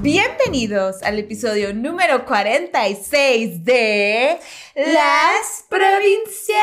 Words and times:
Bienvenidos 0.00 1.02
al 1.02 1.18
episodio 1.18 1.74
número 1.74 2.24
46 2.24 3.64
de 3.64 4.38
Las 4.76 5.64
Provincianas. 5.68 6.62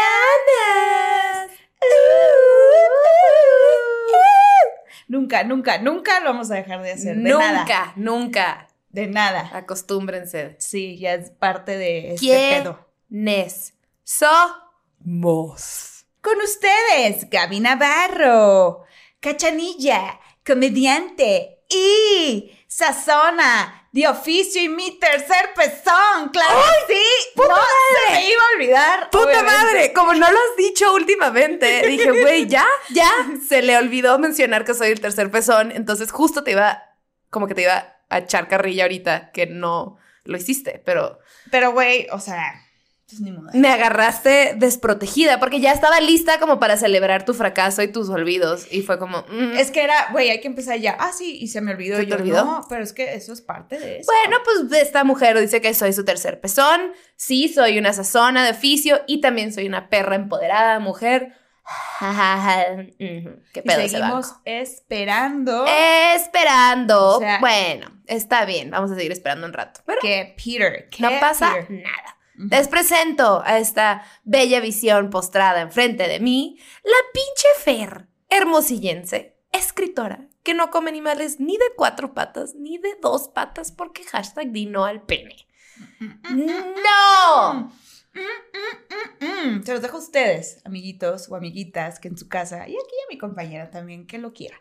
Nunca, 5.10 5.44
nunca, 5.44 5.79
nunca 5.79 6.21
lo 6.21 6.28
vamos 6.28 6.49
a 6.49 6.56
dejar 6.56 6.81
de 6.81 6.94
hacer. 6.94 7.17
De 7.17 7.29
nunca, 7.29 7.52
nada. 7.52 7.94
nunca. 7.98 8.67
De 8.90 9.08
nada. 9.08 9.49
Acostúmbrense. 9.54 10.56
Sí, 10.60 10.97
ya 10.97 11.15
es 11.15 11.29
parte 11.29 11.78
de 11.78 12.13
este 12.13 12.28
pedo. 12.28 12.88
¿Quiénes 13.10 13.74
somos? 14.06 16.05
Con 16.22 16.38
ustedes, 16.41 17.30
Gaby 17.30 17.59
Navarro, 17.59 18.84
Cachanilla, 19.20 20.22
comediante 20.45 21.59
y 21.70 22.52
Sazona, 22.75 23.88
de 23.93 24.05
oficio 24.05 24.61
y 24.61 24.67
mi 24.67 24.99
tercer 24.99 25.53
pezón, 25.55 26.27
claro 26.33 26.61
que 26.88 26.93
sí. 26.93 27.03
puta 27.33 27.47
no 27.47 27.55
madre! 27.55 27.70
se 28.05 28.11
me 28.11 28.29
iba 28.29 28.41
a 28.41 28.55
olvidar. 28.55 29.09
¡Puta 29.11 29.23
obviamente. 29.23 29.53
madre! 29.53 29.93
Como 29.93 30.13
no 30.13 30.29
lo 30.29 30.38
has 30.38 30.57
dicho 30.57 30.93
últimamente, 30.93 31.88
dije, 31.88 32.11
güey, 32.11 32.47
ya, 32.47 32.66
ya. 32.89 33.09
Se 33.47 33.61
le 33.61 33.77
olvidó 33.77 34.19
mencionar 34.19 34.66
que 34.66 34.73
soy 34.73 34.89
el 34.89 34.99
tercer 34.99 35.31
pezón, 35.31 35.71
entonces 35.71 36.11
justo 36.11 36.43
te 36.43 36.52
iba, 36.52 36.83
como 37.30 37.47
que 37.47 37.55
te 37.55 37.61
iba 37.61 37.95
a 38.09 38.17
echar 38.17 38.49
carrilla 38.49 38.83
ahorita 38.83 39.31
que 39.31 39.45
no 39.45 39.97
lo 40.25 40.35
hiciste, 40.35 40.81
pero 40.83 41.19
Pero, 41.52 41.71
güey, 41.71 42.07
o 42.11 42.19
sea, 42.19 42.61
pues 43.08 43.22
ni 43.22 43.32
modo. 43.32 43.50
me 43.54 43.70
agarraste 43.70 44.55
desprotegida 44.58 45.40
porque 45.40 45.59
ya 45.59 45.72
estaba 45.72 46.00
lista 46.00 46.40
como 46.40 46.59
para 46.59 46.76
celebrar 46.76 47.23
tu 47.23 47.34
fracaso 47.34 47.84
y 47.84 47.88
tus 47.91 48.09
olvidos 48.09 48.66
y 48.72 48.81
fue 48.81 48.98
como, 48.98 49.23
mm, 49.30 49.54
Es 49.58 49.70
que 49.72 49.84
era, 49.84 50.09
güey, 50.12 50.30
hay 50.31 50.41
que 50.41 50.48
empezar 50.48 50.78
ya. 50.80 50.98
Ah, 51.00 51.12
sí, 51.16 51.38
y 51.40 51.48
se 51.50 51.62
me 51.62 51.72
olvidó. 51.72 51.98
¿Se 51.98 52.04
Y 52.04 52.05
te 52.05 52.12
yo, 52.12 52.18
olvidó? 52.18 52.45
No, 52.45 52.66
pero 52.68 52.84
es 52.84 52.94
que 52.94 53.14
eso 53.14 53.31
es 53.34 53.41
parte 53.41 53.78
de 53.80 54.00
eso. 54.00 54.12
Bueno, 54.12 54.38
pues 54.44 54.81
esta 54.81 55.03
mujer 55.03 55.39
dice 55.39 55.62
que 55.62 55.73
soy 55.73 55.94
su 55.94 56.03
tercer 56.03 56.39
pezón. 56.42 56.94
Sí, 57.16 57.47
soy 57.47 57.78
una 57.78 57.94
sazona 57.94 58.44
de 58.44 58.52
oficio 58.52 59.02
y 59.08 59.22
también 59.22 59.53
soy 59.53 59.67
una 59.67 59.90
perra 59.90 60.16
empoderada, 60.16 60.80
mujer. 60.80 61.34
Qué 62.00 63.34
y 63.56 63.62
pedo 63.62 63.80
ese 63.80 63.90
seguimos 63.97 64.36
esperando 64.45 65.66
Esperando. 66.16 67.16
O 67.17 67.19
sea- 67.19 67.40
bueno, 67.40 67.92
está 68.06 68.45
bien. 68.45 68.69
Vamos 68.72 68.92
a 68.92 68.95
seguir 68.95 69.12
esperando 69.12 69.47
un 69.47 69.53
rato. 69.53 69.81
Pero 69.86 70.00
que 70.02 70.36
Peter, 70.38 70.90
que 70.90 71.02
no 71.03 71.12
pasa 71.19 71.53
Peter. 71.53 71.72
nada. 71.84 72.14
Les 72.38 72.67
presento 72.67 73.41
a 73.45 73.59
esta 73.59 74.03
bella 74.23 74.59
visión 74.59 75.09
postrada 75.09 75.61
enfrente 75.61 76.08
de 76.08 76.19
mí, 76.19 76.59
la 76.83 76.97
pinche 77.14 77.47
Fer, 77.64 78.08
hermosillense, 78.30 79.38
escritora, 79.52 80.28
que 80.44 80.53
no 80.53 80.69
come 80.69 80.89
animales 80.89 81.39
ni 81.39 81.58
de 81.58 81.66
cuatro 81.75 82.13
patas 82.13 82.56
ni 82.56 82.78
de 82.78 82.95
dos 83.02 83.30
patas 83.30 83.72
porque 83.72 84.03
hashtag 84.03 84.52
di 84.52 84.66
no 84.66 84.86
al 84.86 85.02
pene. 85.02 85.47
¡No! 86.00 87.72
Mm, 88.13 88.19
mm, 88.19 89.25
mm, 89.25 89.58
mm. 89.58 89.63
Se 89.63 89.73
los 89.73 89.81
dejo 89.81 89.97
a 89.97 90.00
ustedes, 90.00 90.61
amiguitos 90.63 91.30
o 91.30 91.36
amiguitas, 91.36 92.00
que 92.00 92.08
en 92.08 92.17
su 92.17 92.30
casa, 92.30 92.67
y 92.67 92.72
aquí 92.72 92.95
a 93.06 93.09
mi 93.09 93.17
compañera 93.17 93.69
también, 93.72 94.08
que 94.08 94.17
lo 94.17 94.33
quiera. 94.33 94.56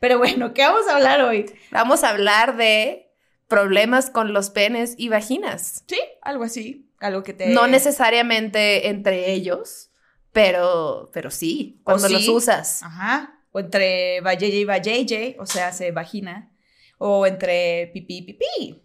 Pero 0.00 0.18
bueno, 0.18 0.54
¿qué 0.54 0.62
vamos 0.62 0.88
a 0.88 0.96
hablar 0.96 1.20
hoy? 1.22 1.46
Vamos 1.70 2.02
a 2.02 2.10
hablar 2.10 2.56
de 2.56 3.10
problemas 3.46 4.08
con 4.08 4.32
los 4.32 4.50
penes 4.50 4.94
y 4.96 5.10
vaginas. 5.10 5.84
Sí, 5.86 6.00
algo 6.22 6.44
así, 6.44 6.83
algo 7.00 7.22
que 7.22 7.32
te... 7.32 7.48
No 7.48 7.66
necesariamente 7.66 8.88
entre 8.88 9.32
ellos, 9.32 9.90
pero, 10.32 11.10
pero 11.12 11.30
sí, 11.30 11.80
cuando 11.84 12.08
sí. 12.08 12.14
los 12.14 12.28
usas. 12.28 12.82
Ajá, 12.82 13.34
o 13.52 13.60
entre 13.60 14.20
vayeye 14.20 14.58
y 14.58 14.64
vayeye, 14.64 15.36
o 15.38 15.46
sea, 15.46 15.72
se 15.72 15.92
vagina, 15.92 16.52
o 16.98 17.24
entre 17.24 17.90
pipí 17.94 18.18
y 18.18 18.22
pipí. 18.22 18.82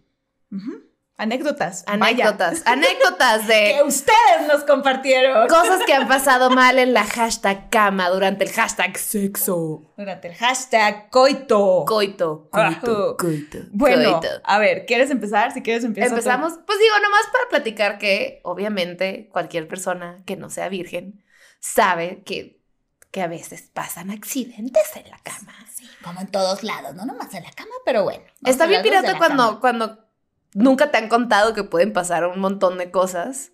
Ujú. 0.52 0.89
Anécdotas. 1.20 1.84
vaya, 1.86 2.28
Anécdotas, 2.28 2.62
anécdotas 2.64 3.42
que 3.46 3.74
de 3.76 3.82
ustedes 3.82 4.48
nos 4.48 4.64
compartieron. 4.64 5.46
cosas 5.48 5.82
que 5.84 5.92
han 5.92 6.08
pasado 6.16 6.48
mal 6.48 6.78
en 6.78 6.94
la 6.94 7.04
hashtag 7.04 7.68
cama 7.68 8.08
durante 8.08 8.44
el 8.44 8.50
hashtag 8.50 8.96
sexo. 8.96 9.82
Durante 9.98 10.28
el 10.28 10.34
hashtag 10.34 11.10
coito. 11.10 11.84
Coito, 11.86 12.48
Ajá. 12.52 12.80
coito, 12.80 13.16
coito. 13.18 13.58
bueno, 13.70 14.18
coito. 14.18 14.28
a 14.44 14.58
ver, 14.58 14.86
¿quieres 14.86 15.10
empezar? 15.10 15.52
Si 15.52 15.60
quieres 15.60 15.84
empezar. 15.84 16.08
Empezamos, 16.08 16.54
pues 16.66 16.78
digo, 16.78 16.94
nomás 17.02 17.26
para 17.30 17.48
platicar 17.50 17.98
que 17.98 18.40
obviamente 18.42 19.28
cualquier 19.30 19.68
persona 19.68 20.22
que 20.24 20.36
no 20.36 20.48
sea 20.48 20.70
virgen 20.70 21.22
sabe 21.58 22.22
que, 22.24 22.62
que 23.10 23.20
a 23.20 23.26
veces 23.26 23.68
pasan 23.74 24.10
accidentes 24.10 24.84
en 24.96 25.10
la 25.10 25.18
cama. 25.18 25.54
Como 26.02 26.20
en 26.22 26.28
todos 26.28 26.62
lados, 26.62 26.94
no 26.94 27.04
nomás 27.04 27.34
en 27.34 27.44
la 27.44 27.50
cama, 27.50 27.72
pero 27.84 28.04
bueno. 28.04 28.24
Está 28.42 28.64
bien 28.64 28.80
pirata 28.82 29.18
cuando, 29.18 29.46
cama. 29.46 29.60
cuando 29.60 30.09
nunca 30.54 30.90
te 30.90 30.98
han 30.98 31.08
contado 31.08 31.54
que 31.54 31.64
pueden 31.64 31.92
pasar 31.92 32.26
un 32.26 32.38
montón 32.40 32.78
de 32.78 32.90
cosas. 32.90 33.52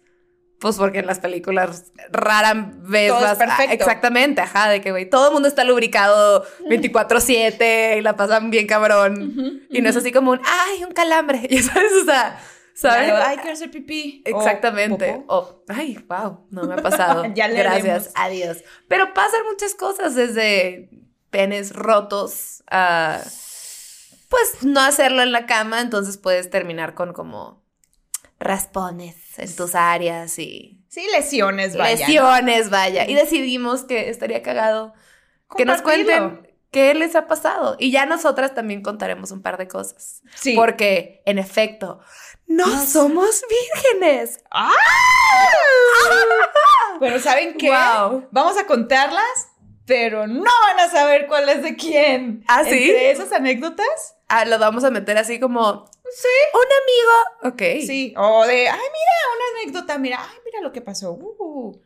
Pues 0.58 0.76
porque 0.76 1.00
en 1.00 1.06
las 1.06 1.18
películas 1.18 1.92
rara 2.10 2.54
vez 2.78 3.10
Todo 3.10 3.18
es 3.18 3.24
vas- 3.26 3.36
perfecto. 3.38 3.70
ah, 3.72 3.74
exactamente, 3.74 4.40
ajá, 4.40 4.70
de 4.70 4.80
que 4.80 4.90
güey, 4.90 5.08
todo 5.08 5.26
el 5.28 5.32
mundo 5.34 5.48
está 5.48 5.64
lubricado 5.64 6.46
24/7 6.70 7.98
y 7.98 8.00
la 8.00 8.16
pasan 8.16 8.48
bien 8.50 8.66
cabrón. 8.66 9.66
Y 9.70 9.82
no 9.82 9.88
es 9.90 9.96
así 9.96 10.12
como 10.12 10.30
un, 10.32 10.40
ay, 10.44 10.82
un 10.84 10.92
calambre, 10.92 11.46
y 11.50 11.58
sabes, 11.58 11.92
o 12.00 12.04
sea, 12.06 12.40
¿sabes? 12.74 13.08
Claro, 13.10 13.24
ay, 13.26 13.36
quiero 13.36 13.52
hacer 13.52 13.70
pipí. 13.70 14.22
Exactamente. 14.24 15.22
O, 15.28 15.62
ay, 15.68 15.98
wow, 16.08 16.46
no 16.50 16.64
me 16.64 16.72
ha 16.74 16.78
pasado. 16.78 17.24
Ya 17.34 17.48
le 17.48 17.58
Gracias, 17.58 18.10
adiós. 18.14 18.64
Pero 18.88 19.12
pasan 19.12 19.40
muchas 19.50 19.74
cosas 19.74 20.14
desde 20.14 20.88
penes 21.28 21.74
rotos 21.74 22.62
a 22.70 23.20
pues 24.28 24.62
no 24.62 24.80
hacerlo 24.80 25.22
en 25.22 25.32
la 25.32 25.46
cama, 25.46 25.80
entonces 25.80 26.18
puedes 26.18 26.50
terminar 26.50 26.94
con 26.94 27.12
como 27.12 27.62
raspones 28.38 29.16
en 29.38 29.54
tus 29.56 29.74
áreas 29.74 30.38
y 30.38 30.80
Sí, 30.88 31.06
lesiones, 31.12 31.76
vaya. 31.76 31.94
¿no? 31.94 32.00
lesiones, 32.06 32.70
vaya. 32.70 33.06
Y 33.06 33.14
decidimos 33.14 33.84
que 33.84 34.08
estaría 34.08 34.42
cagado 34.42 34.94
que 35.56 35.66
nos 35.66 35.82
cuenten 35.82 36.50
qué 36.70 36.94
les 36.94 37.14
ha 37.16 37.26
pasado. 37.26 37.76
Y 37.78 37.90
ya 37.90 38.06
nosotras 38.06 38.54
también 38.54 38.82
contaremos 38.82 39.30
un 39.30 39.42
par 39.42 39.58
de 39.58 39.68
cosas. 39.68 40.22
Sí. 40.34 40.54
Porque, 40.54 41.22
en 41.26 41.38
efecto, 41.38 42.00
no 42.46 42.66
No 42.66 42.86
somos 42.86 43.42
vírgenes. 43.48 44.40
¡Ah! 44.50 44.70
Pero 47.00 47.20
¿saben 47.20 47.54
qué? 47.58 47.68
Wow. 47.68 48.28
Vamos 48.30 48.56
a 48.56 48.66
contarlas, 48.66 49.48
pero 49.84 50.26
no 50.26 50.44
van 50.44 50.80
a 50.80 50.90
saber 50.90 51.26
cuál 51.26 51.48
es 51.48 51.62
de 51.62 51.76
quién. 51.76 52.44
¿Ah, 52.48 52.64
sí? 52.64 52.70
Entre 52.70 53.10
esas 53.10 53.32
anécdotas, 53.32 54.15
Ah, 54.28 54.44
lo 54.44 54.58
vamos 54.58 54.84
a 54.84 54.90
meter 54.90 55.16
así 55.18 55.38
como 55.38 55.86
sí. 56.04 56.28
un 56.54 57.48
amigo. 57.48 57.54
Ok. 57.54 57.86
Sí, 57.86 58.12
o 58.16 58.44
de, 58.46 58.68
ay, 58.68 58.78
mira, 58.78 59.12
una 59.36 59.60
anécdota, 59.62 59.98
mira, 59.98 60.18
ay, 60.20 60.36
mira 60.44 60.60
lo 60.60 60.72
que 60.72 60.80
pasó. 60.80 61.12
Uh. 61.12 61.78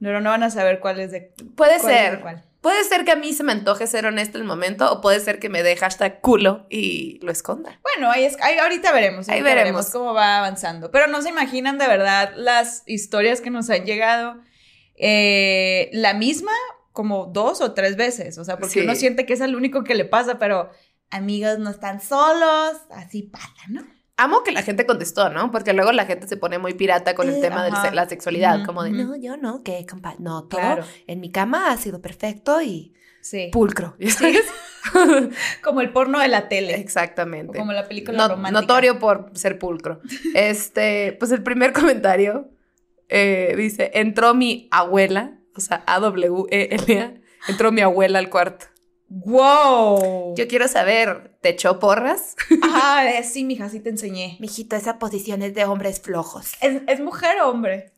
Pero 0.00 0.20
no 0.20 0.30
van 0.30 0.42
a 0.42 0.50
saber 0.50 0.80
cuál 0.80 0.98
es 1.00 1.10
de 1.12 1.32
Puede 1.56 1.78
cuál 1.78 1.92
de 1.92 1.98
ser. 1.98 2.20
cuál. 2.20 2.44
Puede 2.60 2.84
ser 2.84 3.04
que 3.04 3.10
a 3.10 3.16
mí 3.16 3.32
se 3.32 3.42
me 3.42 3.52
antoje 3.52 3.86
ser 3.88 4.06
honesta 4.06 4.38
el 4.38 4.44
momento 4.44 4.90
o 4.92 5.00
puede 5.00 5.18
ser 5.20 5.38
que 5.40 5.48
me 5.48 5.62
dé 5.64 5.76
hashtag 5.76 6.20
culo 6.20 6.64
y 6.70 7.18
lo 7.22 7.32
esconda. 7.32 7.80
Bueno, 7.82 8.10
ahí 8.10 8.24
es, 8.24 8.36
ahí 8.40 8.56
ahorita 8.58 8.92
veremos. 8.92 9.28
Ahí 9.28 9.38
ahorita 9.40 9.54
veremos. 9.56 9.90
cómo 9.90 10.14
va 10.14 10.38
avanzando. 10.38 10.90
Pero 10.92 11.08
no 11.08 11.22
se 11.22 11.28
imaginan 11.30 11.76
de 11.78 11.88
verdad 11.88 12.32
las 12.36 12.84
historias 12.86 13.40
que 13.40 13.50
nos 13.50 13.68
han 13.70 13.84
llegado. 13.84 14.36
eh, 14.96 15.88
la 15.92 16.14
misma 16.14 16.52
como 16.92 17.26
dos 17.26 17.60
o 17.60 17.72
tres 17.74 17.96
veces. 17.96 18.38
O 18.38 18.44
sea, 18.44 18.58
porque 18.58 18.74
Sí. 18.74 18.80
uno 18.80 18.94
siente 18.94 19.26
que 19.26 19.32
es 19.32 19.40
el 19.40 19.56
único 19.56 19.82
que 19.84 19.94
le 19.94 20.04
pasa, 20.04 20.38
pero 20.38 20.70
amigos 21.12 21.58
no 21.60 21.70
están 21.70 22.00
solos. 22.00 22.76
Así 22.90 23.22
pasa, 23.22 23.48
¿no? 23.68 23.82
Amo 24.16 24.42
que 24.44 24.52
la 24.52 24.62
gente 24.62 24.84
contestó, 24.86 25.30
¿no? 25.30 25.50
Porque 25.50 25.72
luego 25.72 25.90
la 25.92 26.04
gente 26.04 26.26
se 26.28 26.36
pone 26.36 26.58
muy 26.58 26.74
pirata 26.74 27.14
con 27.14 27.28
el 27.28 27.36
Eh, 27.36 27.40
tema 27.40 27.64
de 27.64 27.90
la 27.92 28.08
sexualidad, 28.08 28.64
como 28.66 28.82
de, 28.82 28.90
no, 28.90 29.16
yo 29.16 29.36
no, 29.36 29.62
que 29.62 29.84
compa 29.86 30.14
no, 30.18 30.44
todo 30.44 30.60
Claro. 30.60 30.84
en 31.06 31.20
mi 31.20 31.30
cama 31.32 31.70
ha 31.70 31.76
sido 31.76 32.00
perfecto 32.02 32.60
y 32.60 32.94
Sí. 33.22 33.48
pulcro. 33.52 33.96
Como 35.62 35.80
el 35.80 35.92
porno 35.92 36.18
de 36.18 36.28
la 36.28 36.48
tele. 36.48 36.74
O 36.74 36.76
Exactamente. 36.76 37.56
como 37.58 37.72
la 37.72 37.86
película 37.88 38.18
No- 38.18 38.28
romántica. 38.34 38.60
notorio 38.60 38.98
por 38.98 39.30
ser 39.34 39.58
pulcro. 39.58 40.00
Este, 40.34 41.16
pues 41.18 41.30
el 41.32 41.42
primer 41.42 41.72
comentario 41.72 42.50
eh, 43.08 43.54
dice, 43.56 43.90
entró 43.94 44.34
mi 44.34 44.68
abuela, 44.70 45.38
o 45.54 45.60
sea, 45.60 45.82
A-W-E-L-A, 45.86 47.14
entró 47.48 47.70
mi 47.72 47.80
abuela 47.82 48.18
al 48.18 48.28
cuarto. 48.30 48.66
¡Wow! 49.14 50.34
Yo 50.36 50.48
quiero 50.48 50.68
saber, 50.68 51.32
¿te 51.42 51.50
echó 51.50 51.78
porras? 51.78 52.34
Ah, 52.62 53.04
sí, 53.22 53.44
mija, 53.44 53.68
sí 53.68 53.80
te 53.80 53.90
enseñé. 53.90 54.36
Mijito, 54.40 54.74
esa 54.76 54.98
posición 54.98 55.42
es 55.42 55.54
de 55.54 55.64
hombres 55.66 56.00
flojos. 56.00 56.52
¿Es, 56.60 56.80
es 56.86 57.00
mujer 57.00 57.40
o 57.42 57.50
hombre? 57.50 57.92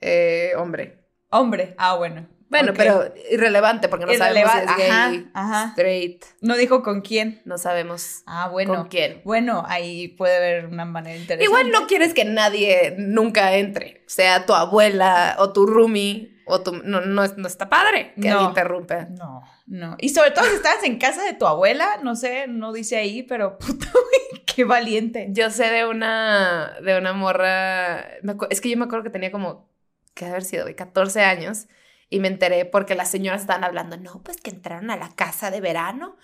Eh, 0.00 0.52
hombre. 0.56 0.98
Hombre. 1.30 1.74
Ah, 1.78 1.96
bueno. 1.96 2.26
Bueno, 2.48 2.72
pero 2.76 3.12
irrelevante 3.32 3.88
porque 3.88 4.06
no 4.06 4.14
sabemos 4.14 4.52
si 4.52 4.58
es 4.58 4.76
gay, 4.76 4.88
ajá, 4.88 5.30
ajá. 5.34 5.64
straight, 5.70 6.24
No 6.40 6.56
dijo 6.56 6.80
con 6.84 7.00
quién. 7.00 7.42
no 7.44 7.58
sabemos 7.58 8.22
Ah, 8.26 8.48
bueno. 8.48 8.72
con 8.76 8.88
quién. 8.88 9.20
Bueno, 9.24 9.64
ahí 9.66 10.08
puede 10.08 10.36
haber 10.36 10.66
una 10.66 10.84
manera 10.84 11.16
interesante. 11.16 11.44
Igual 11.44 11.72
no 11.72 11.88
quieres 11.88 12.14
que 12.14 12.24
nadie 12.24 12.94
nunca 12.98 13.56
entre, 13.56 14.04
sea 14.06 14.46
tu 14.46 14.54
abuela 14.54 15.34
o 15.40 15.52
tu 15.52 15.66
roomie. 15.66 16.35
O 16.48 16.60
tú, 16.60 16.72
no, 16.84 17.00
no, 17.00 17.26
no 17.26 17.48
está 17.48 17.68
padre 17.68 18.14
que 18.20 18.30
No. 18.30 18.48
interrumpe. 18.48 19.06
No, 19.10 19.42
no. 19.66 19.96
Y 19.98 20.10
sobre 20.10 20.30
todo 20.30 20.44
si 20.44 20.54
estabas 20.54 20.84
en 20.84 20.96
casa 20.98 21.24
de 21.24 21.34
tu 21.34 21.44
abuela, 21.46 21.98
no 22.02 22.14
sé, 22.14 22.46
no 22.46 22.72
dice 22.72 22.96
ahí, 22.96 23.24
pero 23.24 23.58
puta, 23.58 23.86
güey, 23.92 24.44
qué 24.44 24.64
valiente. 24.64 25.26
Yo 25.30 25.50
sé 25.50 25.70
de 25.70 25.86
una, 25.86 26.76
de 26.82 26.96
una 26.96 27.12
morra, 27.12 28.00
es 28.48 28.60
que 28.60 28.70
yo 28.70 28.76
me 28.76 28.84
acuerdo 28.84 29.02
que 29.02 29.10
tenía 29.10 29.32
como, 29.32 29.68
que 30.14 30.24
haber 30.24 30.44
sido, 30.44 30.62
güey, 30.64 30.76
14 30.76 31.22
años, 31.22 31.66
y 32.08 32.20
me 32.20 32.28
enteré 32.28 32.64
porque 32.64 32.94
las 32.94 33.10
señoras 33.10 33.40
estaban 33.40 33.64
hablando, 33.64 33.96
no, 33.96 34.22
pues 34.22 34.36
que 34.40 34.50
entraron 34.50 34.90
a 34.90 34.96
la 34.96 35.08
casa 35.16 35.50
de 35.50 35.60
verano 35.60 36.16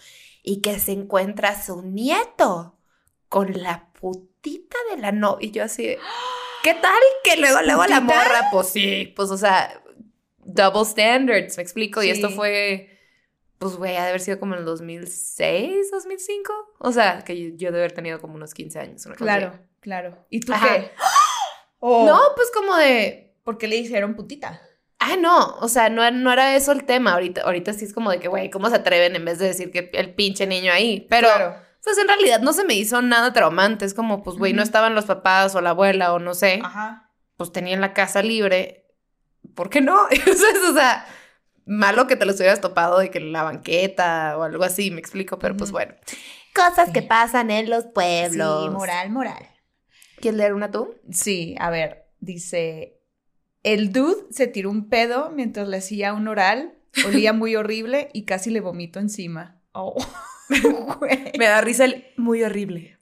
y 0.45 0.61
que 0.61 0.79
se 0.79 0.93
encuentra 0.93 1.61
su 1.61 1.83
nieto 1.83 2.79
con 3.29 3.61
la 3.61 3.89
putita 4.01 4.77
de 4.95 5.01
la 5.01 5.11
novia. 5.11 5.49
Y 5.49 5.51
yo 5.51 5.65
así, 5.65 5.97
¿qué 6.63 6.75
tal? 6.75 7.01
Que 7.25 7.37
luego, 7.39 7.61
luego 7.63 7.87
la 7.87 8.01
morra, 8.01 8.49
pues 8.53 8.69
sí, 8.69 9.13
pues 9.17 9.31
o 9.31 9.37
sea, 9.37 9.83
double 10.43 10.85
standards, 10.85 11.57
me 11.57 11.63
explico, 11.63 12.03
y 12.03 12.11
esto 12.11 12.31
fue... 12.31 12.89
Pues, 13.59 13.77
güey, 13.77 13.97
ha 13.97 14.03
de 14.03 14.09
haber 14.09 14.21
sido 14.21 14.41
como 14.41 14.55
en 14.55 14.61
el 14.61 14.65
2006, 14.65 15.91
2005. 15.93 16.53
O 16.81 16.91
sea, 16.91 17.23
que 17.25 17.41
yo, 17.41 17.57
yo 17.57 17.71
de 17.71 17.79
haber 17.79 17.93
tenido 17.93 18.21
como 18.21 18.35
unos 18.35 18.55
15 18.55 18.79
años. 18.81 19.07
una 19.07 19.15
cosa. 19.15 19.25
Claro, 19.25 19.59
claro. 19.81 20.27
¿Y 20.31 20.41
tú 20.41 20.53
Ajá. 20.53 20.69
qué? 20.81 20.91
Oh, 21.85 22.07
No, 22.07 22.21
pues 22.37 22.49
como 22.55 22.77
de. 22.77 23.35
¿Por 23.43 23.59
qué 23.59 23.67
le 23.67 23.75
dijeron 23.77 24.15
putita? 24.15 24.61
Ah, 25.01 25.17
no. 25.17 25.57
O 25.61 25.67
sea, 25.69 25.89
no, 25.89 26.09
no 26.13 26.33
era 26.33 26.55
eso 26.55 26.71
el 26.71 26.85
tema. 26.85 27.13
Ahorita, 27.15 27.43
ahorita 27.43 27.73
sí 27.73 27.85
es 27.85 27.93
como 27.93 28.11
de 28.13 28.21
que, 28.21 28.29
güey, 28.29 28.51
¿cómo 28.51 28.69
se 28.71 28.77
atreven 28.77 29.17
en 29.17 29.25
vez 29.25 29.41
de 29.41 29.47
decir 29.49 29.73
que 29.73 29.91
el 29.95 30.15
pinche 30.15 30.47
niño 30.47 30.73
ahí? 30.73 31.07
Pero, 31.11 31.27
Claro. 31.27 31.57
pues 31.83 31.99
en 31.99 32.07
realidad 32.07 32.39
no 32.41 32.53
se 32.53 32.65
me 32.65 32.75
hizo 32.75 33.03
nada 33.03 33.33
traumante. 33.33 33.85
Es 33.85 33.95
como, 33.95 34.23
pues, 34.23 34.37
güey, 34.39 34.53
no 34.53 34.63
estaban 34.63 34.95
los 34.95 35.07
papás 35.07 35.57
o 35.57 35.61
la 35.61 35.71
abuela 35.71 36.13
o 36.15 36.21
no 36.21 36.35
sé. 36.35 36.61
Ajá. 36.65 37.11
Pues 37.37 37.51
tenían 37.51 37.81
la 37.81 37.95
casa 37.95 38.23
libre. 38.23 38.82
¿Por 39.55 39.71
qué 39.71 39.81
no? 39.81 39.99
Entonces, 40.11 40.59
o 40.71 40.75
sea, 40.75 41.07
malo 41.67 42.07
que 42.07 42.17
te 42.17 42.25
los 42.27 42.37
hubieras 42.37 42.61
topado 42.61 42.99
de 42.99 43.11
que 43.11 43.21
la 43.21 43.43
banqueta 43.43 44.37
o 44.39 44.43
algo 44.43 44.65
así, 44.65 44.91
me 44.91 45.01
explico. 45.01 45.39
Pero 45.39 45.57
pues 45.57 45.71
bueno. 45.71 45.95
Cosas 46.55 46.89
Sí. 46.89 46.93
que 46.93 47.03
pasan 47.03 47.51
en 47.51 47.71
los 47.71 47.85
pueblos. 47.87 48.65
Sí, 48.65 48.71
moral, 48.71 49.11
moral. 49.11 49.49
¿Quieres 50.21 50.37
leer 50.39 50.55
una 50.55 50.71
tú? 50.71 50.95
Sí, 51.11 51.57
a 51.59 51.71
ver, 51.71 52.05
dice, 52.21 53.01
el 53.63 53.93
dude 53.93 54.27
se 54.31 54.47
tiró 54.47 54.71
un 54.71 54.89
pedo 54.89 55.31
mientras 55.31 55.67
le 55.67 55.79
hacía 55.79 56.13
un 56.13 56.29
oral, 56.29 56.75
olía 57.07 57.33
muy 57.33 57.57
horrible 57.57 58.09
y 58.13 58.25
casi 58.25 58.51
le 58.51 58.61
vomito 58.61 59.01
encima. 59.01 59.61
Oh, 59.73 59.97
güey. 60.99 61.33
Me 61.39 61.47
da 61.47 61.61
risa 61.61 61.85
el 61.85 62.07
muy 62.17 62.43
horrible. 62.43 62.99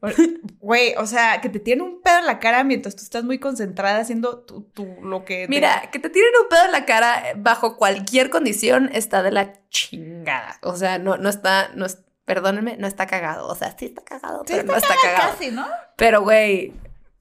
Güey, 0.60 0.94
o 0.96 1.06
sea, 1.06 1.40
que 1.40 1.48
te 1.48 1.58
tiene 1.58 1.82
un 1.82 2.00
pedo 2.02 2.18
en 2.18 2.26
la 2.26 2.38
cara 2.38 2.62
mientras 2.64 2.94
tú 2.96 3.02
estás 3.02 3.24
muy 3.24 3.38
concentrada 3.38 3.98
haciendo 4.00 4.40
tu, 4.40 4.62
tu- 4.62 5.02
lo 5.02 5.24
que... 5.24 5.42
te- 5.44 5.48
Mira, 5.48 5.88
que 5.90 5.98
te 5.98 6.10
tiren 6.10 6.30
un 6.42 6.48
pedo 6.48 6.64
en 6.66 6.72
la 6.72 6.84
cara 6.86 7.22
bajo 7.36 7.76
cualquier 7.76 8.30
condición 8.30 8.90
está 8.92 9.22
de 9.22 9.32
la 9.32 9.54
chingada. 9.70 10.58
O 10.62 10.76
sea, 10.76 10.98
no, 10.98 11.16
no 11.16 11.28
está, 11.28 11.70
no 11.74 11.86
es, 11.86 11.98
perdónenme, 12.24 12.76
no 12.76 12.86
está 12.86 13.06
cagado. 13.06 13.48
O 13.48 13.54
sea, 13.54 13.74
sí 13.76 13.86
está 13.86 14.02
cagado, 14.04 14.40
Sí, 14.46 14.54
pero 14.56 14.60
está 14.60 14.72
no 14.72 14.78
está 14.78 14.94
cagado. 15.02 15.32
Casi, 15.36 15.50
¿no? 15.50 15.66
Pero, 15.96 16.22
güey, 16.22 16.72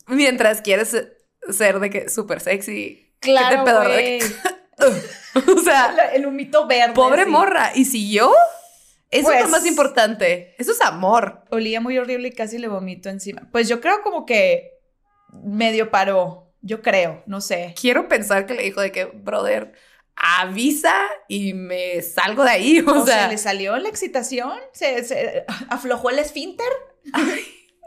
mientras 0.07 0.61
quieres 0.61 0.95
ser 1.49 1.79
de 1.79 1.89
que 1.89 2.09
súper 2.09 2.39
sexy, 2.41 3.13
Claro, 3.19 3.63
pedo, 3.63 3.83
güey. 3.83 4.19
o 5.57 5.59
sea, 5.61 5.93
El 6.13 6.25
humito 6.25 6.67
verde. 6.67 6.93
pobre 6.93 7.23
sí. 7.25 7.29
morra. 7.29 7.71
¿Y 7.75 7.85
si 7.85 8.11
yo? 8.11 8.33
Eso 9.11 9.31
es 9.31 9.35
lo 9.41 9.49
Pues- 9.49 9.51
más 9.51 9.65
importante. 9.65 10.55
Eso 10.57 10.71
es 10.71 10.81
amor. 10.81 11.43
Olía 11.49 11.81
muy 11.81 11.97
horrible 11.97 12.27
y 12.27 12.31
casi 12.31 12.57
le 12.57 12.67
vomito 12.67 13.09
encima. 13.09 13.47
Pues 13.51 13.67
yo 13.67 13.81
creo 13.81 14.01
como 14.01 14.25
que 14.25 14.73
medio 15.43 15.89
paró. 15.91 16.53
Yo 16.61 16.81
creo, 16.81 17.23
no 17.25 17.39
sé. 17.41 17.73
Quiero 17.79 18.07
pensar 18.07 18.45
que 18.45 18.53
le 18.53 18.63
dijo 18.63 18.81
de 18.81 18.91
que, 18.91 19.05
brother, 19.05 19.71
avisa 20.15 20.93
y 21.27 21.53
me 21.53 22.01
salgo 22.01 22.43
de 22.43 22.51
ahí. 22.51 22.79
O, 22.87 22.91
O 23.01 23.05
sea, 23.05 23.15
sea, 23.19 23.27
¿le 23.29 23.37
salió 23.37 23.77
la 23.77 23.89
excitación? 23.89 24.51
¿Se, 24.73 25.03
se 25.05 25.45
aflojó 25.69 26.09
el 26.09 26.19
esfínter? 26.19 26.67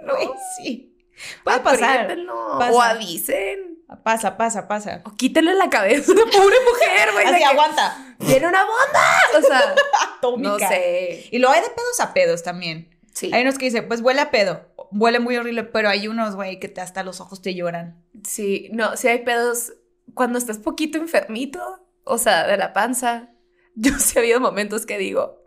no. 0.07 0.15
Güey, 0.15 0.29
sí. 0.57 0.97
Puede 1.45 1.61
pasar. 1.61 2.17
Pasa. 2.59 2.73
O 2.73 2.81
avisen. 2.81 3.72
Pasa, 4.03 4.37
pasa, 4.37 4.69
pasa. 4.69 5.03
O 5.05 5.15
quítenle 5.17 5.55
la 5.55 5.69
cabeza 5.71 6.11
a 6.11 6.15
una 6.23 6.25
pobre 6.25 6.57
mujer, 6.71 7.13
güey. 7.13 7.27
Así 7.27 7.39
que 7.39 7.45
aguanta. 7.45 8.17
Tiene 8.19 8.49
una 8.49 8.65
bomba. 8.65 9.39
O 9.39 9.43
sea, 9.43 9.75
Atómica. 10.19 10.51
no 10.51 10.59
sé. 10.59 11.29
Y 11.31 11.39
luego 11.39 11.55
hay 11.55 11.61
de 11.63 11.69
pedos 11.71 12.01
a 12.01 12.13
pedos 12.15 12.43
también. 12.43 12.89
Sí. 13.13 13.31
Hay 13.33 13.43
unos 13.43 13.59
que 13.59 13.67
dicen, 13.67 13.89
pues 13.89 14.01
huele 14.01 14.21
a 14.21 14.31
pedo. 14.31 14.69
Huele 14.93 15.21
muy 15.21 15.37
horrible, 15.37 15.65
pero 15.65 15.89
hay 15.89 16.09
unos, 16.09 16.35
güey, 16.35 16.59
que 16.61 16.69
te- 16.69 16.81
hasta 16.81 17.03
los 17.03 17.21
ojos 17.21 17.41
te 17.43 17.55
lloran. 17.55 18.03
Sí, 18.27 18.69
no, 18.73 18.97
sí 18.97 19.09
hay 19.09 19.19
pedos. 19.25 19.73
Cuando 20.15 20.39
estás 20.39 20.59
poquito 20.59 20.99
enfermito, 20.99 21.61
o 22.05 22.19
sea, 22.19 22.47
de 22.47 22.57
la 22.57 22.73
panza, 22.73 23.31
yo 23.75 23.93
sí 23.99 24.19
ha 24.19 24.21
habido 24.23 24.41
momentos 24.41 24.85
que 24.87 24.99
digo, 24.99 25.43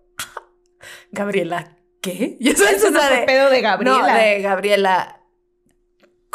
Gabriela, 1.11 1.77
¿qué? 2.01 2.37
Y 2.39 2.49
eso 2.49 2.63
es 2.65 2.77
Eso 2.77 2.91
no 2.91 3.01
de, 3.03 3.19
pedo 3.23 3.49
de 3.49 3.61
Gabriela. 3.61 3.97
No, 3.99 4.05
de 4.17 4.41
Gabriela, 4.41 5.14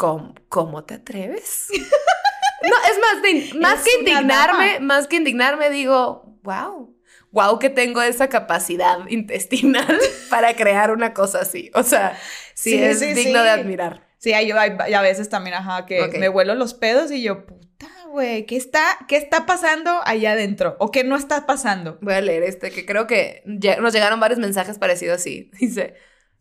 ¿cómo, 0.00 0.34
cómo 0.48 0.84
te 0.84 0.94
atreves? 0.94 1.66
no, 2.62 2.90
es 2.90 2.98
más, 2.98 3.22
de- 3.22 3.58
más 3.60 3.74
Es 3.80 3.84
que 3.84 3.98
indignarme, 4.00 4.80
más 4.80 5.06
que 5.06 5.16
indignarme, 5.16 5.68
digo, 5.68 6.38
wow. 6.42 6.96
Wow, 7.32 7.58
que 7.60 7.68
tengo 7.70 8.00
esa 8.02 8.28
capacidad 8.28 9.06
intestinal 9.08 10.00
para 10.30 10.54
crear 10.56 10.90
una 10.90 11.12
cosa 11.12 11.40
así. 11.42 11.70
O 11.74 11.82
sea, 11.84 12.18
sí, 12.54 12.70
Sí, 12.70 12.82
es 12.82 12.98
sí, 12.98 13.12
digno 13.12 13.38
sí. 13.38 13.44
de 13.44 13.50
admirar. 13.50 14.08
Sí, 14.18 14.32
hay 14.32 14.50
a 14.50 15.00
veces 15.02 15.28
también, 15.28 15.54
ajá, 15.54 15.86
que 15.86 16.08
me 16.18 16.28
huelo 16.28 16.54
los 16.54 16.74
pedos 16.74 17.10
y 17.12 17.22
yo, 17.22 17.46
puta, 17.46 17.86
güey, 18.08 18.46
¿qué 18.46 18.56
está, 18.56 18.82
¿qué 19.06 19.16
está 19.16 19.46
pasando 19.46 20.00
allá 20.04 20.32
adentro? 20.32 20.76
¿O 20.80 20.90
qué 20.90 21.04
no 21.04 21.14
está 21.16 21.46
pasando? 21.46 21.98
Voy 22.02 22.14
a 22.14 22.20
leer 22.20 22.42
este, 22.42 22.70
que 22.70 22.84
creo 22.84 23.06
que 23.06 23.42
nos 23.44 23.92
llegaron 23.94 24.18
varios 24.20 24.40
mensajes 24.40 24.78
parecidos 24.78 25.20
así. 25.20 25.50
Dice, 25.60 25.94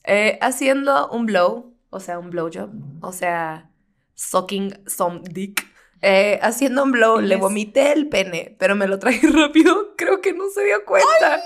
eh, 0.06 0.38
haciendo 0.42 1.10
un 1.12 1.26
blow, 1.28 1.76
o 1.90 2.00
sea, 2.00 2.20
un 2.20 2.30
blowjob, 2.30 2.70
o 3.02 3.12
sea, 3.12 3.70
sucking 4.16 4.84
some 4.88 5.22
dick. 5.24 5.66
Eh, 6.02 6.40
haciendo 6.42 6.84
un 6.84 6.92
blow, 6.94 7.20
le 7.20 7.36
vomité 7.36 7.92
el 7.92 8.08
pene, 8.08 8.56
pero 8.58 8.74
me 8.76 8.88
lo 8.88 9.00
traje 9.00 9.28
rápido. 9.34 9.96
Creo 9.98 10.22
que 10.22 10.34
no 10.34 10.50
se 10.50 10.64
dio 10.64 10.86
cuenta. 10.86 11.42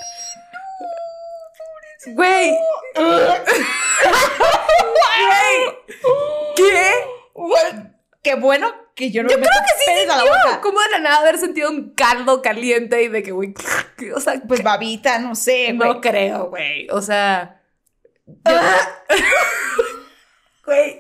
Güey. 2.14 2.52
Güey. 2.96 3.34
¿Qué? 6.56 6.92
Qué 8.22 8.36
bueno 8.36 8.72
que 8.96 9.12
yo 9.12 9.24
no 9.24 9.30
Yo 9.30 9.38
me 9.38 9.46
creo 9.48 9.62
que 9.66 9.84
sí 9.84 10.00
sintió. 10.00 10.62
Como 10.62 10.80
de 10.82 10.90
la 10.92 11.00
nada 11.00 11.18
haber 11.20 11.38
sentido 11.38 11.70
un 11.70 11.94
caldo 11.94 12.42
caliente 12.42 13.02
y 13.04 13.08
de 13.08 13.24
que, 13.24 13.32
güey, 13.32 13.54
o 14.16 14.20
sea, 14.20 14.42
Pues 14.48 14.64
babita, 14.64 15.18
no 15.20 15.36
sé. 15.36 15.74
No 15.74 16.00
creo, 16.00 16.50
güey. 16.50 16.88
O 16.92 17.02
sea. 17.02 17.62
yo- 18.28 18.54
Güey. 20.66 21.00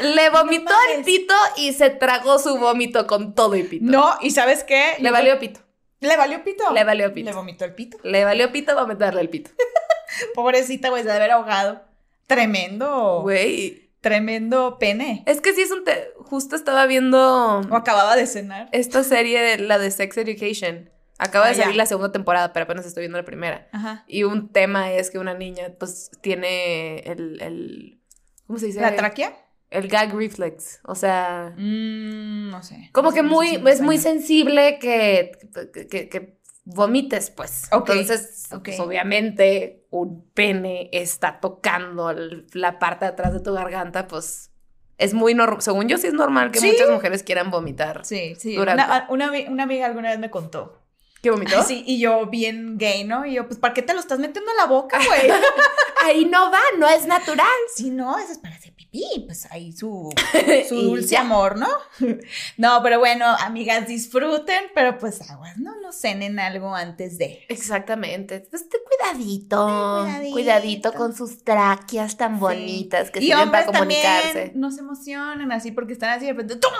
Le 0.00 0.30
vomitó 0.30 0.72
el 0.94 1.04
pito 1.04 1.34
y 1.56 1.72
se 1.72 1.90
tragó 1.90 2.38
su 2.38 2.58
vómito 2.58 3.06
con 3.06 3.34
todo 3.34 3.54
y 3.56 3.62
pito. 3.62 3.84
No, 3.86 4.16
¿y 4.20 4.30
sabes 4.30 4.64
qué? 4.64 4.94
Le 4.98 5.10
valió 5.10 5.38
pito. 5.38 5.60
¿Le 6.00 6.16
valió 6.16 6.44
pito? 6.44 6.70
Le 6.72 6.84
valió 6.84 7.12
pito. 7.14 7.30
Le 7.30 7.34
vomitó 7.34 7.64
el 7.64 7.74
pito. 7.74 7.96
Le 8.02 8.24
valió 8.24 8.52
pito 8.52 8.74
vomitarle 8.74 9.20
el 9.22 9.30
pito. 9.30 9.50
Pobrecita, 10.34 10.90
güey, 10.90 11.02
se 11.02 11.08
debe 11.08 11.18
haber 11.24 11.30
ahogado. 11.32 11.82
Tremendo. 12.26 13.20
Güey. 13.22 13.90
Tremendo 14.02 14.78
pene. 14.78 15.22
Es 15.26 15.40
que 15.40 15.54
sí 15.54 15.62
es 15.62 15.70
un. 15.70 15.84
te- 15.84 16.12
Justo 16.18 16.54
estaba 16.56 16.86
viendo 16.86 17.60
O 17.70 17.74
acababa 17.76 18.16
de 18.16 18.26
cenar. 18.26 18.68
esta 18.72 19.02
serie, 19.04 19.58
la 19.58 19.78
de 19.78 19.90
Sex 19.90 20.16
Education. 20.18 20.90
Acaba 21.18 21.46
Ah, 21.46 21.48
de 21.48 21.54
salir 21.54 21.72
ya. 21.74 21.78
la 21.78 21.86
segunda 21.86 22.12
temporada, 22.12 22.52
pero 22.52 22.64
apenas 22.64 22.84
estoy 22.86 23.02
viendo 23.02 23.18
la 23.18 23.24
primera. 23.24 23.68
Ajá. 23.72 24.04
Y 24.06 24.24
un 24.24 24.50
tema 24.52 24.92
es 24.92 25.10
que 25.10 25.18
una 25.18 25.34
niña, 25.34 25.68
pues, 25.78 26.10
tiene 26.20 26.98
el. 27.00 27.40
el 27.40 28.00
¿Cómo 28.46 28.58
se 28.58 28.66
dice? 28.66 28.80
¿La 28.80 28.94
tráquea? 28.96 29.34
el 29.68 29.88
gag 29.88 30.14
reflex. 30.14 30.78
O 30.84 30.94
sea, 30.94 31.52
Mm, 31.56 32.50
no 32.50 32.62
sé. 32.62 32.88
como 32.92 33.08
No 33.10 33.14
que 33.14 33.20
sé, 33.22 33.26
muy, 33.26 33.62
es 33.68 33.80
muy 33.80 33.98
sensible 33.98 34.78
que, 34.78 35.32
que, 35.74 35.88
que- 35.88 36.08
que 36.08 36.38
vomites, 36.64 37.30
pues. 37.30 37.64
Ok, 37.72 37.90
Entonces, 37.90 38.48
pues, 38.62 38.78
obviamente, 38.78 39.84
un 39.90 40.30
pene 40.34 40.88
está 40.92 41.40
tocando 41.40 42.10
el- 42.10 42.46
la 42.52 42.78
parte 42.78 43.06
de 43.06 43.10
atrás 43.10 43.32
de 43.34 43.40
tu 43.40 43.52
garganta, 43.54 44.06
pues. 44.06 44.52
Es 44.98 45.12
muy 45.14 45.34
normal, 45.34 45.60
según 45.60 45.88
yo 45.88 45.98
sí 45.98 46.06
es 46.06 46.14
normal 46.14 46.52
que 46.52 46.60
Sí. 46.60 46.68
muchas 46.68 46.88
mujeres 46.88 47.22
quieran 47.24 47.50
vomitar. 47.50 48.04
Sí, 48.04 48.34
sí. 48.38 48.54
Durante- 48.54 48.82
Una, 49.10 49.34
una 49.50 49.62
amiga 49.64 49.84
alguna 49.86 50.10
vez 50.10 50.18
me 50.20 50.30
contó. 50.30 50.80
¿Qué 51.26 51.30
vomitó? 51.32 51.60
Sí, 51.64 51.82
y 51.84 51.98
yo 51.98 52.26
bien 52.26 52.78
gay, 52.78 53.02
¿no? 53.02 53.26
Y 53.26 53.34
yo, 53.34 53.48
pues, 53.48 53.58
¿para 53.58 53.74
qué 53.74 53.82
te 53.82 53.92
lo 53.94 53.98
estás 53.98 54.20
metiendo 54.20 54.48
en 54.48 54.56
la 54.58 54.66
boca, 54.66 54.96
güey? 55.04 55.22
Ahí 56.04 56.24
no 56.24 56.52
va, 56.52 56.60
no 56.78 56.88
es 56.88 57.04
natural. 57.06 57.48
Sí, 57.74 57.90
no, 57.90 58.16
eso 58.16 58.30
es 58.30 58.38
para 58.38 58.54
hacer 58.54 58.72
pipí, 58.74 59.24
pues 59.26 59.44
ahí 59.50 59.72
su, 59.72 60.08
su 60.68 60.82
dulce 60.82 61.16
amor, 61.16 61.58
¿no? 61.58 61.66
No, 62.58 62.80
pero 62.84 63.00
bueno, 63.00 63.26
amigas, 63.40 63.88
disfruten, 63.88 64.66
pero 64.72 64.98
pues 64.98 65.28
aguas, 65.28 65.58
no 65.58 65.72
no 65.80 65.90
cenen 65.90 66.38
algo 66.38 66.72
antes 66.76 67.18
de. 67.18 67.44
Exactamente. 67.48 68.46
Pues 68.48 68.68
ten 68.68 68.80
cuidadito, 68.86 70.02
Cuidadito. 70.04 70.32
cuidadito. 70.32 70.92
con 70.92 71.12
sus 71.16 71.42
tráqueas 71.42 72.16
tan 72.16 72.38
bonitas 72.38 73.10
que 73.10 73.18
y 73.18 73.26
sirven 73.26 73.50
para 73.50 73.66
comunicarse. 73.66 74.32
también 74.32 74.60
no 74.60 74.70
se 74.70 74.80
emocionen 74.80 75.50
así 75.50 75.72
porque 75.72 75.94
están 75.94 76.10
así 76.10 76.26
de 76.26 76.32
repente 76.32 76.54
¡tum! 76.56 76.70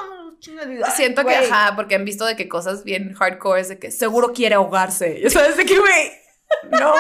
Chingo 0.47 0.65
de 0.65 0.85
ay, 0.85 0.93
Siento 0.95 1.25
que, 1.25 1.35
ajá, 1.35 1.75
porque 1.77 1.95
han 1.95 2.05
visto 2.05 2.25
de 2.25 2.37
que 2.37 2.49
cosas 2.49 2.85
bien 2.85 3.13
hardcore 3.15 3.61
es 3.61 3.69
de 3.69 3.79
que 3.79 3.91
seguro 3.91 4.33
quiere 4.33 4.55
ahogarse. 4.55 5.21
Ya 5.23 5.31
sabes 5.31 5.57
de 5.57 5.65
que, 5.67 5.79
güey, 5.79 6.13
no. 6.71 6.95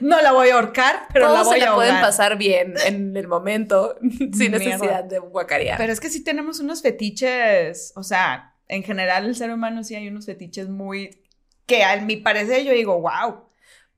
No 0.00 0.20
la 0.22 0.32
voy 0.32 0.50
a 0.50 0.54
ahorcar, 0.54 1.08
pero 1.12 1.26
la 1.26 1.32
Todos 1.34 1.46
voy 1.48 1.58
se 1.58 1.64
a 1.66 1.70
la 1.70 1.74
pueden 1.74 2.00
pasar 2.00 2.36
bien 2.38 2.74
en 2.84 3.16
el 3.16 3.26
momento 3.28 3.96
sin 4.00 4.30
Mierda. 4.52 4.58
necesidad 4.58 5.04
de 5.04 5.18
guacarear. 5.18 5.76
Pero 5.78 5.92
es 5.92 6.00
que 6.00 6.08
sí 6.10 6.22
tenemos 6.22 6.60
unos 6.60 6.82
fetiches, 6.82 7.92
o 7.96 8.02
sea, 8.02 8.54
en 8.68 8.82
general 8.82 9.26
el 9.26 9.34
ser 9.36 9.50
humano 9.52 9.82
sí 9.84 9.94
hay 9.94 10.08
unos 10.08 10.26
fetiches 10.26 10.68
muy 10.68 11.22
que 11.66 11.82
a 11.84 11.96
mi 11.96 12.16
parecer 12.16 12.62
yo 12.64 12.72
digo, 12.72 13.00
wow. 13.00 13.44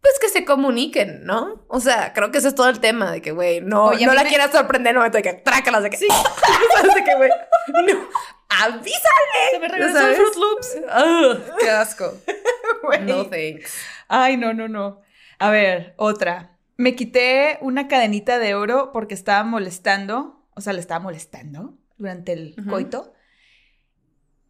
Pues 0.00 0.18
que 0.20 0.28
se 0.28 0.44
comuniquen, 0.44 1.24
¿no? 1.24 1.64
O 1.68 1.80
sea, 1.80 2.12
creo 2.12 2.30
que 2.30 2.38
ese 2.38 2.48
es 2.48 2.54
todo 2.54 2.68
el 2.68 2.78
tema 2.78 3.10
de 3.10 3.20
que, 3.20 3.32
güey, 3.32 3.60
no, 3.60 3.86
Oye, 3.86 4.06
no 4.06 4.14
la 4.14 4.22
me- 4.22 4.28
quieras 4.28 4.52
sorprender 4.52 4.92
en 4.92 4.96
el 4.96 4.98
momento 5.00 5.18
de 5.18 5.22
que 5.22 5.32
trácalas 5.34 5.82
de 5.82 5.90
que. 5.90 5.96
Sí. 5.96 6.06
¿Sabes 6.76 6.94
de 6.94 7.02
que, 7.04 7.14
güey? 7.16 7.30
No. 7.88 8.08
¡Avísale! 8.48 9.50
Se 9.52 9.58
me 9.60 9.68
regresó 9.68 10.08
el 10.08 10.14
Fruit 10.16 10.34
Loops. 10.36 10.76
Ugh, 10.76 11.54
¡Qué 11.60 11.70
asco! 11.70 12.12
No 13.02 13.26
thanks. 13.26 13.74
Ay, 14.08 14.36
no, 14.38 14.54
no, 14.54 14.68
no. 14.68 15.00
A 15.38 15.50
ver, 15.50 15.94
otra. 15.98 16.56
Me 16.76 16.94
quité 16.96 17.58
una 17.60 17.86
cadenita 17.88 18.38
de 18.38 18.54
oro 18.54 18.92
porque 18.92 19.12
estaba 19.14 19.42
molestando, 19.44 20.46
o 20.54 20.60
sea, 20.62 20.72
le 20.72 20.80
estaba 20.80 21.00
molestando 21.00 21.76
durante 21.98 22.32
el 22.32 22.54
coito. 22.68 23.12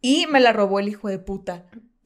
Y 0.01 0.27
me 0.27 0.39
la 0.39 0.53
robó 0.53 0.79
el 0.79 0.87
hijo 0.87 1.09
de 1.09 1.19
puta. 1.19 1.65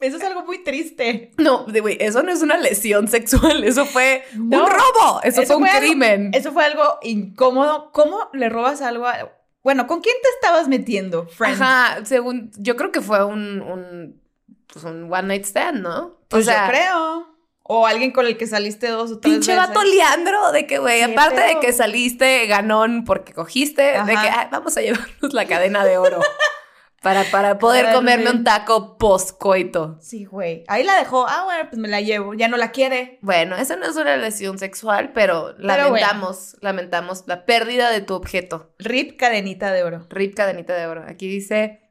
Eso 0.00 0.16
es 0.16 0.22
algo 0.22 0.44
muy 0.44 0.62
triste. 0.62 1.32
No, 1.38 1.66
güey, 1.66 1.96
eso 2.00 2.22
no 2.22 2.30
es 2.30 2.40
una 2.40 2.56
lesión 2.56 3.08
sexual, 3.08 3.64
eso 3.64 3.84
fue 3.84 4.22
No, 4.34 4.64
un 4.64 4.70
robo, 4.70 5.20
eso, 5.24 5.42
eso 5.42 5.54
fue 5.54 5.56
un 5.56 5.62
fue 5.62 5.70
algo- 5.70 5.80
crimen. 5.88 6.30
Eso 6.34 6.52
fue 6.52 6.64
algo 6.64 6.98
incómodo. 7.02 7.90
¿Cómo 7.92 8.30
le 8.32 8.48
robas 8.48 8.80
algo 8.80 9.06
a... 9.08 9.32
Bueno, 9.68 9.86
¿con 9.86 10.00
quién 10.00 10.16
te 10.22 10.28
estabas 10.30 10.66
metiendo, 10.66 11.26
friend? 11.28 11.60
Ajá, 11.60 12.02
según, 12.06 12.50
yo 12.56 12.74
creo 12.74 12.90
que 12.90 13.02
fue 13.02 13.22
un, 13.22 13.60
un, 13.60 14.18
pues 14.72 14.82
un 14.86 15.12
one 15.12 15.24
night 15.28 15.44
stand, 15.44 15.82
¿no? 15.82 16.16
Pues 16.28 16.46
yo 16.46 16.52
creo. 16.70 17.28
O 17.64 17.86
alguien 17.86 18.10
con 18.12 18.24
el 18.24 18.38
que 18.38 18.46
saliste 18.46 18.88
dos 18.88 19.10
o 19.10 19.18
tres 19.18 19.34
Pinche 19.34 19.52
veces. 19.54 19.68
vato 19.68 19.84
Leandro, 19.84 20.52
de 20.52 20.66
que, 20.66 20.78
güey, 20.78 21.04
¿Qué 21.04 21.12
aparte 21.12 21.42
de 21.42 21.60
que 21.60 21.74
saliste 21.74 22.46
ganón 22.46 23.04
porque 23.04 23.34
cogiste, 23.34 23.82
de 23.82 24.12
que 24.12 24.16
"Ay, 24.16 24.48
vamos 24.50 24.74
a 24.78 24.80
llevarnos 24.80 25.34
la 25.34 25.46
cadena 25.46 25.84
de 25.84 25.98
oro 25.98 26.18
para, 27.02 27.24
para 27.30 27.58
poder 27.58 27.92
comerme 27.94 28.30
un 28.30 28.42
taco 28.42 28.98
post-coito. 28.98 29.98
Sí, 30.00 30.24
güey. 30.24 30.64
Ahí 30.66 30.82
la 30.82 30.96
dejó. 30.98 31.26
Ah, 31.28 31.44
bueno, 31.44 31.68
pues 31.68 31.78
me 31.78 31.88
la 31.88 32.00
llevo. 32.00 32.34
Ya 32.34 32.48
no 32.48 32.56
la 32.56 32.72
quiere. 32.72 33.18
Bueno, 33.22 33.56
eso 33.56 33.76
no 33.76 33.86
es 33.86 33.96
una 33.96 34.16
lesión 34.16 34.58
sexual, 34.58 35.12
pero, 35.12 35.54
Pero 35.56 35.90
bueno. 35.90 35.94
lamentamos, 35.94 36.56
lamentamos 36.60 37.24
la 37.26 37.44
pérdida 37.44 37.90
de 37.90 38.00
tu 38.00 38.14
objeto. 38.14 38.74
Rip 38.78 39.18
cadenita 39.18 39.72
de 39.72 39.84
oro. 39.84 40.06
Rip 40.10 40.34
cadenita 40.34 40.74
de 40.74 40.86
oro. 40.86 41.04
Aquí 41.06 41.28
dice, 41.28 41.88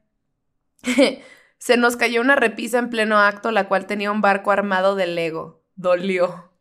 se 1.57 1.77
nos 1.77 1.95
cayó 1.95 2.19
una 2.19 2.35
repisa 2.35 2.77
en 2.79 2.89
pleno 2.89 3.17
acto, 3.17 3.51
la 3.51 3.69
cual 3.69 3.85
tenía 3.87 4.11
un 4.11 4.21
barco 4.21 4.51
armado 4.51 4.95
de 4.95 5.07
Lego. 5.07 5.63
Dolió. 5.75 6.51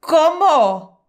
¿Cómo? 0.00 1.08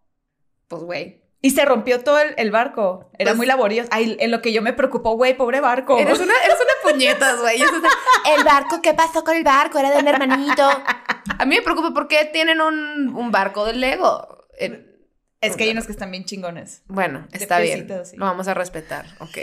Pues, 0.68 0.84
güey. 0.84 1.21
Y 1.44 1.50
se 1.52 1.66
rompió 1.66 2.04
todo 2.04 2.20
el, 2.20 2.36
el 2.38 2.52
barco. 2.52 3.10
Era 3.18 3.32
Pues- 3.32 3.38
muy 3.38 3.48
laborioso. 3.48 3.90
Ay, 3.92 4.16
en 4.20 4.30
lo 4.30 4.42
que 4.42 4.54
yo 4.54 4.62
me 4.62 4.74
preocupó, 4.74 5.16
güey, 5.16 5.36
pobre 5.36 5.60
barco. 5.60 5.98
Eres 5.98 6.20
una, 6.20 6.34
eres 6.46 6.58
una 6.58 6.92
puñetas, 6.92 7.40
güey. 7.42 7.60
El 8.38 8.44
barco, 8.44 8.80
¿qué 8.82 8.94
pasó 8.94 9.24
con 9.24 9.36
el 9.36 9.44
barco? 9.44 9.80
Era 9.80 9.90
de 9.90 9.98
un 9.98 10.08
hermanito. 10.08 10.64
A 10.64 11.46
mí 11.46 11.56
me 11.56 11.62
preocupa 11.64 11.94
por 11.94 12.08
qué 12.08 12.26
tienen 12.32 12.62
un, 12.62 13.16
un 13.16 13.32
barco 13.32 13.66
de 13.66 13.74
Lego. 13.74 14.46
Es 15.42 15.56
que 15.58 15.64
hay 15.64 15.72
unos 15.72 15.88
que 15.88 15.92
están 15.94 16.12
bien 16.12 16.26
chingones. 16.26 16.84
bueno, 16.86 17.28
está 17.32 17.58
bien. 17.60 17.88
sí. 18.06 18.16
Lo 18.18 18.26
vamos 18.26 18.48
a 18.48 18.54
respetar. 18.54 19.06
Ok. 19.20 19.38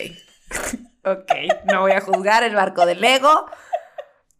ok. 1.05 1.33
No 1.65 1.81
voy 1.81 1.93
a 1.93 2.01
juzgar 2.01 2.45
el 2.45 2.55
barco 2.55 2.87
de 2.87 2.95
Lego. 2.95 3.47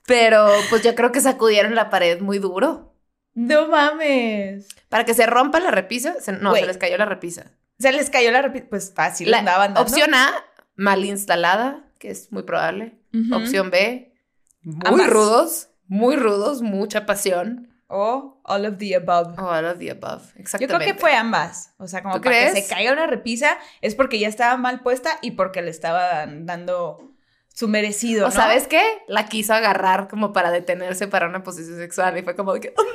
Pero 0.07 0.49
pues 0.71 0.83
yo 0.83 0.95
creo 0.95 1.11
que 1.13 1.21
sacudieron 1.21 1.75
la 1.75 1.91
pared 1.91 2.21
muy 2.21 2.39
duro. 2.39 2.95
No 3.35 3.69
mames. 3.69 4.69
Para 4.89 5.05
que 5.05 5.15
se 5.15 5.27
rompa 5.27 5.61
la 5.61 5.71
repisa. 5.71 6.21
se- 6.21 6.33
no, 6.33 6.55
se 6.55 6.67
les 6.67 6.77
cayó 6.79 6.97
la 6.99 7.05
repisa. 7.07 7.53
Se 7.79 7.93
les 7.93 8.11
cayó 8.11 8.31
la 8.33 8.43
repita. 8.43 8.67
Pues 8.69 8.93
fácil, 8.95 9.31
La- 9.31 9.39
andaban 9.39 9.75
dando. 9.75 9.83
opción 9.89 10.15
A, 10.15 10.33
mal 10.77 11.05
instalada, 11.05 11.85
que 11.99 12.11
es 12.11 12.33
muy 12.33 12.43
probable. 12.43 12.99
Opción 13.33 13.71
B, 13.71 14.15
muy 14.63 14.81
Ambas. 14.85 15.07
rudos, 15.11 15.69
muy 15.87 16.17
rudos, 16.17 16.63
mucha 16.63 17.07
pasión. 17.07 17.65
O 17.91 18.39
all 18.45 18.67
of 18.67 18.77
the 18.77 18.95
above. 18.97 19.35
Oh, 19.39 19.47
all 19.49 19.65
of 19.65 19.79
the 19.79 19.91
above. 19.91 20.35
Yo 20.35 20.41
Exactamente. 20.41 20.85
creo 20.85 20.95
que 20.95 21.01
fue 21.01 21.15
ambas. 21.15 21.73
O 21.79 21.87
sea, 21.87 22.03
como 22.03 22.17
¿Tú 22.17 22.21
para 22.23 22.37
que 22.37 22.51
crees? 22.51 22.67
se 22.67 22.75
caiga 22.75 22.93
una 22.93 23.07
repisa 23.07 23.57
es 23.81 23.95
porque 23.95 24.19
ya 24.19 24.29
estaba 24.29 24.59
mal 24.59 24.81
puesta 24.83 25.19
y 25.23 25.31
porque 25.31 25.63
le 25.63 25.71
estaban 25.71 26.45
dando 26.45 27.13
su 27.59 27.67
merecido. 27.67 28.27
O 28.27 28.29
¿no? 28.29 28.35
sabes 28.35 28.69
qué? 28.69 28.81
La 29.09 29.27
quiso 29.27 29.53
agarrar 29.53 30.07
como 30.07 30.33
para 30.33 30.53
detenerse 30.53 31.09
para 31.09 31.27
una 31.27 31.43
posición 31.43 31.77
sexual 31.77 32.17
y 32.17 32.23
fue 32.23 32.37
como 32.37 32.55
de 32.55 32.61
que, 32.61 32.75
oh 32.77 32.85
no, 32.85 32.91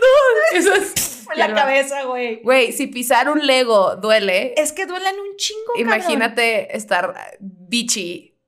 eso 0.58 0.74
es 0.74 1.26
la 1.36 1.54
cabeza, 1.54 2.04
güey. 2.04 2.42
Güey, 2.44 2.72
si 2.72 2.88
pisar 2.88 3.30
un 3.30 3.46
Lego 3.46 3.98
duele, 3.98 4.54
Es 4.56 4.72
que 4.72 4.86
duelen 4.86 5.20
un 5.20 5.36
chingo, 5.36 5.74
cabrón. 5.76 5.86
imagínate 5.86 6.78
estar 6.78 7.14
bichi 7.42 8.40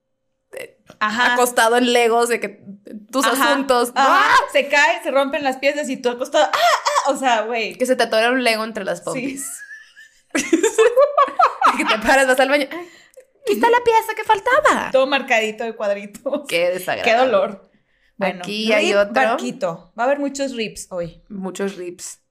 Ajá. 0.99 1.33
acostado 1.33 1.75
en 1.75 1.91
Legos 1.91 2.29
de 2.29 2.39
que 2.39 2.63
tus 3.11 3.25
Ajá. 3.25 3.51
asuntos, 3.51 3.91
Ajá. 3.93 4.21
¡ah! 4.23 4.37
Se 4.53 4.69
cae, 4.69 5.03
se 5.03 5.11
rompen 5.11 5.43
las 5.43 5.57
piezas 5.57 5.89
y 5.89 5.97
tú 5.97 6.11
acostado. 6.11 6.45
¡Ah! 6.45 6.57
ah! 6.57 7.11
O 7.11 7.17
sea, 7.17 7.41
güey. 7.41 7.75
que 7.75 7.85
se 7.85 7.97
te 7.97 8.03
atora 8.03 8.31
un 8.31 8.41
Lego 8.41 8.63
entre 8.63 8.85
las 8.85 9.01
pompis. 9.01 9.51
Y 10.33 10.37
que 11.77 11.83
te 11.83 11.97
paras, 11.99 12.25
vas 12.25 12.39
al 12.39 12.47
baño. 12.47 12.67
Aquí 13.45 13.53
está 13.53 13.69
la 13.69 13.83
pieza 13.83 14.13
que 14.15 14.23
faltaba. 14.23 14.89
Todo 14.91 15.05
marcadito 15.07 15.63
de 15.63 15.75
cuadritos. 15.75 16.41
Qué 16.47 16.69
desagradable. 16.71 17.11
Qué 17.11 17.17
dolor. 17.17 17.69
Bueno, 18.17 18.39
Aquí 18.39 18.71
hay 18.73 18.93
otro. 18.93 19.13
barquito. 19.13 19.93
Va 19.97 20.03
a 20.03 20.05
haber 20.07 20.19
muchos 20.19 20.55
rips 20.55 20.87
hoy. 20.89 21.21
Muchos 21.29 21.75
rips. 21.75 22.21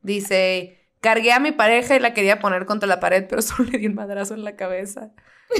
Dice, 0.00 0.88
cargué 1.00 1.32
a 1.32 1.38
mi 1.38 1.52
pareja 1.52 1.94
y 1.96 2.00
la 2.00 2.12
quería 2.14 2.40
poner 2.40 2.66
contra 2.66 2.88
la 2.88 2.98
pared, 2.98 3.26
pero 3.28 3.40
solo 3.42 3.70
le 3.70 3.78
di 3.78 3.86
un 3.86 3.94
madrazo 3.94 4.34
en 4.34 4.44
la 4.44 4.56
cabeza. 4.56 5.12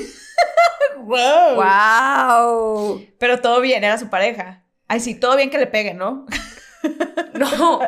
Wow. 0.97 1.57
¡Wow! 1.57 3.07
Pero 3.19 3.41
todo 3.41 3.61
bien, 3.61 3.85
era 3.85 3.99
su 3.99 4.09
pareja. 4.09 4.65
Ay, 4.89 5.01
sí, 5.01 5.15
todo 5.15 5.37
bien 5.37 5.51
que 5.51 5.59
le 5.59 5.67
pegue, 5.67 5.93
¿no? 5.93 6.25
No, 7.35 7.81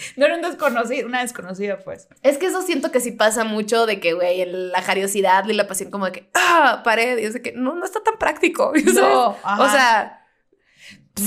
No 0.16 0.26
era 0.26 0.36
un 0.36 0.42
desconocido, 0.42 1.06
una 1.06 1.20
desconocida, 1.22 1.78
pues. 1.80 2.08
es 2.22 2.38
que 2.38 2.46
eso 2.46 2.62
siento 2.62 2.90
que 2.90 3.00
sí 3.00 3.12
pasa 3.12 3.44
mucho 3.44 3.86
de 3.86 4.00
que, 4.00 4.12
güey, 4.14 4.44
la 4.46 4.82
jariosidad 4.82 5.46
y 5.48 5.52
la 5.52 5.66
pasión 5.66 5.90
como 5.90 6.06
de 6.06 6.12
que, 6.12 6.30
ah, 6.34 6.82
pared, 6.84 7.18
y 7.18 7.24
es 7.24 7.34
de 7.34 7.42
que 7.42 7.52
no, 7.52 7.74
no 7.74 7.84
está 7.84 8.02
tan 8.02 8.18
práctico. 8.18 8.72
¿sabes? 8.76 8.94
No, 8.94 9.36
ajá. 9.42 9.62
O 9.62 9.68
sea, 9.70 10.26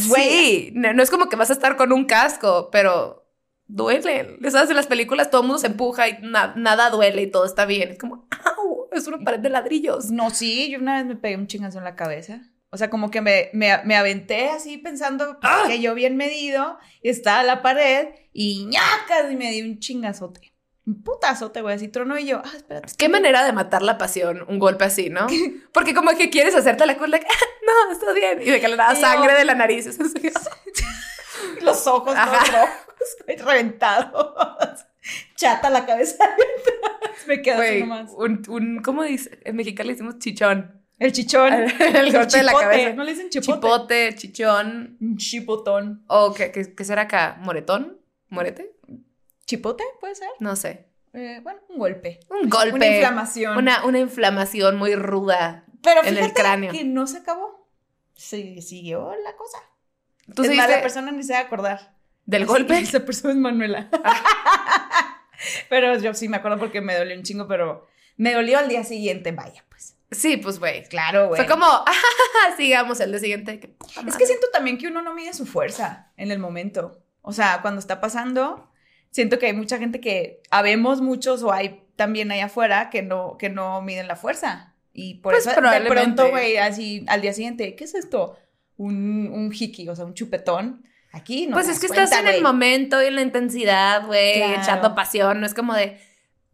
Güey. 0.07 0.29
sí, 0.29 0.71
no, 0.75 0.93
no 0.93 1.03
es 1.03 1.09
como 1.11 1.29
que 1.29 1.35
vas 1.35 1.49
a 1.49 1.53
estar 1.53 1.75
con 1.75 1.91
un 1.91 2.05
casco, 2.05 2.69
pero 2.71 3.27
duele. 3.67 4.37
¿Sabes? 4.49 4.69
En 4.69 4.75
las 4.75 4.87
películas 4.87 5.29
todo 5.29 5.41
el 5.41 5.47
mundo 5.47 5.59
se 5.59 5.67
empuja 5.67 6.07
y 6.09 6.17
na- 6.21 6.53
nada 6.55 6.89
duele 6.89 7.21
y 7.23 7.31
todo 7.31 7.45
está 7.45 7.65
bien. 7.65 7.89
Es 7.91 7.99
como, 7.99 8.27
¡au! 8.57 8.89
Es 8.91 9.07
una 9.07 9.19
pared 9.19 9.39
de 9.39 9.49
ladrillos. 9.49 10.11
No, 10.11 10.29
sí, 10.29 10.69
yo 10.71 10.79
una 10.79 10.95
vez 10.97 11.05
me 11.05 11.15
pegué 11.15 11.35
un 11.35 11.47
chingazo 11.47 11.77
en 11.79 11.83
la 11.83 11.95
cabeza. 11.95 12.41
O 12.73 12.77
sea, 12.77 12.89
como 12.89 13.11
que 13.11 13.21
me, 13.21 13.49
me, 13.53 13.77
me 13.85 13.95
aventé 13.95 14.49
así 14.49 14.79
pensando 14.79 15.39
pues, 15.39 15.53
¡Ah! 15.55 15.65
que 15.67 15.79
yo 15.79 15.93
bien 15.93 16.17
medido, 16.17 16.77
y 17.03 17.09
estaba 17.09 17.43
la 17.43 17.61
pared 17.61 18.07
y 18.33 18.65
ñacas 18.65 19.31
y 19.31 19.35
me 19.35 19.51
di 19.51 19.61
un 19.61 19.77
chingazote. 19.79 20.53
Un 20.85 21.03
putazote, 21.03 21.61
güey, 21.61 21.75
así 21.75 21.87
trono 21.87 22.17
y 22.17 22.25
yo, 22.25 22.41
ah, 22.43 22.51
espérate. 22.55 22.91
Qué 22.97 23.07
manera 23.09 23.45
de 23.45 23.53
matar 23.53 23.83
la 23.83 23.97
pasión, 23.99 24.43
un 24.49 24.57
golpe 24.57 24.85
así, 24.85 25.09
¿no? 25.11 25.27
Porque 25.71 25.93
como 25.93 26.11
que 26.17 26.29
quieres 26.31 26.55
hacerte 26.55 26.85
la 26.87 26.97
cuerda, 26.97 27.19
no, 27.19 27.91
está 27.91 28.11
bien. 28.11 28.41
Y 28.41 28.49
de 28.49 28.59
que 28.59 28.67
le 28.67 28.75
da 28.75 28.91
Y 28.91 28.95
yo- 28.95 29.01
sangre 29.01 29.33
de 29.35 29.45
la 29.45 29.53
nariz. 29.55 29.85
Eso 29.87 30.01
es- 30.03 30.13
Los 31.61 31.85
ojos 31.87 32.15
todos 32.15 32.51
rojos, 32.51 33.45
reventados. 33.45 34.85
Chata 35.35 35.69
la 35.69 35.85
cabeza. 35.85 36.23
me 37.27 37.41
quedo 37.41 37.61
así 37.61 37.79
nomás. 37.81 38.11
un, 38.17 38.41
un, 38.49 38.81
¿cómo 38.81 39.03
dice? 39.03 39.39
En 39.45 39.55
Mexicali 39.55 39.89
le 39.89 39.93
decimos 39.93 40.19
chichón. 40.19 40.82
El 41.03 41.11
chichón. 41.11 41.53
El 41.79 42.13
golpe 42.13 42.37
de 42.37 42.43
la 42.43 42.53
cabeza. 42.53 42.93
¿No 42.93 43.03
le 43.03 43.11
dicen 43.11 43.29
chipote? 43.29 43.51
Chipote, 43.51 44.15
chichón. 44.15 44.97
Chipotón. 45.17 46.05
¿O 46.07 46.33
qué, 46.33 46.49
qué, 46.49 46.73
qué 46.73 46.85
será 46.85 47.01
acá? 47.03 47.35
¿Moretón? 47.41 47.99
¿Morete? 48.29 48.77
¿Chipote 49.45 49.83
puede 49.99 50.15
ser? 50.15 50.29
No 50.39 50.55
sé. 50.55 50.87
Eh, 51.11 51.41
bueno, 51.43 51.59
un 51.67 51.77
golpe. 51.77 52.21
Un 52.29 52.49
golpe. 52.49 52.75
Una 52.75 52.87
inflamación. 52.87 53.57
Una, 53.57 53.83
una 53.83 53.99
inflamación 53.99 54.77
muy 54.77 54.95
ruda. 54.95 55.65
Pero 55.81 56.03
en 56.03 56.07
el 56.07 56.15
fíjate 56.15 56.41
cráneo. 56.41 56.71
que 56.71 56.85
no 56.85 57.05
se 57.05 57.17
acabó. 57.17 57.67
Se 58.15 58.61
siguió 58.61 59.13
la 59.25 59.35
cosa. 59.35 59.57
¿Tú 60.33 60.43
es 60.43 60.55
más, 60.55 60.69
la 60.69 60.81
persona 60.81 61.11
ni 61.11 61.23
se 61.23 61.33
va 61.33 61.39
a 61.39 61.41
acordar. 61.41 61.97
del 62.25 62.45
golpe? 62.45 62.79
Esa 62.79 63.03
persona 63.05 63.33
es 63.33 63.39
Manuela. 63.39 63.89
pero 65.69 65.97
yo 65.97 66.13
sí 66.13 66.29
me 66.29 66.37
acuerdo 66.37 66.59
porque 66.59 66.79
me 66.79 66.95
dolió 66.95 67.17
un 67.17 67.23
chingo, 67.23 67.45
pero 67.45 67.87
me 68.15 68.31
dolió 68.31 68.57
al 68.57 68.69
día 68.69 68.85
siguiente, 68.85 69.33
vaya, 69.33 69.65
pues. 69.67 69.92
Sí, 70.13 70.37
pues, 70.37 70.59
güey. 70.59 70.83
Claro, 70.85 71.27
güey. 71.27 71.37
Fue 71.41 71.49
como, 71.49 71.65
ah, 71.67 71.91
sigamos 72.57 72.99
el 72.99 73.11
día 73.11 73.19
siguiente. 73.19 73.59
qué 73.59 73.67
puta 73.67 74.01
Es 74.07 74.15
que 74.17 74.25
siento 74.25 74.47
también 74.51 74.77
que 74.77 74.87
uno 74.87 75.01
no 75.01 75.13
mide 75.13 75.33
su 75.33 75.45
fuerza 75.45 76.11
en 76.17 76.31
el 76.31 76.39
momento. 76.39 77.03
O 77.21 77.33
sea, 77.33 77.59
cuando 77.61 77.79
está 77.79 78.01
pasando, 78.01 78.69
siento 79.11 79.39
que 79.39 79.47
hay 79.47 79.53
mucha 79.53 79.77
gente 79.77 79.99
que 80.01 80.41
habemos 80.51 81.01
muchos 81.01 81.43
o 81.43 81.51
hay 81.51 81.83
también 81.95 82.31
allá 82.31 82.45
afuera 82.45 82.89
que 82.89 83.01
no, 83.01 83.37
que 83.37 83.49
no 83.49 83.81
miden 83.81 84.07
la 84.07 84.15
fuerza 84.15 84.73
Y 84.93 85.15
por 85.15 85.33
Pues 85.33 85.45
eso 85.47 85.61
de 85.61 85.81
pronto, 85.81 86.29
güey, 86.29 86.57
así 86.57 87.05
al 87.07 87.21
día 87.21 87.33
siguiente, 87.33 87.75
¿qué 87.75 87.83
es 87.83 87.93
esto? 87.95 88.37
Un, 88.77 89.29
un 89.31 89.51
hiki, 89.53 89.87
o 89.89 89.95
sea, 89.95 90.05
un 90.05 90.13
chupetón. 90.15 90.83
Aquí 91.11 91.45
no 91.45 91.53
pues 91.53 91.67
es 91.69 91.79
que 91.79 91.87
das 91.87 91.97
estás 91.97 92.09
cuenta, 92.09 92.19
en 92.21 92.35
el 92.35 92.41
güey. 92.41 92.53
momento 92.53 93.01
y 93.01 93.05
en 93.05 93.15
la 93.15 93.21
intensidad, 93.21 94.05
güey, 94.07 94.37
Claro. 94.37 94.61
echando 94.61 94.95
pasión. 94.95 95.39
No 95.39 95.45
es 95.45 95.53
como 95.53 95.75
de, 95.75 95.99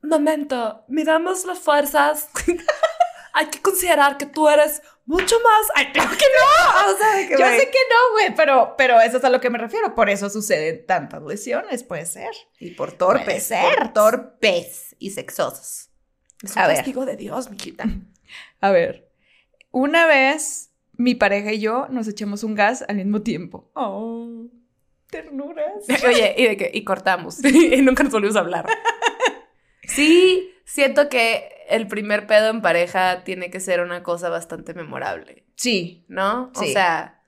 momento, 0.04 0.84
miramos 0.90 1.46
las 1.46 1.60
fuerzas. 1.60 2.30
Hay 3.34 3.48
que 3.48 3.62
considerar 3.62 4.18
que 4.18 4.26
tú 4.26 4.48
eres 4.50 4.82
mucho 5.06 5.36
más. 5.44 5.68
Ay, 5.76 5.92
claro 5.92 6.12
que 6.18 6.26
no. 6.26 6.94
O 6.94 6.98
sea, 6.98 7.16
de 7.16 7.28
que, 7.28 7.34
Yo 7.38 7.46
sé 7.46 7.70
que 7.70 7.80
no, 7.90 8.14
güey, 8.14 8.36
pero, 8.36 8.76
pero 8.78 9.00
eso 9.02 9.18
es 9.18 9.24
a 9.24 9.30
lo 9.30 9.40
que 9.40 9.50
me 9.50 9.58
refiero. 9.58 9.96
Por 9.96 10.10
eso 10.10 10.30
suceden 10.30 10.86
tantas 10.86 11.22
lesiones, 11.24 11.84
puede 11.84 12.06
ser. 12.06 12.32
Y 12.60 12.72
por 12.72 12.96
Puede 12.98 12.98
torpes. 13.20 13.44
ser. 13.44 13.76
Por 13.78 13.94
torpes 13.94 14.96
y 15.00 15.12
sexosos. 15.12 15.90
Es 16.44 16.56
un 16.56 16.60
A 16.62 16.68
ver. 16.68 16.78
castigo 16.78 17.06
de 17.06 17.16
Dios, 17.18 17.50
mijita. 17.50 17.86
A 18.62 18.72
ver, 18.72 19.10
una 19.72 20.06
vez 20.06 20.72
mi 20.94 21.16
pareja 21.16 21.52
y 21.54 21.60
yo 21.60 21.88
nos 21.90 22.08
echamos 22.08 22.44
un 22.44 22.56
gas 22.56 22.84
al 22.88 22.96
mismo 22.98 23.22
tiempo. 23.22 23.70
Oh, 23.74 24.46
ternuras. 25.10 25.86
Oye, 26.06 26.36
y 26.38 26.46
de 26.48 26.58
que, 26.58 26.72
y 26.74 26.84
cortamos. 26.84 27.44
y 27.44 27.82
nunca 27.82 28.04
nos 28.04 28.12
volvimos 28.14 28.36
a 28.36 28.40
hablar. 28.42 28.66
Sí, 29.84 30.54
siento 30.66 31.10
que 31.10 31.50
el 31.70 31.88
primer 31.88 32.28
pedo 32.28 32.50
en 32.50 32.62
pareja 32.62 33.24
tiene 33.24 33.50
que 33.50 33.60
ser 33.60 33.82
una 33.82 34.04
cosa 34.04 34.30
bastante 34.30 34.74
memorable, 34.74 35.46
Sí, 35.56 36.06
¿no? 36.08 36.52
O 36.56 36.60
Sí. 36.64 36.74
sea, 36.74 37.24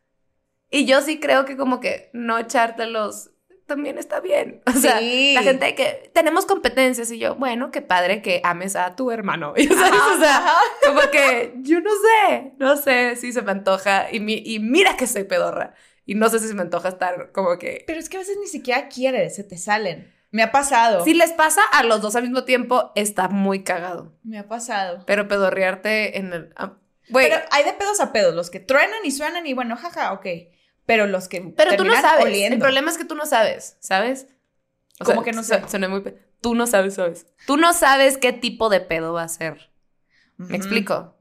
y 0.70 0.86
yo 0.86 1.02
sí 1.02 1.20
creo 1.20 1.46
que 1.46 1.58
como 1.58 1.80
que 1.80 2.10
no 2.14 2.38
echártelos 2.38 3.32
también 3.68 3.98
está 3.98 4.20
bien. 4.20 4.62
O 4.68 4.72
sea, 4.72 5.00
Sí. 5.00 5.34
la 5.36 5.44
gente 5.44 5.76
que 5.76 6.12
tenemos 6.14 6.46
competencias 6.46 7.10
y 7.12 7.20
yo, 7.20 7.36
bueno, 7.36 7.72
qué 7.72 7.82
padre 7.82 8.22
que 8.22 8.42
ames 8.44 8.76
a 8.76 8.96
tu 8.96 9.12
hermano. 9.12 9.54
Y, 9.56 9.68
¿sabes? 9.68 10.02
O 10.16 10.20
sea, 10.20 10.46
como 10.86 11.02
que 11.12 11.54
yo 11.58 11.80
no 11.82 11.90
sé, 11.92 12.54
no 12.58 12.76
sé 12.78 13.16
si 13.16 13.32
se 13.34 13.42
me 13.42 13.52
antoja 13.52 14.12
y, 14.12 14.20
mi- 14.20 14.42
y 14.46 14.60
mira 14.60 14.98
que 14.98 15.08
soy 15.08 15.24
pedorra. 15.24 15.74
Y 16.06 16.16
no 16.16 16.30
sé 16.30 16.40
si 16.40 16.48
se 16.48 16.54
me 16.54 16.64
antoja 16.64 16.90
estar 16.90 17.32
como 17.32 17.58
que... 17.60 17.84
pero 17.88 18.00
es 18.00 18.10
que 18.10 18.18
a 18.18 18.22
veces 18.22 18.38
ni 18.42 18.48
siquiera 18.48 18.90
quieres, 18.90 19.36
se 19.36 19.44
te 19.44 19.58
salen. 19.58 20.12
Me 20.32 20.44
ha 20.44 20.52
pasado. 20.52 21.04
Si 21.04 21.14
les 21.14 21.34
pasa 21.34 21.62
a 21.74 21.84
los 21.84 22.02
dos 22.02 22.16
al 22.16 22.24
mismo 22.24 22.44
tiempo, 22.46 22.92
está 22.96 23.28
muy 23.28 23.64
cagado. 23.64 24.14
Me 24.24 24.40
ha 24.40 24.48
pasado. 24.48 25.04
Pero 25.06 25.28
pedorrearte 25.28 26.18
en 26.18 26.34
el... 26.34 26.54
ah, 26.56 26.74
Güey, 27.10 27.30
Pero 27.30 27.42
hay 27.52 27.66
de 27.66 27.74
pedos 27.74 28.00
a 28.00 28.14
pedos, 28.14 28.34
los 28.34 28.50
que 28.50 28.62
truenan 28.62 29.00
y 29.04 29.12
suenan 29.12 29.46
y 29.46 29.54
bueno, 29.54 29.76
jaja, 29.76 30.14
ok. 30.14 30.26
Pero 30.86 31.06
los 31.08 31.28
que 31.28 31.42
pero 31.58 31.76
tú 31.76 31.84
no 31.84 31.94
sabes. 32.00 32.26
oliendo. 32.26 32.56
El 32.56 32.62
problema 32.62 32.90
es 32.90 32.98
que 32.98 33.04
tú 33.06 33.16
no 33.16 33.26
sabes, 33.26 33.76
¿sabes? 33.82 34.28
O 35.02 35.06
¿Cómo 35.06 35.24
que 35.24 35.32
no 35.34 35.44
sé? 35.44 35.62
su- 35.62 35.68
Suena 35.70 35.90
muy... 35.90 36.04
Tú 36.40 36.56
no 36.56 36.66
sabes, 36.68 36.94
¿sabes? 36.96 37.28
Tú 37.46 37.58
no 37.58 37.74
sabes 37.74 38.18
qué 38.18 38.32
tipo 38.34 38.70
de 38.70 38.80
pedo 38.80 39.14
va 39.14 39.24
a 39.24 39.28
ser. 39.28 39.70
¿Me 40.38 40.56
explico? 40.58 41.18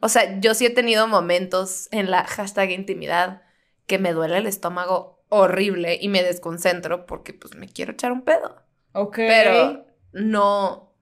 O 0.00 0.08
sea, 0.08 0.40
yo 0.40 0.54
sí 0.54 0.66
he 0.66 0.70
tenido 0.70 1.06
momentos 1.06 1.88
en 1.92 2.10
la 2.10 2.24
hashtag 2.24 2.70
intimidad 2.72 3.42
que 3.86 3.98
me 4.00 4.12
duele 4.12 4.38
el 4.38 4.46
estómago 4.48 5.15
horrible 5.28 5.98
y 6.00 6.08
me 6.08 6.22
desconcentro 6.22 7.06
porque 7.06 7.32
pues 7.34 7.54
me 7.54 7.68
quiero 7.68 7.92
echar 7.92 8.12
un 8.12 8.22
pedo. 8.22 8.62
Ok. 8.92 9.16
Pero 9.16 9.84
no, 10.12 10.92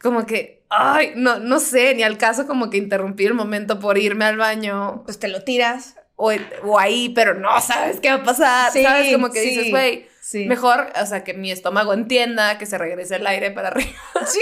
como 0.00 0.26
que, 0.26 0.64
ay, 0.68 1.12
no, 1.16 1.38
no 1.38 1.60
sé, 1.60 1.94
ni 1.94 2.02
al 2.02 2.18
caso 2.18 2.46
como 2.46 2.70
que 2.70 2.76
interrumpir 2.76 3.28
el 3.28 3.34
momento 3.34 3.78
por 3.78 3.96
irme 3.98 4.24
al 4.26 4.36
baño 4.36 5.02
Pues 5.04 5.18
te 5.18 5.28
lo 5.28 5.42
tiras. 5.42 5.96
o, 6.16 6.32
o 6.64 6.78
ahí, 6.78 7.08
pero 7.10 7.34
no 7.34 7.60
sabes 7.60 8.00
qué 8.00 8.10
va 8.10 8.16
a 8.16 8.22
pasar, 8.24 8.72
Sí, 8.72 8.82
¿sabes? 8.82 9.12
Como 9.12 9.30
que 9.30 9.42
sí. 9.42 9.48
dices, 9.50 9.70
güey, 9.70 10.06
Sí. 10.20 10.46
mejor, 10.46 10.90
o 11.00 11.06
sea, 11.06 11.22
que 11.22 11.34
mi 11.34 11.50
estómago 11.52 11.92
entienda, 11.92 12.56
que 12.58 12.64
se 12.66 12.78
regrese 12.78 13.16
el 13.16 13.26
aire 13.26 13.50
para 13.50 13.68
arriba. 13.68 13.90
Sí. 14.26 14.40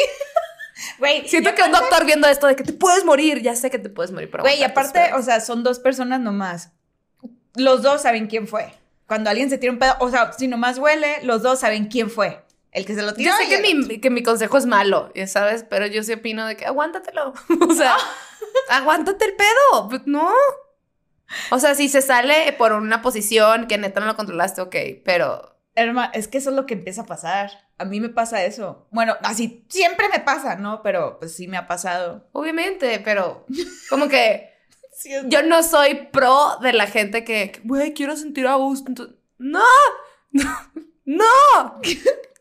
Güey, 0.98 1.28
Siento 1.28 1.54
que 1.54 1.62
un 1.62 1.70
doctor 1.70 2.04
viendo 2.06 2.26
esto 2.26 2.46
de 2.48 2.56
que 2.56 2.64
te 2.64 2.72
puedes 2.72 3.04
morir, 3.04 3.40
ya 3.42 3.54
sé 3.54 3.70
que 3.70 3.78
te 3.78 3.88
puedes 3.88 4.10
morir, 4.10 4.30
pero... 4.30 4.42
Güey, 4.42 4.64
aparte, 4.64 5.12
o 5.14 5.22
sea, 5.22 5.40
son 5.40 5.62
dos 5.62 5.78
personas 5.78 6.18
nomás. 6.20 6.72
Los 7.54 7.82
dos 7.82 8.02
saben 8.02 8.26
quién 8.26 8.48
fue. 8.48 8.72
Cuando 9.06 9.30
alguien 9.30 9.50
se 9.50 9.58
tira 9.58 9.72
un 9.72 9.78
pedo, 9.78 9.94
o 10.00 10.10
sea, 10.10 10.32
si 10.32 10.48
nomás 10.48 10.78
huele, 10.78 11.22
los 11.22 11.42
dos 11.42 11.60
saben 11.60 11.86
quién 11.86 12.10
fue. 12.10 12.42
El 12.70 12.86
que 12.86 12.94
se 12.94 13.02
lo 13.02 13.12
tiró. 13.12 13.30
Yo 13.30 13.36
sé 13.36 13.48
que 13.48 13.60
mi, 13.60 14.00
que 14.00 14.08
mi 14.08 14.22
consejo 14.22 14.56
es 14.56 14.64
malo, 14.64 15.12
ya 15.14 15.26
sabes, 15.26 15.64
pero 15.68 15.86
yo 15.86 16.02
sí 16.02 16.14
opino 16.14 16.46
de 16.46 16.56
que 16.56 16.64
aguántatelo. 16.64 17.34
o 17.68 17.74
sea, 17.74 17.96
aguántate 18.70 19.26
el 19.26 19.34
pedo. 19.34 19.88
Pues 19.90 20.02
no. 20.06 20.30
O 21.50 21.58
sea, 21.58 21.74
si 21.74 21.88
se 21.88 22.00
sale 22.00 22.54
por 22.56 22.72
una 22.72 23.02
posición 23.02 23.66
que 23.66 23.76
neta 23.76 24.00
no 24.00 24.06
lo 24.06 24.16
controlaste, 24.16 24.62
ok, 24.62 24.76
pero 25.04 25.52
Herma, 25.74 26.10
es 26.12 26.28
que 26.28 26.38
eso 26.38 26.50
es 26.50 26.56
lo 26.56 26.66
que 26.66 26.74
empieza 26.74 27.02
a 27.02 27.06
pasar. 27.06 27.50
A 27.78 27.84
mí 27.84 28.00
me 28.00 28.10
pasa 28.10 28.44
eso. 28.44 28.86
Bueno, 28.90 29.16
así 29.22 29.64
siempre 29.68 30.08
me 30.10 30.20
pasa, 30.20 30.56
¿no? 30.56 30.82
Pero 30.82 31.18
pues 31.18 31.34
sí 31.34 31.48
me 31.48 31.56
ha 31.56 31.66
pasado. 31.66 32.28
obviamente, 32.32 33.00
pero 33.00 33.46
como 33.88 34.08
que 34.08 34.51
Yo 35.26 35.42
no 35.42 35.62
soy 35.62 36.08
pro 36.12 36.58
de 36.60 36.72
la 36.72 36.86
gente 36.86 37.24
que, 37.24 37.60
güey, 37.64 37.92
quiero 37.94 38.16
sentir 38.16 38.46
a 38.46 38.54
gusto. 38.54 38.88
entonces- 38.88 39.16
no, 39.38 39.64
no. 41.04 41.80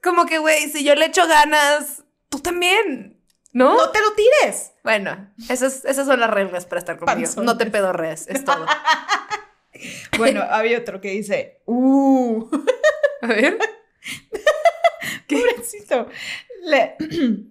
Como 0.04 0.26
que, 0.26 0.38
güey, 0.40 0.70
si 0.70 0.84
yo 0.84 0.96
le 0.96 1.06
echo 1.06 1.28
ganas, 1.28 2.04
tú 2.30 2.40
también, 2.40 3.20
¿no? 3.54 3.76
No 3.76 3.90
te 3.92 4.00
lo 4.02 4.14
tires. 4.14 4.72
Bueno, 4.84 5.32
esas, 5.50 5.86
esas 5.86 6.08
son 6.08 6.20
las 6.20 6.30
reglas 6.30 6.66
para 6.66 6.80
estar 6.80 6.98
conmigo. 6.98 7.20
Panzones. 7.22 7.46
No 7.46 7.58
te 7.58 7.66
pedorrees, 7.68 8.28
es 8.28 8.44
todo. 8.46 8.66
Bueno, 10.18 10.44
había 10.48 10.78
otro 10.78 11.02
que 11.02 11.10
dice, 11.10 11.62
uh, 11.66 12.46
A 13.22 13.28
ver. 13.28 13.58
pobrecito. 15.28 16.08
Le, 16.64 16.96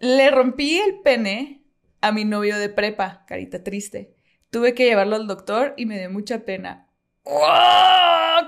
le 0.00 0.30
rompí 0.30 0.78
el 0.78 1.00
pene 1.00 1.59
a 2.00 2.12
mi 2.12 2.24
novio 2.24 2.58
de 2.58 2.68
prepa, 2.68 3.24
carita 3.26 3.62
triste. 3.62 4.14
Tuve 4.50 4.74
que 4.74 4.84
llevarlo 4.84 5.16
al 5.16 5.26
doctor 5.26 5.74
y 5.76 5.86
me 5.86 5.98
dio 5.98 6.10
mucha 6.10 6.40
pena. 6.40 6.88
¡Oh! 7.24 8.40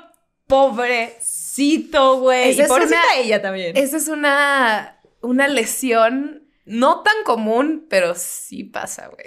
Pobrecito, 0.46 2.18
güey. 2.20 2.50
Esa 2.50 2.60
Y 2.60 2.64
es 2.64 2.68
pobrecita 2.68 3.00
una- 3.14 3.20
ella 3.20 3.42
también. 3.42 3.76
Esa 3.76 3.96
es 3.96 4.08
una, 4.08 5.00
una 5.20 5.48
lesión 5.48 6.48
no 6.64 7.02
tan 7.02 7.14
común, 7.24 7.86
pero 7.88 8.14
sí 8.14 8.64
pasa, 8.64 9.08
güey. 9.08 9.26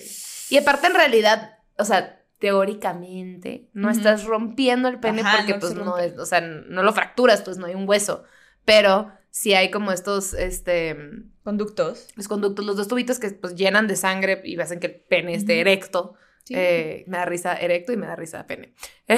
Y 0.50 0.58
aparte, 0.58 0.88
en 0.88 0.94
realidad, 0.94 1.58
o 1.78 1.86
sea, 1.86 2.22
teóricamente, 2.40 3.70
no 3.74 3.90
estás 3.90 4.26
rompiendo 4.26 4.88
el 4.88 5.00
pene 5.00 5.22
Ajá, 5.22 5.38
porque, 5.38 5.54
no 5.54 5.60
pues, 5.60 5.74
no 5.76 5.98
es, 5.98 6.18
o 6.18 6.26
sea, 6.26 6.42
no 6.42 6.84
lo 6.84 6.94
fracturas, 6.94 7.42
pues, 7.42 7.58
no 7.58 7.66
hay 7.66 7.76
un 7.76 7.88
hueso. 7.90 8.24
Pero 8.64 9.12
sí 9.38 9.54
hay 9.54 9.70
como 9.70 9.92
estos, 9.92 10.34
este, 10.34 10.96
Conductos. 11.44 12.08
los 12.16 12.30
conductos, 12.30 12.66
los 12.66 12.78
dos 12.78 12.88
tubitos 12.88 13.20
que, 13.20 13.30
pues, 13.32 13.54
llenan 13.56 13.86
de 13.86 13.98
sangre 13.98 14.42
y 14.46 14.58
hacen 14.62 14.80
que 14.80 14.88
el 14.88 14.96
pene 14.96 15.36
esté 15.36 15.60
erecto. 15.60 16.14
Sí. 16.46 16.54
Eh, 16.56 17.04
me 17.08 17.18
da 17.18 17.26
risa 17.26 17.54
erecto 17.56 17.92
y 17.92 17.98
me 17.98 18.08
da 18.08 18.16
risa 18.16 18.48
pene. 18.48 18.74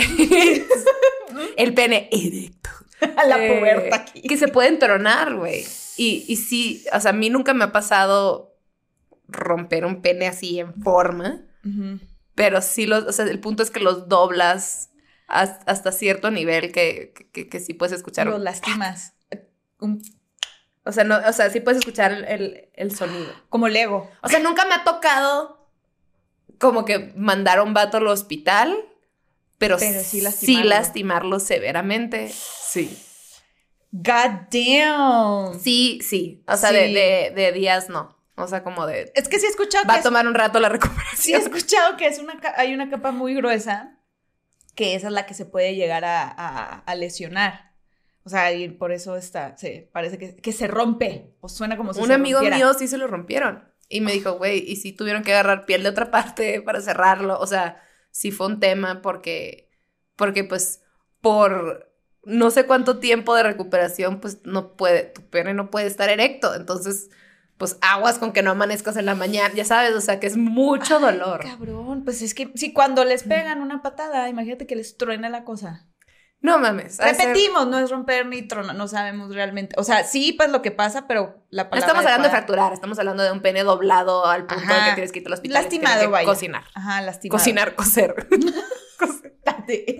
el 1.58 1.74
pene 1.74 2.10
erecto. 2.12 2.70
a 3.16 3.26
la 3.28 3.46
Eh, 3.46 3.58
puberta 3.58 3.96
aquí. 3.98 4.22
Que 4.24 4.38
se 4.38 4.48
pueden 4.48 4.80
tronar, 4.80 5.36
güey. 5.36 5.64
Y, 5.98 6.26
y 6.28 6.36
sí, 6.38 6.84
o 6.94 7.00
sea, 7.00 7.12
a 7.12 7.14
mí 7.14 7.30
nunca 7.30 7.54
me 7.54 7.66
ha 7.66 7.72
pasado 7.72 8.56
romper 9.28 9.86
un 9.86 10.02
pene 10.02 10.28
así 10.28 10.60
en 10.60 10.74
forma, 10.82 11.42
pero 12.34 12.62
sí, 12.62 12.86
los, 12.86 13.04
o 13.04 13.12
sea, 13.12 13.26
el 13.26 13.40
punto 13.40 13.62
es 13.62 13.72
que 13.72 13.82
los 13.82 14.08
doblas 14.08 14.92
has- 15.28 15.60
hasta 15.66 15.92
cierto 15.92 16.32
nivel 16.32 16.72
que, 16.72 17.14
que, 17.34 17.50
que 17.50 17.60
sí 17.60 17.74
puedes 17.74 17.94
escuchar. 17.94 18.28
Lo 18.28 18.38
lastimas. 18.38 19.14
Un- 19.80 20.02
O 20.84 20.92
sea, 20.92 21.04
no, 21.04 21.18
o 21.18 21.34
sea, 21.34 21.50
sí 21.50 21.60
puedes 21.60 21.80
escuchar 21.80 22.12
el, 22.12 22.24
el- 22.26 22.70
el 22.74 22.96
sonido. 22.96 23.32
como 23.50 23.68
Lego. 23.68 24.10
O 24.22 24.30
sea, 24.30 24.40
nunca 24.40 24.66
me 24.66 24.74
ha 24.76 24.84
tocado 24.84 25.70
como 26.60 26.86
que 26.86 27.14
mandar 27.16 27.60
a 27.60 27.64
un 27.64 27.74
vato 27.74 27.98
al 27.98 28.08
hospital, 28.08 28.76
pero, 29.58 29.78
Pero 29.78 30.00
sí 30.00 30.06
sí, 30.06 30.22
lastimarlo. 30.22 30.70
lastimarlo 30.70 31.40
severamente. 31.40 32.30
Sí. 32.32 32.98
God 33.92 34.48
damn. 34.52 35.60
Sí, 35.60 36.00
sí. 36.04 36.44
O 36.48 36.56
sea, 36.58 36.70
Sí. 36.70 36.76
de, 36.76 36.88
de, 36.94 37.32
de 37.36 37.52
días 37.54 37.90
no. 37.90 38.16
O 38.36 38.48
sea, 38.48 38.64
como 38.64 38.86
de... 38.86 39.12
Es 39.16 39.28
que 39.28 39.40
sí 39.40 39.46
he 39.48 39.50
escuchado 39.50 39.86
Va 39.86 39.94
que 39.94 39.96
a 39.96 40.00
es- 40.00 40.04
tomar 40.04 40.28
un 40.28 40.36
rato 40.36 40.60
la 40.60 40.68
sí 40.68 40.74
he 40.74 40.78
recuperación. 40.78 41.42
escuchado 41.42 41.98
que 41.98 42.06
es 42.08 42.20
una 42.20 42.40
hay 42.56 42.74
una 42.74 42.90
capa 42.90 43.12
muy 43.12 43.34
gruesa 43.34 43.98
que 44.76 44.94
esa 44.94 45.08
es 45.08 45.14
la 45.14 45.26
que 45.26 45.34
se 45.34 45.46
puede 45.46 45.74
llegar 45.76 46.06
a, 46.06 46.22
a- 46.30 46.80
a 46.86 46.96
lesionar. 46.96 47.67
O 48.28 48.30
sea, 48.30 48.52
y 48.52 48.68
por 48.68 48.92
eso 48.92 49.16
está, 49.16 49.56
se, 49.56 49.90
parece 49.94 50.18
que, 50.18 50.36
que 50.36 50.52
se 50.52 50.68
rompe. 50.68 51.34
O 51.40 51.48
suena 51.48 51.78
como 51.78 51.94
si 51.94 52.02
un 52.02 52.08
se 52.08 52.14
amigo 52.14 52.40
rompiera. 52.40 52.58
mío 52.58 52.74
sí 52.74 52.90
se 52.90 52.98
lo 52.98 53.08
rompieron. 53.08 53.64
Y 53.88 54.02
me 54.02 54.12
dijo, 54.12 54.34
güey, 54.34 54.70
¿y 54.70 54.76
si 54.76 54.92
tuvieron 54.92 55.24
que 55.24 55.32
agarrar 55.32 55.66
piel 55.66 55.82
de 55.82 55.88
otra 55.88 56.12
parte 56.12 56.62
para 56.62 56.82
cerrarlo? 56.82 57.40
O 57.40 57.48
sea, 57.48 57.82
sí 58.12 58.32
fue 58.32 58.48
un 58.48 58.60
tema 58.60 59.02
porque, 59.02 59.70
porque 60.18 60.44
pues, 60.44 60.82
por 61.22 61.90
no 62.26 62.52
sé 62.52 62.66
cuánto 62.66 63.00
tiempo 63.00 63.34
de 63.34 63.44
recuperación, 63.44 64.20
pues 64.20 64.40
no 64.44 64.76
puede, 64.76 65.04
tu 65.04 65.22
pene 65.22 65.54
no 65.54 65.72
puede 65.72 65.88
estar 65.88 66.10
erecto. 66.10 66.54
Entonces, 66.54 67.10
pues 67.58 67.78
aguas 67.80 68.20
con 68.20 68.34
que 68.34 68.44
no 68.44 68.52
amanezcas 68.52 68.98
en 68.98 69.06
la 69.06 69.16
mañana, 69.16 69.54
ya 69.56 69.64
sabes, 69.64 69.94
o 69.94 70.02
sea, 70.02 70.20
que 70.20 70.28
es 70.28 70.36
mucho 70.36 71.00
dolor. 71.00 71.44
Cabrón, 71.44 72.04
pues 72.04 72.22
es 72.22 72.34
que 72.34 72.52
si 72.56 72.74
cuando 72.74 73.06
les 73.06 73.24
pegan 73.24 73.62
una 73.62 73.82
patada, 73.82 74.28
imagínate 74.28 74.68
que 74.68 74.76
les 74.76 74.98
truene 74.98 75.30
la 75.30 75.46
cosa. 75.46 75.88
No 76.40 76.60
mames. 76.60 76.98
de 76.98 77.04
ser- 77.16 77.18
Repetimos, 77.28 77.68
no 77.68 77.80
es 77.80 77.90
romper 77.90 78.26
ni 78.28 78.42
tronar, 78.44 78.76
no 78.76 78.88
sabemos 78.88 79.34
realmente. 79.34 79.76
O 79.80 79.84
sea, 79.84 80.04
sí, 80.04 80.34
pues 80.34 80.50
lo 80.50 80.62
que 80.62 80.72
pasa, 80.72 81.08
pero 81.08 81.44
la 81.50 81.64
No 81.64 81.70
palabra. 81.72 81.88
estamos 81.88 82.06
hablando 82.06 82.24
de 82.26 82.30
fracturar, 82.30 82.74
estamos 82.74 83.00
hablando 83.00 83.24
de 83.24 83.32
un 83.32 83.42
pene 83.42 83.64
doblado 83.64 84.26
al 84.28 84.46
punto 84.46 84.66
de 84.66 84.74
Ajá. 84.74 84.86
que 84.90 84.94
tienes 84.96 85.12
que 85.12 85.20
ir 85.20 85.28
al 85.28 85.34
hospital. 85.34 85.64
Lastimado, 85.64 86.02
que 86.02 86.08
vaya. 86.08 86.26
Cocinar. 86.28 86.64
Ajá, 86.76 87.02
lastimado. 87.02 87.38
Cocinar, 87.40 87.76
coser. 87.76 88.28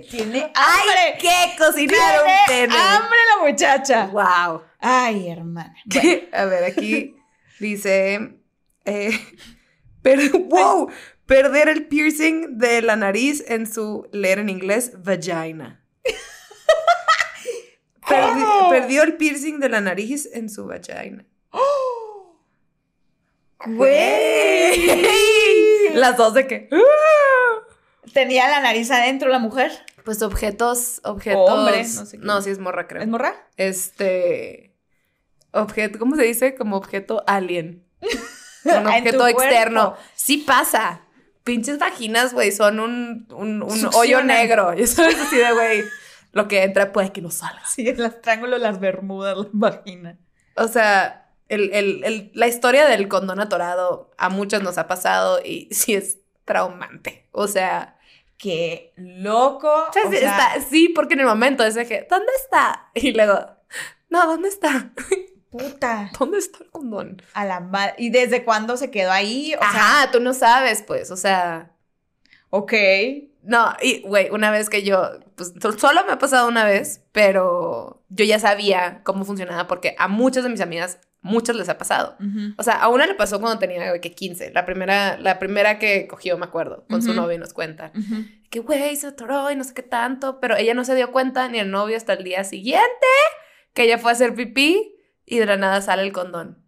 Tiene 0.10 0.52
¡Ay, 0.56 0.82
hambre. 0.90 1.18
qué! 1.20 1.58
Cocinar 1.58 2.20
un 2.24 2.32
pene. 2.48 2.74
hambre 2.76 3.18
la 3.36 3.50
muchacha. 3.50 4.06
¡Wow! 4.08 4.62
Ay, 4.80 5.30
hermana. 5.30 5.76
Bueno, 5.86 6.22
A 6.34 6.46
ver, 6.46 6.64
aquí 6.64 7.16
dice. 7.60 8.40
eh, 8.86 9.20
per- 10.02 10.32
¡Wow! 10.32 10.90
Perder 11.26 11.68
el 11.70 11.88
piercing 11.88 12.58
de 12.58 12.82
la 12.82 12.96
nariz 12.96 13.44
en 13.50 13.72
su 13.72 14.08
leer 14.14 14.40
en 14.40 14.50
inglés, 14.50 14.94
vagina. 15.04 15.84
Perdió 18.70 19.04
el 19.04 19.18
piercing 19.18 19.60
de 19.60 19.70
la 19.70 19.82
nariz 19.82 20.30
en 20.34 20.50
su 20.50 20.66
vagina. 20.66 21.26
Güey. 23.66 25.04
Las 25.94 26.16
dos 26.16 26.34
de 26.34 26.48
que. 26.48 26.70
Tenía 28.14 28.48
la 28.48 28.62
nariz 28.62 28.90
adentro 28.92 29.30
la 29.30 29.40
mujer. 29.40 29.72
Pues 30.06 30.22
objetos, 30.22 31.02
objetos. 31.04 31.50
Hombre, 31.50 31.84
no 31.84 32.06
sé. 32.06 32.18
No, 32.20 32.42
sí 32.42 32.52
es 32.52 32.60
morra, 32.60 32.88
creo. 32.88 33.02
¿Es 33.02 33.08
morra? 33.08 33.36
Este. 33.58 34.74
Objeto, 35.52 36.00
¿cómo 36.00 36.16
se 36.16 36.24
dice? 36.24 36.56
Como 36.56 36.78
objeto 36.78 37.24
alien. 37.28 37.84
Un 38.64 38.88
objeto 38.88 39.28
externo. 39.28 39.92
cuerpo. 39.92 40.06
Sí 40.16 40.38
pasa. 40.38 41.02
Pinches 41.48 41.80
vaginas, 41.80 42.34
güey, 42.34 42.52
son 42.52 42.80
un, 42.80 43.28
un, 43.32 43.64
hoyo 43.96 44.22
negro. 44.24 44.74
Y 44.78 44.84
eso 44.84 45.04
es 45.06 45.20
así 45.20 45.38
de, 45.38 45.52
güey, 45.54 45.84
lo 46.34 46.48
que 46.48 46.62
entra 46.64 46.92
puede 46.92 47.12
que 47.12 47.22
no 47.22 47.32
salga. 47.32 47.66
Sí, 47.66 47.88
el 47.88 48.22
triángulo, 48.22 48.58
las 48.60 48.80
bermudas, 48.80 49.38
la 49.38 49.48
vagina. 49.54 50.18
O 50.56 50.68
sea, 50.68 51.32
el, 51.48 51.72
el- 51.74 52.04
el- 52.04 52.32
la 52.36 52.48
historia 52.48 52.86
del 52.88 53.08
condón 53.08 53.40
atorado 53.40 54.12
a 54.18 54.30
muchos 54.30 54.62
nos 54.62 54.78
ha 54.78 54.88
pasado 54.88 55.40
y 55.44 55.68
sí 55.72 55.96
es 55.96 56.20
traumante. 56.46 57.28
O 57.32 57.48
sea, 57.48 57.96
Qué 58.38 58.94
loco. 58.98 59.68
o 59.90 59.94
sea, 59.94 60.04
o 60.06 60.12
sea, 60.12 60.20
está- 60.54 60.70
sí, 60.70 60.90
porque 60.90 61.16
en 61.16 61.22
el 61.22 61.26
momento 61.26 61.64
es 61.64 61.74
de 61.74 61.88
que, 61.88 62.06
¿dónde 62.10 62.32
está? 62.44 62.90
Y 62.94 63.14
luego, 63.14 63.40
no, 64.10 64.28
¿dónde 64.28 64.50
está? 64.50 64.92
Puta. 65.50 66.12
¿Dónde 66.20 66.38
está 66.40 66.64
el 66.64 66.70
condón? 66.72 67.22
A 67.34 67.46
la 67.46 67.60
madre. 67.60 67.96
¿Y 67.98 68.10
desde 68.10 68.44
cuándo 68.44 68.78
se 68.78 68.92
quedó 68.92 69.12
ahí? 69.12 69.54
O 69.56 69.60
sea, 69.60 69.70
Ajá, 69.70 70.12
tú 70.12 70.20
no 70.20 70.34
sabes, 70.34 70.84
pues, 70.86 71.12
o 71.12 71.18
sea, 71.18 71.72
ok. 72.50 72.74
no, 73.44 73.74
y, 73.82 74.02
güey, 74.02 74.30
una 74.30 74.52
vez 74.52 74.70
que 74.70 74.84
yo, 74.84 75.10
pues, 75.36 75.54
so- 75.62 75.78
solo 75.78 76.04
me 76.06 76.12
ha 76.14 76.18
pasado 76.20 76.48
una 76.48 76.66
vez, 76.66 77.02
pero 77.12 78.04
yo 78.10 78.26
ya 78.26 78.40
sabía 78.40 79.02
cómo 79.04 79.26
funcionaba 79.26 79.68
porque 79.68 79.96
a 79.98 80.08
muchas 80.08 80.44
de 80.44 80.50
mis 80.50 80.62
amigas, 80.62 81.00
muchas 81.22 81.56
les 81.58 81.68
ha 81.68 81.78
pasado. 81.78 82.16
O 82.58 82.64
sea, 82.64 82.76
a 82.76 82.88
una 82.88 83.06
le 83.06 83.14
pasó 83.16 83.42
cuando 83.42 83.60
tenía, 83.60 83.90
güey, 83.90 84.00
que 84.00 84.12
15, 84.12 84.52
la 84.54 84.66
primera, 84.66 85.18
la 85.18 85.40
primera 85.40 85.78
que 85.80 86.08
cogió, 86.08 86.38
me 86.38 86.46
acuerdo, 86.46 86.86
con 86.90 87.02
su 87.02 87.14
novio 87.14 87.36
y 87.36 87.40
nos 87.40 87.54
cuenta. 87.54 87.92
Que, 88.50 88.60
güey, 88.60 88.96
se 88.96 89.08
atoró 89.08 89.52
y 89.52 89.56
no 89.58 89.64
sé 89.66 89.74
qué 89.74 89.84
tanto, 89.84 90.40
pero 90.40 90.56
ella 90.56 90.74
no 90.74 90.86
se 90.86 90.96
dio 90.96 91.12
cuenta 91.12 91.50
ni 91.50 91.60
el 91.60 91.70
novio 91.70 91.98
hasta 91.98 92.14
el 92.14 92.24
día 92.24 92.44
siguiente, 92.46 93.08
que 93.74 93.84
ella 93.84 93.98
fue 93.98 94.12
a 94.12 94.14
hacer 94.14 94.36
pipí 94.36 94.96
y 95.28 95.38
de 95.38 95.46
la 95.46 95.58
nada 95.58 95.82
sale 95.82 96.02
el 96.02 96.12
condón. 96.12 96.64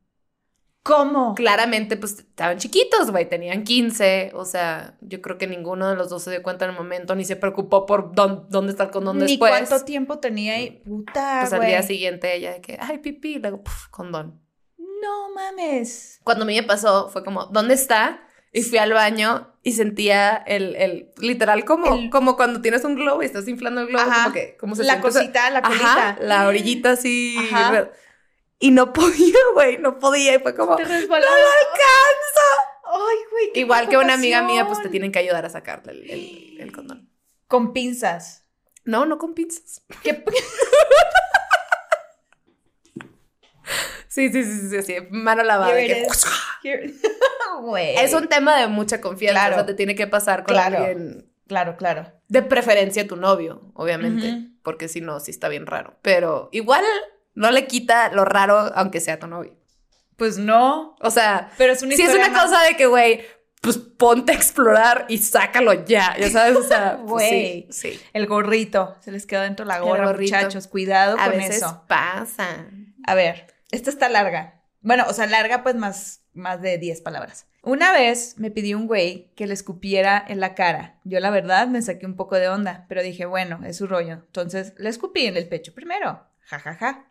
¿Cómo? 0.82 1.36
claramente, 1.36 1.98
pues 1.98 2.18
estaban 2.20 2.58
chiquitos, 2.58 3.12
güey, 3.12 3.28
tenían 3.30 3.64
15, 3.64 4.32
o 4.34 4.46
sea, 4.46 4.98
yo 5.02 5.22
creo 5.22 5.38
que 5.38 5.46
ninguno 5.46 5.88
de 5.90 5.96
los 5.96 6.10
dos 6.10 6.24
se 6.24 6.32
dio 6.32 6.42
cuenta 6.42 6.66
en 6.66 6.72
el 6.72 6.78
momento, 6.78 7.16
ni 7.16 7.26
se 7.26 7.36
preocupó 7.36 7.86
por 7.86 8.14
dón- 8.16 8.48
dónde 8.50 8.72
está 8.72 8.86
el 8.86 8.90
condón 8.90 9.18
Ni 9.18 9.26
después. 9.28 9.52
cuánto 9.52 9.84
tiempo 9.86 10.20
tenía 10.20 10.54
ahí. 10.56 10.82
Puta, 10.86 11.40
Pues 11.42 11.54
al 11.54 11.66
día 11.68 11.84
siguiente 11.84 12.34
ella 12.34 12.54
de 12.54 12.62
que, 12.62 12.78
ay, 12.82 13.00
pipí, 13.00 13.36
y 13.36 13.40
luego, 13.40 13.62
puf, 13.62 13.88
condón. 13.90 14.42
No 14.78 15.30
mames. 15.36 16.22
Cuando 16.24 16.44
a 16.44 16.48
mí 16.48 16.56
me 16.56 16.64
pasó, 16.64 17.10
fue 17.10 17.24
como, 17.24 17.46
¿dónde 17.48 17.74
está? 17.74 18.22
Y 18.52 18.64
fui 18.64 18.80
al 18.80 18.94
baño 18.94 19.54
y 19.62 19.74
sentía 19.74 20.36
el, 20.38 20.76
el 20.76 21.12
literal 21.20 21.66
como, 21.66 21.94
El- 21.94 22.10
como 22.10 22.36
cuando 22.36 22.62
tienes 22.62 22.84
un 22.86 22.96
globo 22.96 23.22
y 23.22 23.26
estás 23.26 23.48
inflando 23.48 23.82
el 23.82 23.88
globo, 23.88 24.02
Ajá. 24.10 24.24
como 24.24 24.34
que, 24.34 24.58
como 24.58 24.76
se 24.76 24.86
La 24.86 24.94
esa- 24.94 25.02
cosita, 25.02 25.50
la 25.52 25.60
Ajá, 25.60 25.68
colita. 26.16 26.18
la 26.22 26.48
orillita 26.48 26.92
así. 26.92 27.36
Ajá. 27.52 27.90
Y 28.60 28.72
no 28.72 28.92
podía, 28.94 29.36
güey, 29.54 29.78
no 29.78 30.00
podía. 30.00 30.36
Y 30.36 30.40
fue 30.40 30.54
como, 30.56 30.76
Te 30.76 30.84
¡no 30.84 30.90
lo 30.90 30.96
alcanzo! 31.16 31.26
Ay, 32.92 33.18
güey. 33.32 33.52
Igual 33.56 33.88
que 33.90 33.98
una 33.98 34.14
amiga 34.16 34.42
mía, 34.42 34.66
pues 34.68 34.82
te 34.82 34.90
tienen 34.90 35.12
que 35.12 35.20
ayudar 35.20 35.46
a 35.46 35.50
sacarle 35.50 35.92
el, 35.94 36.10
el- 36.10 36.62
el 36.62 36.72
condón. 36.72 37.10
Con 37.48 37.72
pinzas. 37.74 38.46
No, 38.84 39.06
no 39.06 39.18
con 39.18 39.34
pinzas. 39.34 39.84
¿Qué? 40.04 40.24
Sí, 44.08 44.30
sí, 44.32 44.44
sí, 44.44 44.70
sí, 44.70 44.82
sí, 44.82 44.96
mano 45.12 45.44
lavada. 45.44 45.74
que-. 45.76 46.08
Es 48.04 48.14
un 48.14 48.28
tema 48.28 48.60
de 48.60 48.68
mucha 48.68 49.00
confianza, 49.00 49.40
Claro. 49.42 49.54
o 49.54 49.58
sea, 49.60 49.66
te 49.68 49.74
tiene 49.76 49.94
que 49.96 50.08
pasar 50.08 50.44
con 50.44 50.56
Claro. 50.56 50.78
alguien, 50.80 51.32
Claro, 51.48 51.78
claro. 51.78 52.12
de 52.28 52.42
preferencia 52.42 53.08
tu 53.08 53.16
novio, 53.16 53.72
obviamente, 53.76 54.48
porque 54.64 54.88
si 54.88 55.02
no, 55.02 55.20
sí 55.20 55.30
está 55.32 55.48
bien 55.50 55.68
raro. 55.68 55.98
Pero 56.02 56.50
igual 56.52 56.84
no 57.40 57.52
le 57.52 57.66
quita 57.68 58.10
lo 58.12 58.26
raro 58.26 58.72
aunque 58.76 59.00
sea 59.00 59.18
tu 59.20 59.28
novio. 59.28 59.56
Pues 60.18 60.38
no. 60.38 60.96
O 61.00 61.10
sea, 61.12 61.50
Pero 61.58 61.74
es 61.74 61.82
una 61.82 61.96
si 61.96 62.02
es 62.02 62.14
una 62.14 62.30
más- 62.30 62.44
cosa 62.44 62.62
de 62.64 62.76
que, 62.76 62.86
güey, 62.88 63.22
pues 63.62 63.78
ponte 63.78 64.32
a 64.32 64.36
explorar 64.36 65.06
y 65.10 65.18
sácalo 65.18 65.74
ya, 65.86 66.16
ya 66.18 66.30
sabes, 66.30 66.56
o 66.58 66.64
sea, 66.64 66.98
pues 67.08 67.28
Güey. 67.30 67.68
sí, 67.72 67.92
sí. 67.94 68.00
El 68.14 68.28
gorrito. 68.28 68.96
Se 69.02 69.12
les 69.12 69.26
quedó 69.26 69.42
dentro 69.42 69.66
la 69.66 69.80
gorra, 69.80 70.14
muchachos. 70.14 70.68
Cuidado 70.68 71.18
A 71.20 71.26
con 71.30 71.38
veces 71.38 71.58
eso. 71.58 71.84
pasa. 71.88 72.66
A 73.06 73.16
ver, 73.16 73.48
esta 73.72 73.90
está 73.90 74.10
larga. 74.10 74.62
Bueno, 74.82 75.06
o 75.10 75.14
sea, 75.14 75.26
larga 75.28 75.64
pues 75.64 75.76
más, 75.76 76.22
más 76.34 76.62
de 76.62 76.78
10 76.78 77.02
palabras. 77.02 77.48
Una 77.62 77.92
vez 77.92 78.36
me 78.38 78.52
pidió 78.52 78.78
un 78.78 78.88
güey 78.88 79.34
que 79.36 79.46
le 79.46 79.54
escupiera 79.54 80.24
en 80.26 80.40
la 80.40 80.56
cara. 80.56 81.00
Yo 81.04 81.20
la 81.20 81.30
verdad 81.30 81.68
me 81.68 81.82
saqué 81.82 82.06
un 82.06 82.16
poco 82.16 82.36
de 82.36 82.48
onda, 82.48 82.86
pero 82.88 83.04
dije, 83.04 83.26
bueno, 83.26 83.60
es 83.66 83.76
su 83.78 83.88
rollo. 83.88 84.14
Entonces 84.14 84.74
le 84.78 84.88
escupí 84.90 85.26
en 85.26 85.36
el 85.36 85.50
pecho 85.50 85.74
primero. 85.74 86.26
Ja, 86.50 86.60
ja, 86.60 86.76
ja. 86.76 87.06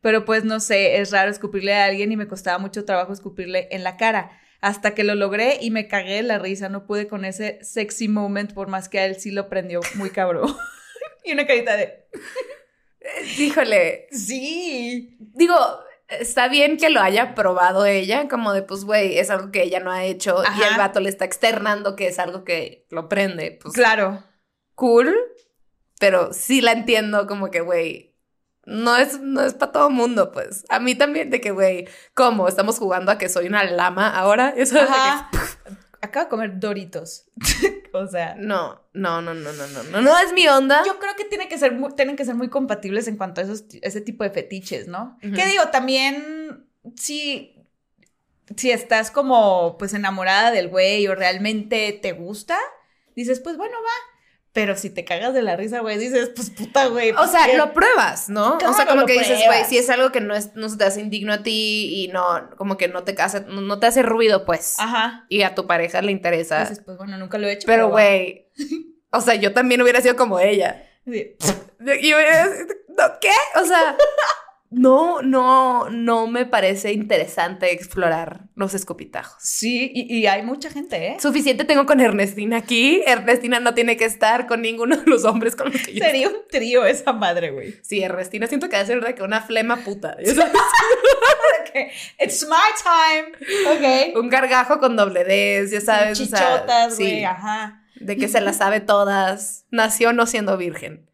Pero 0.00 0.24
pues 0.24 0.44
no 0.44 0.60
sé, 0.60 0.98
es 0.98 1.10
raro 1.10 1.30
escupirle 1.30 1.74
a 1.74 1.84
alguien 1.86 2.12
y 2.12 2.16
me 2.16 2.28
costaba 2.28 2.58
mucho 2.58 2.84
trabajo 2.84 3.12
escupirle 3.12 3.68
en 3.70 3.82
la 3.84 3.96
cara. 3.96 4.30
Hasta 4.60 4.94
que 4.94 5.04
lo 5.04 5.14
logré 5.14 5.58
y 5.60 5.70
me 5.70 5.88
cagué 5.88 6.22
la 6.22 6.38
risa. 6.38 6.68
No 6.68 6.86
pude 6.86 7.06
con 7.08 7.24
ese 7.24 7.58
sexy 7.62 8.08
moment, 8.08 8.52
por 8.54 8.68
más 8.68 8.88
que 8.88 8.98
a 8.98 9.06
él 9.06 9.16
sí 9.20 9.30
lo 9.30 9.48
prendió 9.48 9.80
muy 9.94 10.10
cabrón. 10.10 10.54
y 11.24 11.32
una 11.32 11.46
carita 11.46 11.76
de... 11.76 12.06
Híjole, 13.38 14.06
Sí. 14.10 15.16
digo, 15.18 15.56
está 16.08 16.48
bien 16.48 16.76
que 16.78 16.90
lo 16.90 17.00
haya 17.00 17.34
probado 17.34 17.84
ella, 17.86 18.28
como 18.28 18.52
de, 18.52 18.62
pues, 18.62 18.84
güey, 18.84 19.18
es 19.18 19.30
algo 19.30 19.50
que 19.50 19.62
ella 19.62 19.80
no 19.80 19.90
ha 19.90 20.04
hecho 20.04 20.42
y 20.58 20.62
el 20.62 20.78
vato 20.78 21.00
le 21.00 21.08
está 21.10 21.24
externando 21.24 21.96
que 21.96 22.08
es 22.08 22.18
algo 22.18 22.44
que 22.44 22.86
lo 22.90 23.08
prende. 23.08 23.58
Pues, 23.62 23.74
Claro. 23.74 24.22
cool, 24.74 25.14
pero 26.00 26.32
sí 26.32 26.60
la 26.62 26.72
entiendo 26.72 27.26
como 27.26 27.50
que, 27.50 27.60
güey, 27.60 28.13
no 28.66 28.96
es, 28.96 29.20
no 29.20 29.42
es 29.42 29.54
para 29.54 29.72
todo 29.72 29.90
mundo, 29.90 30.32
pues. 30.32 30.64
A 30.68 30.78
mí 30.78 30.94
también, 30.94 31.30
de 31.30 31.40
que, 31.40 31.50
güey, 31.50 31.88
¿cómo? 32.14 32.48
Estamos 32.48 32.78
jugando 32.78 33.12
a 33.12 33.18
que 33.18 33.28
soy 33.28 33.46
una 33.46 33.64
lama 33.64 34.08
ahora. 34.08 34.50
Eso 34.56 34.78
Ajá. 34.80 35.30
es 35.32 35.40
de 35.64 35.84
Acabo 36.00 36.26
de 36.26 36.30
comer 36.30 36.60
doritos. 36.60 37.26
o 37.92 38.06
sea. 38.06 38.34
No, 38.38 38.82
no, 38.92 39.22
no, 39.22 39.32
no, 39.32 39.52
no, 39.52 39.66
no, 39.66 39.82
no, 39.84 40.02
no 40.02 40.18
es 40.18 40.32
mi 40.34 40.46
onda. 40.46 40.82
Yo 40.84 40.98
creo 40.98 41.14
que, 41.16 41.24
tiene 41.24 41.48
que 41.48 41.56
ser 41.56 41.78
tienen 41.96 42.16
que 42.16 42.26
ser 42.26 42.34
muy 42.34 42.48
compatibles 42.48 43.08
en 43.08 43.16
cuanto 43.16 43.40
a 43.40 43.44
esos, 43.44 43.64
ese 43.80 44.00
tipo 44.02 44.22
de 44.22 44.30
fetiches, 44.30 44.86
¿no? 44.86 45.18
Uh. 45.22 45.32
Que 45.32 45.46
digo, 45.46 45.68
también, 45.72 46.66
sí, 46.94 47.54
si 48.56 48.70
estás 48.70 49.10
como 49.10 49.78
pues 49.78 49.94
enamorada 49.94 50.50
del 50.50 50.68
güey 50.68 51.06
o 51.06 51.14
realmente 51.14 51.98
te 52.02 52.12
gusta, 52.12 52.58
dices, 53.16 53.40
pues 53.40 53.56
bueno, 53.56 53.74
va. 53.82 54.13
Pero 54.54 54.76
si 54.76 54.88
te 54.88 55.04
cagas 55.04 55.34
de 55.34 55.42
la 55.42 55.56
risa, 55.56 55.80
güey, 55.80 55.98
dices, 55.98 56.30
pues 56.32 56.48
puta, 56.50 56.86
güey. 56.86 57.10
O 57.10 57.26
sea, 57.26 57.46
¿qué? 57.46 57.56
lo 57.56 57.72
pruebas, 57.72 58.28
¿no? 58.28 58.56
o 58.56 58.72
sea, 58.72 58.86
como 58.86 59.00
lo 59.00 59.06
que 59.06 59.14
dices, 59.14 59.40
güey, 59.46 59.64
si 59.64 59.78
es 59.78 59.90
algo 59.90 60.12
que 60.12 60.20
no, 60.20 60.32
es, 60.32 60.54
no 60.54 60.68
se 60.68 60.76
te 60.76 60.84
hace 60.84 61.00
indigno 61.00 61.32
a 61.32 61.42
ti 61.42 62.04
y 62.04 62.08
no, 62.12 62.50
como 62.56 62.76
que 62.76 62.86
no 62.86 63.02
te 63.02 63.20
hace, 63.20 63.40
no, 63.40 63.62
no 63.62 63.80
te 63.80 63.88
hace 63.88 64.02
ruido, 64.02 64.44
pues. 64.44 64.76
Ajá. 64.78 65.26
Y 65.28 65.42
a 65.42 65.56
tu 65.56 65.66
pareja 65.66 66.00
le 66.02 66.12
interesa. 66.12 66.60
Dices, 66.60 66.82
pues 66.84 66.96
bueno, 66.96 67.18
nunca 67.18 67.36
lo 67.36 67.48
he 67.48 67.52
hecho. 67.52 67.66
pero, 67.66 67.88
güey, 67.90 68.48
o 69.10 69.20
sea, 69.20 69.34
yo 69.34 69.52
también 69.52 69.82
hubiera 69.82 70.00
sido 70.00 70.16
como 70.16 70.38
ella. 70.40 70.82
Sí. 71.06 71.36
Y 72.00 72.14
hubiera 72.14 72.46
¿no, 72.96 73.04
¿qué? 73.20 73.30
O 73.60 73.66
sea, 73.66 73.94
no, 74.74 75.22
no, 75.22 75.88
no 75.90 76.26
me 76.26 76.46
parece 76.46 76.92
interesante 76.92 77.72
explorar 77.72 78.42
los 78.54 78.74
escopitajos. 78.74 79.42
Sí, 79.42 79.90
y, 79.94 80.12
y 80.18 80.26
hay 80.26 80.42
mucha 80.42 80.70
gente, 80.70 81.06
¿eh? 81.08 81.16
Suficiente 81.20 81.64
tengo 81.64 81.86
con 81.86 82.00
Ernestina 82.00 82.58
aquí. 82.58 83.02
Ernestina 83.06 83.60
no 83.60 83.74
tiene 83.74 83.96
que 83.96 84.04
estar 84.04 84.46
con 84.46 84.62
ninguno 84.62 84.96
de 84.96 85.06
los 85.06 85.24
hombres 85.24 85.56
con 85.56 85.72
los 85.72 85.80
que 85.82 85.94
yo 85.94 86.04
Sería 86.04 86.28
un 86.28 86.36
trío 86.50 86.84
esa 86.84 87.12
madre, 87.12 87.50
güey. 87.50 87.74
Sí, 87.82 88.02
Ernestina 88.02 88.46
siento 88.46 88.68
que 88.68 88.76
va 88.76 88.82
a 88.82 88.86
ser 88.86 89.02
de 89.04 89.14
que 89.14 89.22
una 89.22 89.40
flema 89.40 89.76
puta. 89.78 90.16
ya 90.24 90.34
sabes. 90.34 90.52
Ok, 90.54 91.90
It's 92.20 92.46
my 92.48 92.56
time. 92.82 94.12
Ok. 94.12 94.16
Un 94.22 94.28
gargajo 94.28 94.78
con 94.78 94.96
doble 94.96 95.24
D, 95.24 95.66
ya 95.70 95.80
sabes. 95.80 96.20
o 96.20 96.24
sea, 96.26 96.38
Chichotas, 96.38 96.96
sí, 96.96 97.02
güey, 97.04 97.24
ajá. 97.24 97.82
de 97.96 98.16
que 98.16 98.28
se 98.28 98.40
las 98.40 98.56
sabe 98.58 98.80
todas. 98.80 99.66
Nació 99.70 100.12
no 100.12 100.26
siendo 100.26 100.56
virgen. 100.56 101.08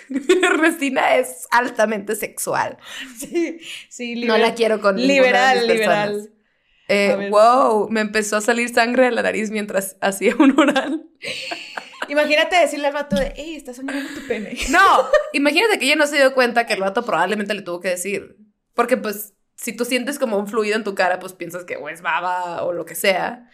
Ernestina 0.42 1.16
es 1.16 1.46
altamente 1.50 2.16
sexual. 2.16 2.78
Sí, 3.18 3.60
sí, 3.88 4.24
No 4.24 4.36
la 4.38 4.54
quiero 4.54 4.80
con 4.80 4.96
Liberal, 4.96 5.66
liberal. 5.66 6.32
Eh, 6.88 7.28
wow, 7.30 7.88
me 7.88 8.00
empezó 8.00 8.36
a 8.36 8.40
salir 8.40 8.68
sangre 8.68 9.04
de 9.04 9.12
la 9.12 9.22
nariz 9.22 9.50
mientras 9.50 9.96
hacía 10.00 10.34
un 10.38 10.58
oral. 10.58 11.06
Imagínate 12.08 12.56
decirle 12.56 12.88
al 12.88 12.92
vato 12.92 13.16
de, 13.16 13.32
hey, 13.36 13.54
estás 13.56 13.76
sangrando 13.76 14.12
tu 14.12 14.26
pene. 14.26 14.58
No, 14.70 15.08
imagínate 15.32 15.78
que 15.78 15.86
ella 15.86 15.96
no 15.96 16.06
se 16.06 16.16
dio 16.16 16.34
cuenta 16.34 16.66
que 16.66 16.74
el 16.74 16.80
vato 16.80 17.04
probablemente 17.04 17.54
le 17.54 17.62
tuvo 17.62 17.80
que 17.80 17.90
decir. 17.90 18.36
Porque 18.74 18.96
pues, 18.96 19.34
si 19.54 19.72
tú 19.72 19.84
sientes 19.84 20.18
como 20.18 20.36
un 20.36 20.48
fluido 20.48 20.76
en 20.76 20.84
tu 20.84 20.96
cara, 20.96 21.20
pues 21.20 21.32
piensas 21.32 21.64
que 21.64 21.76
o 21.76 21.88
es 21.88 22.02
baba 22.02 22.64
o 22.64 22.72
lo 22.72 22.84
que 22.84 22.96
sea. 22.96 23.48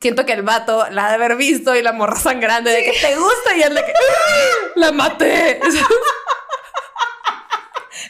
Siento 0.00 0.24
que 0.24 0.32
el 0.32 0.42
vato 0.42 0.88
la 0.90 1.06
ha 1.06 1.08
de 1.08 1.14
haber 1.16 1.36
visto 1.36 1.74
y 1.74 1.82
la 1.82 1.92
morra 1.92 2.14
sangrando 2.16 2.70
de 2.70 2.84
que 2.84 2.92
te 2.92 3.16
gusta 3.16 3.56
y 3.56 3.62
él 3.62 3.74
de 3.74 3.84
que 3.84 3.92
"¡Ah! 3.92 4.68
la 4.76 4.92
maté. 4.92 5.58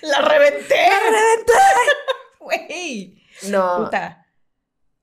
¡La 0.03 0.19
reventé! 0.21 0.77
¡La 0.89 0.99
reventé! 1.01 1.53
Güey. 2.41 3.23
No. 3.51 3.85
Puta. 3.85 4.27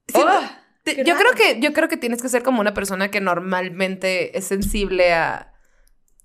Sí, 0.08 0.21
Oh, 0.24 0.41
te- 0.84 0.95
qué 0.95 1.04
yo 1.04 1.15
creo 1.15 1.34
que 1.34 1.60
yo 1.60 1.74
creo 1.74 1.88
que 1.89 1.98
tienes 1.98 2.21
que 2.21 2.30
ser 2.30 2.41
como 2.43 2.62
una 2.62 2.74
persona 2.74 3.10
que 3.12 3.21
normalmente 3.21 4.36
es 4.38 4.45
sensible 4.48 5.13
a, 5.13 5.54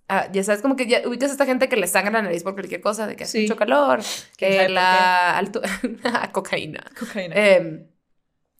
a- 0.08 0.30
ya 0.32 0.42
sabes 0.44 0.62
como 0.62 0.76
que 0.76 0.86
ya 0.86 1.02
ubicas 1.06 1.28
a 1.30 1.32
esta 1.32 1.46
gente 1.46 1.68
que 1.68 1.76
le 1.76 1.86
sangra 1.86 2.12
la 2.12 2.22
nariz 2.22 2.42
por 2.42 2.54
cualquier 2.54 2.80
cosa 2.80 3.06
de 3.06 3.16
que 3.16 3.24
hace 3.24 3.38
Sí. 3.38 3.42
mucho 3.44 3.56
calor 3.56 4.00
¿Quién 4.36 4.52
que 4.52 4.60
por 4.62 4.70
la 4.70 5.36
altura 5.38 5.68
cocaína 6.32 6.84
Cocaína. 6.98 7.34
Em, 7.36 7.86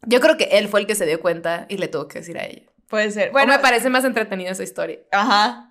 yo 0.07 0.21
creo 0.21 0.37
que 0.37 0.45
él 0.53 0.69
fue 0.69 0.81
el 0.81 0.87
que 0.87 0.95
se 0.95 1.07
dio 1.07 1.21
cuenta 1.21 1.67
y 1.69 1.77
le 1.79 1.89
tuvo 1.89 2.09
que 2.09 2.21
decir 2.21 2.39
a 2.39 2.47
ella 2.47 2.63
Puede 2.89 3.11
ser. 3.11 3.31
bueno 3.33 3.53
me 3.53 3.59
parece 3.61 3.89
más 3.91 4.05
entretenida 4.05 4.51
esa 4.51 4.63
historia 4.63 4.99
Ajá. 5.13 5.67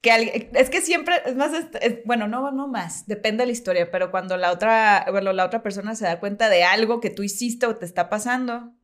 Que 0.00 0.12
alguien- 0.12 0.50
es 0.52 0.68
que 0.68 0.82
siempre, 0.82 1.14
es 1.24 1.34
más, 1.34 1.54
es- 1.54 1.66
es- 1.80 2.04
bueno, 2.04 2.28
no, 2.28 2.50
no 2.50 2.68
más, 2.68 3.06
depende 3.06 3.42
de 3.42 3.46
la 3.46 3.52
historia, 3.52 3.90
pero 3.90 4.10
cuando 4.10 4.36
la 4.36 4.52
otra, 4.52 5.06
bueno, 5.10 5.32
la 5.32 5.46
otra 5.46 5.62
persona 5.62 5.94
se 5.94 6.04
da 6.04 6.20
cuenta 6.20 6.50
de 6.50 6.62
algo 6.62 7.00
que 7.00 7.08
tú 7.08 7.22
hiciste 7.22 7.64
o 7.64 7.76
te 7.76 7.86
está 7.86 8.10
pasando, 8.10 8.74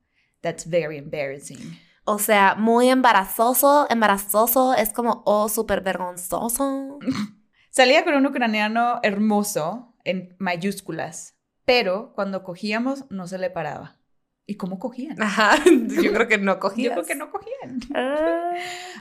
that's 0.41 0.67
very 0.71 0.97
embarrassing. 0.97 1.79
o 2.05 2.19
sea 2.19 2.55
muy 2.57 2.89
embarazoso 2.89 3.87
embarazoso 3.91 4.73
es 4.75 4.95
como 4.95 5.23
oh 5.27 5.51
súper 5.51 5.83
vergonzoso 5.83 6.99
Salía 7.71 8.03
con 8.03 8.15
un 8.15 8.25
ucraniano 8.27 8.99
hermoso 9.03 9.95
en 10.05 10.35
mayúsculas, 10.39 11.35
pero 11.67 12.13
cuando 12.15 12.43
cogíamos 12.43 13.05
no 13.11 13.29
se 13.29 13.37
le 13.37 13.51
paraba. 13.51 13.99
¿Y 14.46 14.57
cómo 14.57 14.79
cogían? 14.79 15.20
ajá 15.22 15.62
yo 16.03 16.12
creo 16.12 16.26
que 16.29 16.38
no 16.38 16.59
cogía 16.59 16.88
Yo 16.88 16.92
creo 16.94 17.07
que 17.07 17.14
no 17.14 17.31
cogían. 17.31 17.81
Ah. 17.94 18.53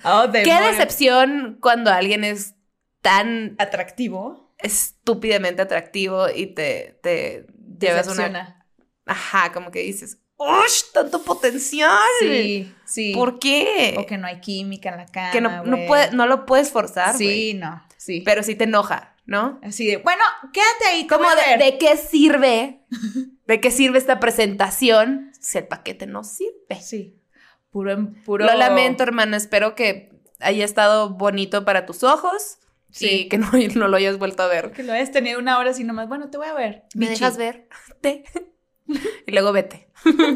Oh, 0.04 0.32
Qué 0.32 0.54
decepción 0.72 1.58
cuando 1.60 1.92
alguien 1.92 2.24
es 2.24 2.56
tan 3.02 3.56
Atractivo. 3.58 4.54
estúpidamente 4.60 5.62
atractivo 5.62 6.28
y 6.30 6.48
te, 6.48 7.00
te 7.02 7.48
llevas 7.80 8.08
una... 8.08 8.66
Ajá, 9.06 9.52
como 9.52 9.72
que 9.72 9.80
dices, 9.80 10.20
¡Ush! 10.40 10.92
¡Tanto 10.94 11.22
potencial! 11.24 11.98
Sí, 12.20 12.74
sí. 12.86 13.14
¿Por 13.14 13.40
qué? 13.40 13.96
O 13.98 14.06
que 14.06 14.18
no 14.18 14.26
hay 14.26 14.40
química 14.40 14.90
en 14.90 14.98
la 14.98 15.06
cama. 15.06 15.32
que 15.32 15.42
no, 15.42 15.64
no, 15.66 15.86
puede, 15.86 16.12
no 16.12 16.28
lo 16.28 16.46
puedes 16.46 16.72
forzar, 16.72 17.16
Sí, 17.18 17.54
no, 17.56 17.84
sí. 17.98 18.22
Pero 18.24 18.42
sí 18.42 18.56
te 18.56 18.64
enoja, 18.64 19.18
¿no? 19.26 19.60
Así 19.64 19.86
de, 19.86 19.98
bueno, 19.98 20.24
quédate 20.54 20.86
ahí. 20.92 21.08
Como 21.08 21.26
de. 21.30 21.62
¿de 21.64 21.78
qué 21.78 21.98
sirve? 21.98 22.86
¿De 23.48 23.60
qué 23.60 23.70
sirve 23.70 23.98
esta 23.98 24.22
presentación 24.22 25.29
si 25.40 25.58
el 25.58 25.68
paquete 25.68 26.06
no 26.08 26.24
sirve? 26.24 26.76
Sí. 26.82 27.20
Puro, 27.72 27.92
en- 27.92 28.24
puro. 28.24 28.46
Lo 28.46 28.54
lamento, 28.56 29.04
hermana. 29.04 29.38
Espero 29.38 29.76
que 29.76 30.12
haya 30.40 30.66
estado 30.66 31.10
bonito 31.12 31.66
para 31.66 31.86
tus 31.86 32.04
ojos 32.04 32.58
Sí. 32.92 33.08
y 33.26 33.30
que 33.30 33.38
no, 33.40 33.50
no 33.76 33.88
lo 33.88 33.98
hayas 33.98 34.18
vuelto 34.18 34.44
a 34.44 34.48
ver. 34.48 34.72
Que 34.72 34.84
lo 34.84 34.94
hayas 34.94 35.12
tenido 35.12 35.40
una 35.40 35.58
hora 35.60 35.72
así 35.72 35.84
nomás. 35.84 36.08
Bueno, 36.08 36.30
te 36.30 36.38
voy 36.38 36.48
a 36.48 36.54
ver. 36.54 36.84
¿Me 36.96 37.08
Bichi. 37.08 37.20
dejas 37.20 37.38
ver? 37.38 37.68
Te. 38.02 38.24
y 39.28 39.32
luego 39.32 39.52
vete. 39.52 39.90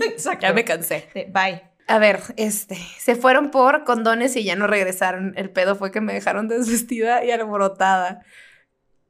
Exacto. 0.05 0.45
Ya 0.45 0.53
me 0.53 0.63
cansé. 0.63 1.09
Bye. 1.33 1.63
A 1.87 1.97
ver, 1.99 2.21
este, 2.37 2.77
se 2.97 3.15
fueron 3.15 3.51
por 3.51 3.83
condones 3.83 4.35
y 4.37 4.43
ya 4.43 4.55
no 4.55 4.67
regresaron. 4.67 5.33
El 5.35 5.49
pedo 5.49 5.75
fue 5.75 5.91
que 5.91 5.99
me 6.01 6.13
dejaron 6.13 6.47
desvestida 6.47 7.25
y 7.25 7.31
alborotada. 7.31 8.23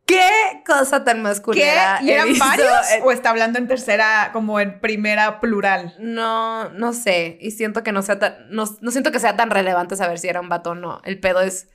¿Qué 0.05 0.63
cosa 0.65 1.03
tan 1.03 1.17
¿Qué? 1.17 1.23
masculina? 1.23 1.99
¿Y 2.01 2.09
he 2.09 2.13
eran 2.13 2.37
varios? 2.37 2.71
¿O 3.03 3.11
está 3.11 3.29
hablando 3.29 3.57
en 3.57 3.67
tercera, 3.67 4.31
como 4.33 4.59
en 4.59 4.79
primera 4.79 5.39
plural? 5.39 5.95
No, 5.99 6.69
no 6.69 6.93
sé. 6.93 7.37
Y 7.39 7.51
siento 7.51 7.83
que 7.83 7.91
no 7.91 8.01
sea 8.01 8.19
tan, 8.19 8.49
no, 8.49 8.65
no 8.81 8.91
siento 8.91 9.11
que 9.11 9.19
sea 9.19 9.35
tan 9.35 9.49
relevante 9.49 9.95
saber 9.95 10.19
si 10.19 10.27
era 10.27 10.41
un 10.41 10.49
vato 10.49 10.71
o 10.71 10.75
no. 10.75 11.01
El 11.05 11.19
pedo 11.19 11.41
es. 11.41 11.69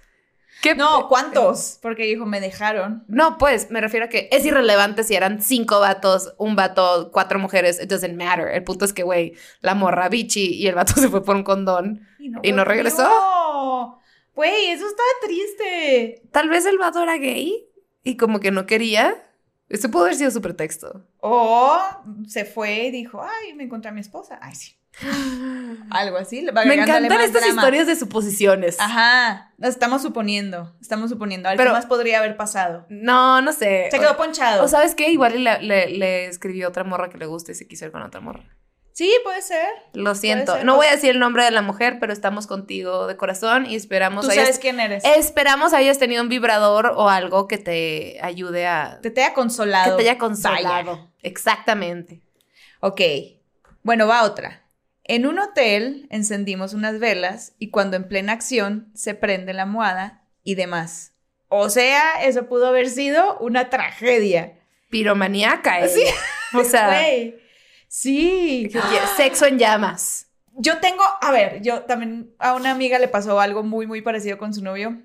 ¿qué 0.61 0.75
No, 0.75 1.09
¿cuántos? 1.09 1.79
Porque 1.81 2.05
dijo, 2.05 2.27
me 2.27 2.41
dejaron. 2.41 3.05
No, 3.09 3.39
pues, 3.39 3.71
me 3.71 3.81
refiero 3.81 4.07
a 4.07 4.09
que 4.09 4.29
es 4.31 4.45
irrelevante 4.45 5.05
si 5.05 5.15
eran 5.15 5.41
cinco 5.41 5.81
vatos, 5.81 6.35
un 6.37 6.55
vato, 6.55 7.11
cuatro 7.13 7.39
mujeres, 7.39 7.81
it 7.83 7.89
doesn't 7.89 8.17
matter. 8.17 8.49
El 8.49 8.65
punto 8.65 8.85
es 8.85 8.93
que, 8.93 9.05
güey, 9.05 9.35
la 9.61 9.75
morra 9.75 10.09
bichi 10.11 10.55
y 10.55 10.67
el 10.67 10.75
vato 10.75 10.93
se 11.01 11.09
fue 11.09 11.25
por 11.25 11.37
un 11.37 11.45
condón. 11.45 12.07
Y 12.19 12.29
no, 12.29 12.41
¿Y 12.43 12.53
no 12.53 12.65
regresó? 12.65 13.09
Güey, 14.35 14.67
eso 14.67 14.87
está 14.87 15.03
triste. 15.25 16.23
Tal 16.31 16.49
vez 16.49 16.67
el 16.67 16.79
vato 16.79 17.03
era 17.03 17.17
gay 17.17 17.68
y 18.09 18.17
como 18.17 18.41
que 18.41 18.51
no 18.51 18.67
quería. 18.67 19.15
Eso 19.69 19.91
pudo 19.91 20.05
haber 20.05 20.15
sido 20.17 20.31
su 20.31 20.41
pretexto. 20.41 21.05
O 21.21 21.79
se 22.27 22.45
fue 22.47 22.85
y 22.87 22.91
dijo, 22.91 23.23
ay, 23.23 23.55
me 23.55 23.65
encontré 23.65 23.91
a 23.91 23.93
mi 23.93 24.01
esposa. 24.01 24.39
Ay, 24.41 24.55
sí. 24.55 24.75
Algo 25.91 26.17
así. 26.17 26.43
Me 26.43 26.75
encantan 26.75 27.05
estas 27.21 27.33
drama. 27.43 27.49
historias 27.63 27.87
de 27.87 27.97
suposiciones. 27.97 28.81
Ajá. 28.81 29.53
Nos 29.59 29.71
estamos 29.71 30.01
suponiendo. 30.03 30.75
Estamos 30.81 31.11
suponiendo. 31.11 31.49
A 31.49 31.53
ver 31.53 31.59
Pero- 31.59 31.71
qué 31.71 31.75
más 31.77 31.87
podría 31.87 32.19
haber 32.19 32.37
pasado. 32.37 32.87
No, 32.89 33.43
no 33.43 33.53
sé. 33.53 33.89
Se 33.91 33.99
quedó 33.99 34.17
ponchado. 34.17 34.65
O 34.65 34.69
sabes 34.69 34.95
qué, 34.95 35.11
igual 35.11 35.45
le, 35.45 35.63
le, 35.63 35.89
le 35.91 36.27
escribió 36.27 36.69
otra 36.69 36.85
morra 36.85 37.11
que 37.11 37.19
le 37.19 37.27
gusta 37.27 37.53
y 37.53 37.55
se 37.55 37.69
quiso 37.69 37.85
ir 37.85 37.93
con 37.93 38.03
otra 38.03 38.21
morra. 38.21 38.45
Sí, 38.99 39.15
puede 39.23 39.43
ser. 39.43 39.69
Lo 39.93 40.17
siento. 40.17 40.57
ser, 40.57 40.65
no 40.65 40.75
voy 40.75 40.89
a 40.89 40.91
decir 40.91 41.11
el 41.11 41.21
nombre 41.21 41.45
de 41.45 41.53
la 41.53 41.63
mujer, 41.63 41.99
pero 42.01 42.13
estamos 42.13 42.49
contigo 42.49 43.07
de 43.07 43.17
corazón 43.17 43.65
y 43.65 43.77
esperamos 43.77 44.25
Tú 44.25 44.33
hayas, 44.33 44.47
sabes 44.47 44.59
quién 44.59 44.81
eres. 44.81 45.05
esperamos 45.05 45.73
hayas 45.73 45.99
tenido 46.01 46.21
un 46.21 46.29
vibrador 46.29 46.93
o 46.97 47.09
algo 47.09 47.47
que 47.47 47.59
te 47.59 48.19
ayude 48.23 48.67
a 48.67 48.99
Te 49.01 49.13
te 49.13 49.23
haya 49.23 49.35
consolado. 49.35 49.97
que 49.97 50.03
te 50.03 50.11
haya 50.11 50.19
consolado. 50.19 50.97
Vaya. 50.97 51.07
Exactamente. 51.23 52.23
Ok. 52.81 53.01
Bueno, 53.85 54.09
va 54.09 54.25
otra. 54.25 54.65
En 55.05 55.27
un 55.27 55.39
hotel 55.39 56.09
encendimos 56.11 56.75
unas 56.75 56.99
velas 56.99 57.55
y 57.61 57.71
cuando 57.71 57.97
en 57.97 58.09
plena 58.09 58.33
acción 58.33 58.91
se 58.95 59.15
prende 59.15 59.53
la 59.53 59.63
almohada 59.63 60.25
y 60.43 60.57
demás. 60.57 61.13
O 61.47 61.71
sea, 61.71 62.25
eso 62.25 62.49
pudo 62.49 62.67
haber 62.67 62.91
sido 62.91 63.39
una 63.39 63.71
tragedia. 63.71 64.59
Piromaníaca, 64.91 65.79
ella. 65.79 65.89
Sí. 65.89 66.05
O 66.53 66.65
sea. 66.65 67.01
Sí. 67.89 68.71
sexo 69.17 69.47
en 69.47 69.59
llamas. 69.59 70.27
Yo 70.61 70.79
tengo, 70.79 71.03
a 71.21 71.31
ver, 71.31 71.63
yo 71.63 71.83
también 71.83 72.35
a 72.39 72.55
una 72.55 72.71
amiga 72.71 72.99
le 72.99 73.09
pasó 73.09 73.41
algo 73.41 73.63
muy, 73.63 73.87
muy 73.87 74.03
parecido 74.03 74.39
con 74.39 74.53
su 74.53 74.63
novio. 74.63 75.03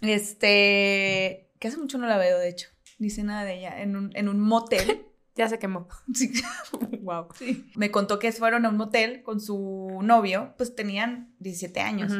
Este, 0.00 1.52
que 1.58 1.68
hace 1.68 1.76
mucho 1.76 1.98
no 1.98 2.06
la 2.06 2.16
veo, 2.16 2.38
de 2.38 2.48
hecho. 2.48 2.68
Ni 2.98 3.10
sé 3.10 3.22
nada 3.22 3.44
de 3.44 3.58
ella. 3.58 3.80
En 3.80 3.96
un, 3.96 4.10
en 4.14 4.28
un 4.28 4.40
motel. 4.40 5.04
Ya 5.38 5.48
se 5.48 5.60
quemó. 5.60 5.86
Sí. 6.12 6.32
wow. 7.02 7.28
Sí. 7.38 7.70
Me 7.76 7.92
contó 7.92 8.18
que 8.18 8.32
fueron 8.32 8.66
a 8.66 8.70
un 8.70 8.76
motel 8.76 9.22
con 9.22 9.40
su 9.40 10.00
novio, 10.02 10.52
pues 10.56 10.74
tenían 10.74 11.32
17 11.38 11.78
años. 11.78 12.12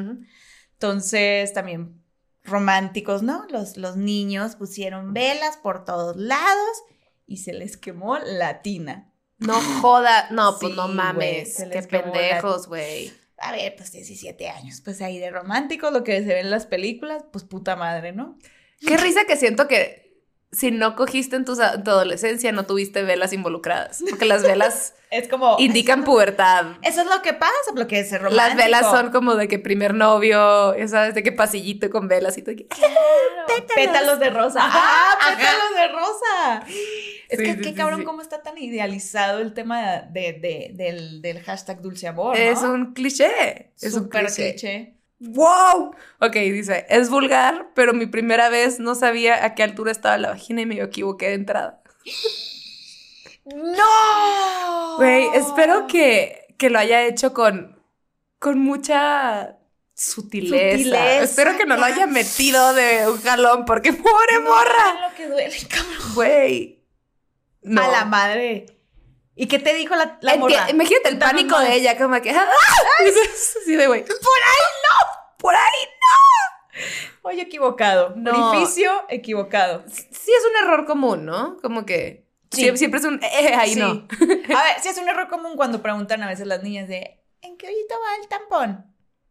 Entonces, 0.74 1.53
también 1.53 2.01
románticos, 2.44 3.24
¿no? 3.24 3.44
Los, 3.51 3.77
los 3.77 3.96
niños 3.96 4.55
pusieron 4.55 5.14
velas 5.14 5.57
por 5.57 5.85
todos 5.85 6.16
lados 6.16 6.83
y 7.27 7.38
se 7.38 7.55
les 7.55 7.77
quemó 7.77 8.18
la 8.18 8.62
tina. 8.62 9.12
No 9.38 9.55
joda. 9.81 10.29
No, 10.31 10.57
pues 10.59 10.72
Sí, 10.72 10.77
no 10.77 10.88
mames. 10.88 11.57
Qué 11.57 11.66
la- 11.66 11.87
pendejos, 11.88 12.66
güey. 12.68 13.12
A 13.38 13.53
ver, 13.53 13.74
pues 13.77 13.92
17 13.92 14.48
años, 14.48 14.81
pues 14.85 15.01
ahí 15.01 15.18
de 15.18 15.31
románticos, 15.31 15.92
lo 15.92 16.03
que 16.03 16.18
se 16.18 16.27
ve 16.27 16.40
en 16.40 16.51
las 16.51 16.66
películas, 16.66 17.24
pues 17.33 17.44
puta 17.44 17.77
madre, 17.77 18.12
¿no? 18.12 18.37
Qué 18.81 18.96
risa 18.96 19.24
que 19.27 19.37
siento 19.37 19.68
que 19.68 20.08
si 20.53 20.71
no 20.71 20.97
cogiste 20.97 21.37
en 21.37 21.45
tu, 21.45 21.53
en 21.61 21.85
tu 21.85 21.91
adolescencia, 21.91 22.53
no 22.53 22.65
tuviste 22.67 23.03
velas 23.03 23.33
involucradas. 23.33 24.03
Porque 24.09 24.25
las 24.25 24.43
velas 24.43 24.95
Es 25.11 25.27
como... 25.29 25.57
indican 25.59 26.05
pubertad. 26.05 26.67
Eso 26.83 27.01
es 27.01 27.07
lo 27.07 27.23
que 27.23 27.33
pasa, 27.33 27.53
lo 27.75 27.87
que 27.87 28.01
es 28.01 28.11
romántico. 28.13 28.35
Las 28.37 28.57
velas 28.57 28.83
son 28.91 29.11
como 29.11 29.37
de 29.37 29.49
que 29.49 29.59
primer 29.59 29.95
novio, 29.95 30.77
ya 30.77 30.87
sabes, 30.89 31.15
de 31.15 31.23
que 31.23 31.33
pasillito 31.33 31.89
con 31.91 32.09
velas 32.09 32.37
y 32.39 32.43
todo. 32.43 32.55
Pétalos. 33.47 33.73
Pétalos 33.75 34.19
de 34.21 34.31
rosa. 34.31 34.61
Ajá, 34.67 34.79
¡Ah, 34.83 35.17
ajá. 35.21 35.37
pétalos 35.37 35.75
de 35.75 35.89
rosa! 35.89 36.63
Es 37.31 37.39
Sí, 37.39 37.45
que 37.45 37.53
sí, 37.55 37.59
qué 37.61 37.69
sí, 37.71 37.75
cabrón 37.75 38.05
cómo 38.05 38.23
está 38.23 38.43
tan 38.43 38.57
idealizado 38.59 39.41
el 39.41 39.53
tema 39.55 40.03
de, 40.11 40.33
de- 40.35 40.71
del, 40.75 41.21
del 41.23 41.41
hashtag 41.43 41.81
dulce 41.83 42.07
amor, 42.09 42.37
¿no? 42.39 42.43
Es 42.43 42.61
un 42.61 42.93
cliché. 42.95 43.71
Es 43.81 43.95
un 43.95 44.05
Súper 44.05 44.27
cliché. 44.27 44.51
cliché. 44.53 44.95
¡Wow! 45.20 45.94
Ok, 46.20 46.35
dice, 46.35 46.87
es 46.88 47.11
vulgar, 47.11 47.70
pero 47.74 47.92
mi 47.92 48.07
primera 48.07 48.48
vez 48.48 48.78
no 48.78 48.94
sabía 48.94 49.44
a 49.44 49.54
qué 49.54 49.62
altura 49.64 49.90
estaba 49.90 50.16
la 50.16 50.31
vagina 50.31 50.61
y 50.62 50.66
me 50.66 50.81
equivoqué 50.81 51.28
de 51.28 51.35
entrada. 51.35 51.83
¡No! 53.44 54.96
Güey, 54.96 55.28
espero 55.35 55.87
que, 55.87 56.54
que 56.59 56.70
lo 56.70 56.78
haya 56.78 57.04
hecho 57.07 57.33
con, 57.33 57.83
con 58.38 58.59
mucha 58.59 59.57
sutileza. 59.94 60.76
Sutileza, 60.76 61.22
Espero 61.22 61.57
que 61.57 61.64
no 61.66 61.76
lo 61.76 61.85
haya 61.85 62.07
metido 62.07 62.72
de 62.74 63.09
un 63.09 63.20
jalón, 63.20 63.64
porque 63.64 63.92
pobre 63.92 64.40
morra. 64.40 65.09
lo 65.09 65.14
que 65.16 65.26
duele, 65.28 65.57
cabrón. 65.68 66.14
Güey. 66.14 66.85
No. 67.62 67.83
A 67.83 67.88
la 67.88 68.04
madre. 68.04 68.66
¿Y 69.40 69.46
qué 69.46 69.59
te 69.61 69.72
dijo 69.74 69.94
la, 69.94 70.18
la 70.20 70.37
morra? 70.37 70.68
Imagínate 70.68 71.09
el 71.11 71.18
pánico 71.18 71.59
de 71.61 71.74
ella, 71.74 71.96
como 71.96 72.20
que. 72.20 72.31
¡ah! 72.33 72.44
Así 73.62 73.77
de 73.77 73.87
güey. 73.87 74.03
¡Por 74.03 74.12
ahí 74.12 74.66
no! 74.85 75.37
¡Por 75.38 75.55
ahí 75.55 76.83
Oye, 77.22 77.42
equivocado. 77.42 78.14
No. 78.16 78.51
Orificio 78.51 78.90
equivocado. 79.09 79.85
Sí 79.88 80.33
es 80.33 80.44
un 80.51 80.66
error 80.66 80.87
común, 80.87 81.24
¿no? 81.24 81.57
Como 81.62 81.85
que 81.87 82.27
Sí. 82.51 82.62
siempre, 82.62 82.79
siempre 82.79 83.01
es 83.01 83.07
un 83.07 83.20
eh, 83.22 83.55
ahí 83.55 83.74
Sí. 83.74 83.79
no. 83.81 83.87
A 84.57 84.62
ver, 84.64 84.81
sí 84.81 84.88
es 84.88 84.96
un 84.98 85.09
error 85.09 85.29
común 85.29 85.55
cuando 85.57 85.83
preguntan 85.83 86.22
a 86.22 86.29
veces 86.29 86.46
las 86.46 86.62
niñas 86.62 86.88
de 86.88 87.20
¿en 87.42 87.57
qué 87.59 87.66
hoyito 87.66 87.94
va 87.94 88.22
el 88.22 88.29
tampón? 88.29 88.87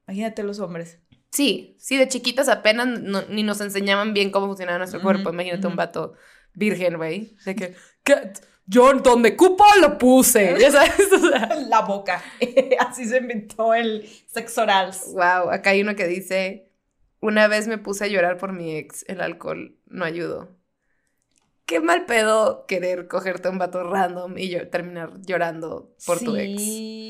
Imagínate 0.08 0.44
los 0.44 0.60
hombres. 0.60 1.00
Sí, 1.32 1.76
sí, 1.80 1.98
de 1.98 2.08
chiquitas 2.08 2.48
apenas 2.48 2.88
no- 2.88 3.24
ni 3.30 3.44
nos 3.44 3.60
enseñaban 3.60 4.14
bien 4.14 4.30
cómo 4.32 4.48
funcionaba 4.48 4.78
nuestro 4.78 5.02
cuerpo. 5.02 5.32
Imagínate 5.32 5.66
un 5.68 5.76
vato 5.76 6.14
virgen, 6.54 6.98
güey. 6.98 7.36
De 7.44 7.56
que, 7.56 7.76
¿qué? 8.04 8.34
Yo 8.68 8.94
donde 8.94 9.36
cupo 9.36 9.64
lo 9.82 9.98
puse. 9.98 10.56
Ya 10.60 10.72
sabes, 10.72 11.12
o 11.12 11.20
sea. 11.30 11.56
La 11.68 11.82
boca. 11.82 12.22
Así 12.80 13.06
se 13.06 13.18
inventó 13.18 13.74
el 13.74 14.08
sexo 14.28 14.62
oral. 14.64 14.92
Wow, 15.14 15.50
acá 15.50 15.72
hay 15.72 15.82
uno 15.82 15.96
que 15.96 16.08
dice, 16.08 16.70
una 17.22 17.48
vez 17.48 17.68
me 17.68 17.78
puse 17.78 18.04
a 18.04 18.08
llorar 18.08 18.38
por 18.38 18.54
mi 18.54 18.76
ex, 18.76 19.04
el 19.08 19.22
alcohol 19.22 19.76
no 19.88 20.06
ayudó. 20.06 20.50
Qué 21.66 21.82
mal 21.82 22.06
pedo 22.06 22.66
querer 22.66 23.08
cogerte 23.10 23.50
a 23.50 23.52
un 23.52 23.58
vato 23.58 23.84
random 23.84 24.38
y 24.38 24.48
yo- 24.50 24.70
terminar 24.70 25.20
llorando 25.26 25.94
por 26.06 26.20
tu 26.20 26.36
ex. 26.38 26.62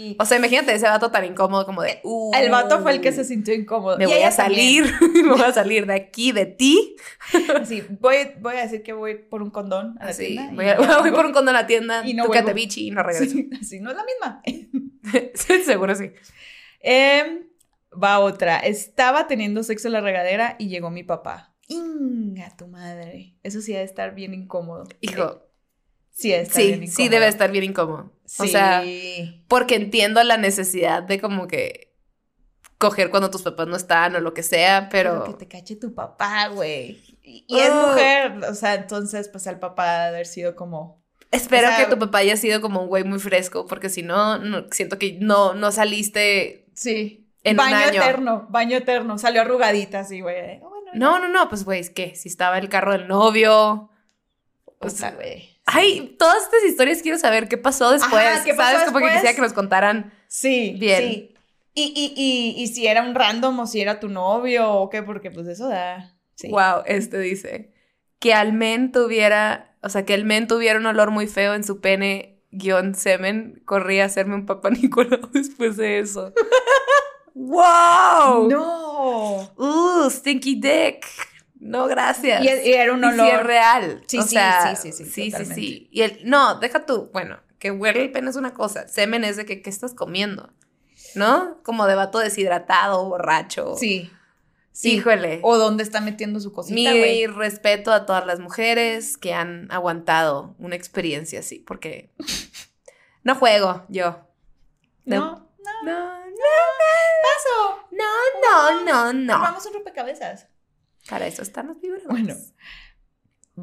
Sí. 0.08 0.17
O 0.20 0.26
sea, 0.26 0.38
imagínate 0.38 0.74
ese 0.74 0.86
vato 0.86 1.12
tan 1.12 1.26
incómodo 1.26 1.65
como 1.65 1.82
de... 1.82 2.00
"Uh, 2.04 2.32
El 2.36 2.50
vato 2.50 2.80
fue 2.82 2.91
el 2.93 3.02
que 3.02 3.12
se 3.12 3.24
sintió 3.24 3.54
incómodo. 3.54 3.98
Me 3.98 4.06
Y 4.06 4.08
voy 4.08 4.22
a 4.22 4.32
salir, 4.32 4.86
me 5.13 5.30
voy 5.30 5.41
a 5.41 5.52
salir 5.54 5.86
de 5.86 5.93
aquí, 5.93 6.32
de 6.32 6.46
ti. 6.46 6.96
Sí, 7.65 7.84
voy, 8.00 8.15
voy 8.39 8.56
a 8.56 8.62
decir 8.62 8.84
que 8.84 8.93
voy 8.93 9.15
por 9.15 9.41
un 9.41 9.50
condón 9.50 9.98
a 10.00 10.06
la 10.06 10.10
Así, 10.12 10.28
tienda 10.28 10.52
voy, 10.54 10.65
a, 10.70 11.00
voy 11.00 11.12
por 11.12 11.26
un 11.26 11.34
condón 11.34 11.56
a 11.56 11.62
la 11.62 11.67
tienda, 11.67 12.04
Y 12.08 12.13
no 12.13 12.26
tú 12.26 12.32
quédate 12.32 12.54
bichi 12.54 12.88
y 12.88 12.91
no 12.91 13.04
regreso. 13.04 13.36
Sí, 13.62 13.80
no 13.80 13.91
es 13.91 13.98
la 13.98 14.06
misma. 14.06 14.41
Sí, 15.36 15.62
seguro 15.63 15.96
sí. 15.96 16.12
Em, 16.82 17.46
va 17.91 18.20
otra. 18.20 18.60
Estaba 18.60 19.28
teniendo 19.28 19.63
sexo 19.63 19.88
en 19.88 19.93
la 19.93 20.02
regadera 20.02 20.56
y 20.60 20.67
llegó 20.67 20.89
mi 20.89 21.04
papá. 21.04 21.56
Inga 21.70 22.56
tu 22.58 22.67
madre. 22.67 23.36
Eso 23.43 23.62
sí 23.62 23.72
debe 23.74 23.84
estar 23.86 24.13
bien 24.15 24.34
incómodo. 24.34 24.84
Hijo, 25.02 25.46
Sí, 26.17 26.30
bien 26.30 26.47
sí, 26.49 26.88
sí 26.88 27.10
debe 27.10 27.27
estar 27.27 27.51
bien 27.51 27.63
incómodo. 27.63 28.12
Sí. 28.25 28.43
O 28.43 28.47
sea, 28.47 28.84
porque 29.47 29.75
entiendo 29.75 30.23
la 30.23 30.38
necesidad 30.38 31.03
de 31.03 31.21
como 31.21 31.47
que 31.47 31.93
coger 32.80 33.12
cuando 33.12 33.30
tus 33.30 33.43
papás 33.43 33.67
no 33.67 33.75
están 33.75 34.15
o 34.15 34.19
lo 34.19 34.34
que 34.34 34.41
sea, 34.41 34.89
pero 34.89 35.23
pero... 35.23 35.23
que 35.25 35.45
te 35.45 35.47
cache 35.47 35.75
tu 35.75 35.93
papá, 35.93 36.47
güey. 36.47 37.17
Y, 37.21 37.45
y 37.47 37.60
es 37.60 37.69
Oh. 37.69 37.88
mujer, 37.89 38.39
o 38.49 38.56
sea, 38.56 38.73
entonces 38.73 39.30
pues 39.30 39.45
al 39.45 39.60
papá 39.60 40.06
debe 40.06 40.08
haber 40.08 40.25
sido 40.25 40.56
como 40.56 41.03
Espero 41.30 41.67
O 41.67 41.71
sea, 41.71 41.86
que 41.86 41.93
tu 41.93 41.99
papá 41.99 42.19
haya 42.19 42.36
sido 42.38 42.62
como 42.62 42.82
un 42.82 42.88
güey 42.88 43.03
muy 43.03 43.19
fresco, 43.19 43.67
porque 43.67 43.89
si 43.89 44.01
no, 44.01 44.39
no 44.39 44.65
siento 44.71 44.97
que 44.97 45.17
no, 45.21 45.53
no 45.53 45.71
saliste 45.71 46.65
sí, 46.73 47.30
en 47.43 47.53
un 47.53 47.58
baño 47.58 47.75
año. 47.75 48.01
eterno, 48.01 48.47
baño 48.49 48.77
eterno, 48.77 49.17
salió 49.19 49.41
arrugadita 49.41 49.99
así, 49.99 50.21
güey. 50.21 50.60
Oh, 50.63 50.69
bueno, 50.69 50.91
No, 50.95 51.19
no, 51.19 51.27
no, 51.27 51.47
pues 51.49 51.63
güey, 51.63 51.80
es 51.82 51.89
que 51.91 52.15
si 52.15 52.27
estaba 52.30 52.58
el 52.58 52.69
carro 52.69 52.93
del 52.93 53.08
novio. 53.08 53.91
O 54.80 54.89
sea, 54.89 55.12
güey. 55.12 55.57
Ay, 55.67 56.15
todas 56.17 56.43
estas 56.43 56.63
historias 56.63 57.01
quiero 57.01 57.17
saber 57.19 57.47
qué 57.47 57.58
pasó 57.58 57.91
después. 57.91 58.25
Ajá, 58.25 58.43
¿qué 58.43 58.53
pasó 58.56 58.71
¿Sabes? 58.71 58.86
Como 58.88 58.97
que 58.99 59.03
después? 59.06 59.21
quisiera 59.21 59.36
que 59.36 59.41
nos 59.41 59.53
contaran. 59.53 60.13
Sí, 60.27 60.75
Bien. 60.80 61.01
sí. 61.03 61.34
Y, 61.75 61.84
y, 61.95 62.13
y, 62.15 62.63
y 62.63 62.67
si 62.67 62.88
era 62.88 63.03
un 63.03 63.13
random 63.13 63.60
o 63.60 63.67
si 63.67 63.80
era 63.82 63.99
tu 63.99 64.10
novio 64.10 64.71
o 64.71 64.89
qué, 64.89 65.03
porque 65.03 65.30
pues 65.30 65.45
eso 65.45 65.67
da. 65.69 66.15
Sí. 66.34 66.49
Wow, 66.49 66.82
este 66.86 67.19
dice 67.19 67.73
que 68.19 68.34
al 68.34 68.53
men 68.53 68.91
tuviera, 68.91 69.77
o 69.84 69.89
sea, 69.89 70.03
que 70.06 70.15
el 70.15 70.25
men 70.25 70.47
tuviera 70.47 70.80
un 70.80 70.86
olor 70.88 71.12
muy 71.12 71.27
feo 71.27 71.53
en 71.53 71.63
su 71.63 71.80
pene 71.82 72.41
guion 72.51 72.95
semen, 72.95 73.62
corría 73.65 74.03
a 74.03 74.06
hacerme 74.08 74.34
un 74.36 74.45
papá 74.47 74.69
Nicolau 74.71 75.30
después 75.32 75.77
de 75.77 75.99
eso. 75.99 76.34
¡Wow! 77.36 78.49
No. 78.49 79.51
¡Uh, 79.58 80.10
stinky 80.10 80.56
dick! 80.56 81.06
No, 81.60 81.88
gracias. 81.88 82.43
Y, 82.43 82.70
y 82.70 82.74
era 82.74 82.93
un 82.93 83.00
Y 83.04 83.08
sí 83.08 83.20
olor. 83.20 83.28
es 83.36 83.43
real. 83.43 84.04
Sí, 84.08 84.17
o 84.20 84.24
sí, 84.24 84.30
sea, 84.30 84.76
sí, 84.76 84.91
sí, 84.93 85.06
sí, 85.06 85.32
sí, 85.32 85.46
sí. 85.46 85.89
Y 85.91 86.02
el, 86.04 86.20
no, 86.24 86.60
deja 86.60 86.86
tú, 86.86 87.10
bueno, 87.13 87.39
que 87.60 87.72
huele 87.72 88.02
el 88.04 88.12
pene 88.12 88.30
es 88.30 88.36
una 88.36 88.54
cosa, 88.54 88.88
semen 88.88 89.24
es 89.24 89.38
de 89.38 89.46
que, 89.46 89.62
¿qué 89.62 89.70
estás 89.70 89.93
comiendo? 89.93 90.54
¿No? 91.15 91.62
Como 91.63 91.88
de 91.88 91.96
vato 91.96 92.20
deshidratado, 92.20 93.06
borracho. 93.06 93.76
Sí. 93.78 94.12
Sí. 94.72 94.93
Híjole. 94.98 95.39
O 95.41 95.58
dónde 95.58 95.82
está 95.82 96.02
metiendo 96.02 96.39
su 96.39 96.54
cosita, 96.54 96.76
Mi 96.91 97.26
respeto 97.26 97.91
a 97.91 98.06
todas 98.06 98.28
las 98.28 98.39
mujeres 98.39 99.17
que 99.17 99.34
han 99.34 99.72
aguantado 99.72 100.54
una 100.60 100.76
experiencia 100.76 101.39
así, 101.39 101.58
porque 101.58 102.12
no 103.24 103.34
juego 103.36 103.86
yo. 103.89 104.22
No, 105.06 105.48
No. 105.63 105.84
no. 105.84 106.17
No, 106.28 106.43
Paso. 107.24 107.88
no, 107.91 108.06
no, 108.43 108.84
no, 108.86 109.13
no. 109.13 109.39
Vamos 109.41 109.65
un 109.65 109.74
rompecabezas. 109.74 110.48
Para 111.10 111.28
eso 111.28 111.41
están 111.41 111.67
los 111.67 111.80
vibradores. 111.82 112.08
Bueno. 112.10 112.36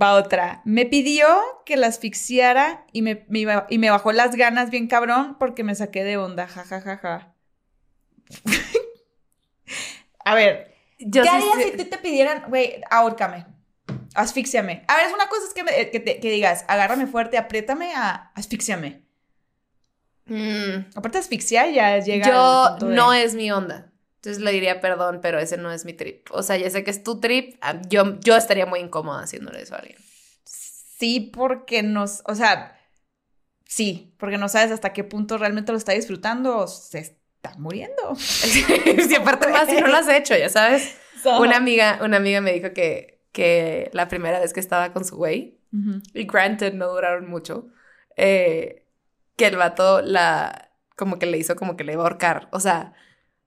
Va 0.00 0.14
otra. 0.14 0.60
Me 0.64 0.86
pidió 0.86 1.26
que 1.64 1.76
la 1.76 1.86
asfixiara 1.86 2.84
y 2.92 3.02
me, 3.02 3.24
me 3.28 3.40
iba- 3.40 3.66
y 3.70 3.78
me 3.78 3.90
bajó 3.90 4.10
las 4.12 4.34
ganas 4.34 4.70
bien 4.70 4.88
cabrón 4.88 5.36
porque 5.38 5.62
me 5.62 5.74
saqué 5.76 6.02
de 6.02 6.16
onda. 6.16 6.48
Ja, 6.48 6.64
ja, 6.64 6.80
ja, 6.80 6.96
ja. 6.96 7.34
A 10.24 10.34
ver, 10.34 10.74
yo 10.98 11.22
¿qué 11.22 11.28
harías 11.28 11.54
si 11.62 11.70
te, 11.76 11.84
te 11.84 11.98
pidieran, 11.98 12.44
güey, 12.48 12.80
ahórcame, 12.90 13.46
asfixiame? 14.14 14.82
A 14.88 14.96
ver, 14.96 15.06
es 15.06 15.12
una 15.12 15.28
cosa 15.28 15.46
es 15.46 15.54
que, 15.54 15.62
me- 15.64 15.90
que, 15.90 16.00
te- 16.00 16.18
que 16.20 16.30
digas, 16.30 16.64
agárrame 16.66 17.06
fuerte, 17.06 17.36
apriétame, 17.38 17.92
a 17.94 18.32
asfixiame. 18.34 19.04
Mm, 20.26 20.86
Aparte, 20.96 21.18
asfixiar 21.18 21.70
ya 21.70 21.98
llega 21.98 22.26
yo 22.26 22.76
de- 22.86 22.94
no 22.94 23.12
es 23.12 23.34
mi 23.34 23.52
onda. 23.52 23.92
Entonces 24.24 24.42
le 24.42 24.52
diría 24.52 24.80
perdón, 24.80 25.18
pero 25.22 25.38
ese 25.38 25.58
no 25.58 25.70
es 25.70 25.84
mi 25.84 25.92
trip. 25.92 26.28
O 26.30 26.42
sea, 26.42 26.56
ya 26.56 26.70
sé 26.70 26.82
que 26.82 26.90
es 26.90 27.02
tu 27.02 27.20
trip. 27.20 27.56
ah, 27.60 27.80
Yo, 27.88 28.18
yo 28.20 28.36
estaría 28.36 28.64
muy 28.64 28.80
incómoda 28.80 29.22
haciéndole 29.22 29.60
eso 29.60 29.74
a 29.74 29.78
alguien. 29.78 29.98
Sí, 30.44 31.20
porque 31.34 31.82
nos, 31.82 32.22
o 32.24 32.34
sea, 32.34 32.78
sí, 33.66 34.14
porque 34.18 34.38
no 34.38 34.48
sabes 34.48 34.70
hasta 34.70 34.92
qué 34.94 35.04
punto 35.04 35.36
realmente 35.36 35.72
lo 35.72 35.78
está 35.78 35.92
disfrutando 35.92 36.56
o 36.58 36.66
se 36.66 37.00
está 37.00 37.54
muriendo. 37.58 38.14
si 38.16 39.14
aparte 39.14 39.48
más 39.48 39.68
si 39.68 39.76
no 39.80 39.88
lo 39.88 39.96
has 39.96 40.08
hecho, 40.08 40.34
ya 40.36 40.48
sabes. 40.48 40.96
So- 41.22 41.40
Una 41.40 41.56
amiga, 41.56 41.98
una 42.02 42.16
amiga 42.16 42.40
me 42.40 42.52
dijo 42.52 42.72
que, 42.72 43.20
que 43.32 43.90
la 43.92 44.08
primera 44.08 44.40
vez 44.40 44.52
que 44.54 44.60
estaba 44.60 44.92
con 44.92 45.04
su 45.04 45.16
güey, 45.16 45.58
y 46.14 46.24
granted 46.24 46.72
no 46.72 46.86
duraron 46.88 47.28
mucho, 47.28 47.66
eh, 48.16 48.86
que 49.36 49.46
el 49.48 49.56
vato 49.56 50.00
la, 50.02 50.70
como 50.96 51.18
que 51.18 51.26
le 51.26 51.36
hizo 51.36 51.56
como 51.56 51.76
que 51.76 51.82
le 51.84 51.92
iba 51.94 52.02
a 52.02 52.06
ahorcar. 52.06 52.48
O 52.52 52.60
sea, 52.60 52.94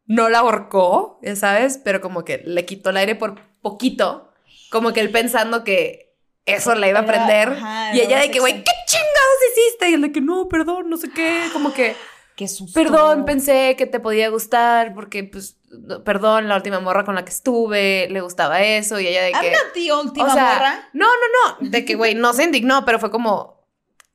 no 0.08 0.30
la 0.30 0.40
ahorcó, 0.40 1.20
ya 1.22 1.36
sabes, 1.36 1.80
pero 1.84 2.02
como 2.02 2.26
que 2.26 2.42
le 2.46 2.66
quitó 2.66 2.90
el 2.90 2.98
aire 2.98 3.16
por 3.16 3.40
poquito, 3.62 4.32
como 4.72 4.94
que 4.94 5.02
él 5.02 5.12
pensando 5.12 5.64
que 5.64 6.16
eso 6.46 6.74
la 6.76 6.88
iba 6.88 7.00
a 7.00 7.04
Era- 7.04 7.12
prender. 7.12 7.50
ajá, 7.50 7.96
y 7.96 8.00
ella 8.02 8.20
de 8.20 8.32
que, 8.32 8.40
güey. 8.40 8.54
¿qué 8.64 8.72
chingados 8.86 9.38
hiciste? 9.52 9.90
Y 9.90 9.94
él 9.96 10.02
de 10.02 10.12
que, 10.12 10.22
no, 10.22 10.48
perdón, 10.48 10.90
no 10.90 10.98
sé 10.98 11.10
qué, 11.14 11.44
como 11.54 11.74
que... 11.74 11.96
Qué 12.38 12.48
susto. 12.48 12.80
Perdón, 12.80 13.26
pensé 13.26 13.76
que 13.78 13.88
te 13.88 14.00
podía 14.00 14.30
gustar 14.30 14.94
porque, 14.94 15.24
pues, 15.24 15.58
perdón, 16.06 16.48
la 16.48 16.56
última 16.56 16.80
morra 16.80 17.04
con 17.04 17.16
la 17.16 17.26
que 17.26 17.32
estuve, 17.32 18.08
le 18.12 18.22
gustaba 18.22 18.62
eso 18.62 19.00
y 19.00 19.08
ella 19.08 19.24
de 19.24 19.32
que... 19.32 19.52
not 19.52 19.74
the 19.74 19.92
última 19.92 20.28
o 20.28 20.34
sea, 20.34 20.54
morra. 20.54 20.90
No, 20.94 21.08
no, 21.08 21.60
no, 21.64 21.70
de 21.70 21.84
que, 21.84 21.96
güey, 21.96 22.14
no 22.14 22.34
se 22.34 22.44
indignó, 22.44 22.86
pero 22.86 23.00
fue 23.00 23.10
como 23.10 23.66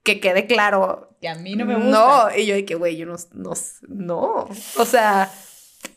que 0.05 0.21
quede 0.21 0.47
claro. 0.47 1.17
Que 1.21 1.29
a 1.29 1.35
mí 1.35 1.57
no 1.57 1.65
me 1.67 1.75
gusta. 1.75 1.91
No, 1.91 2.37
y 2.37 2.47
yo 2.47 2.55
de 2.55 2.65
que, 2.65 2.77
güey, 2.77 2.97
yo 2.97 3.07
no, 3.07 3.17
no, 3.33 3.53
no, 3.89 4.49
o 4.77 4.85
sea, 4.87 5.29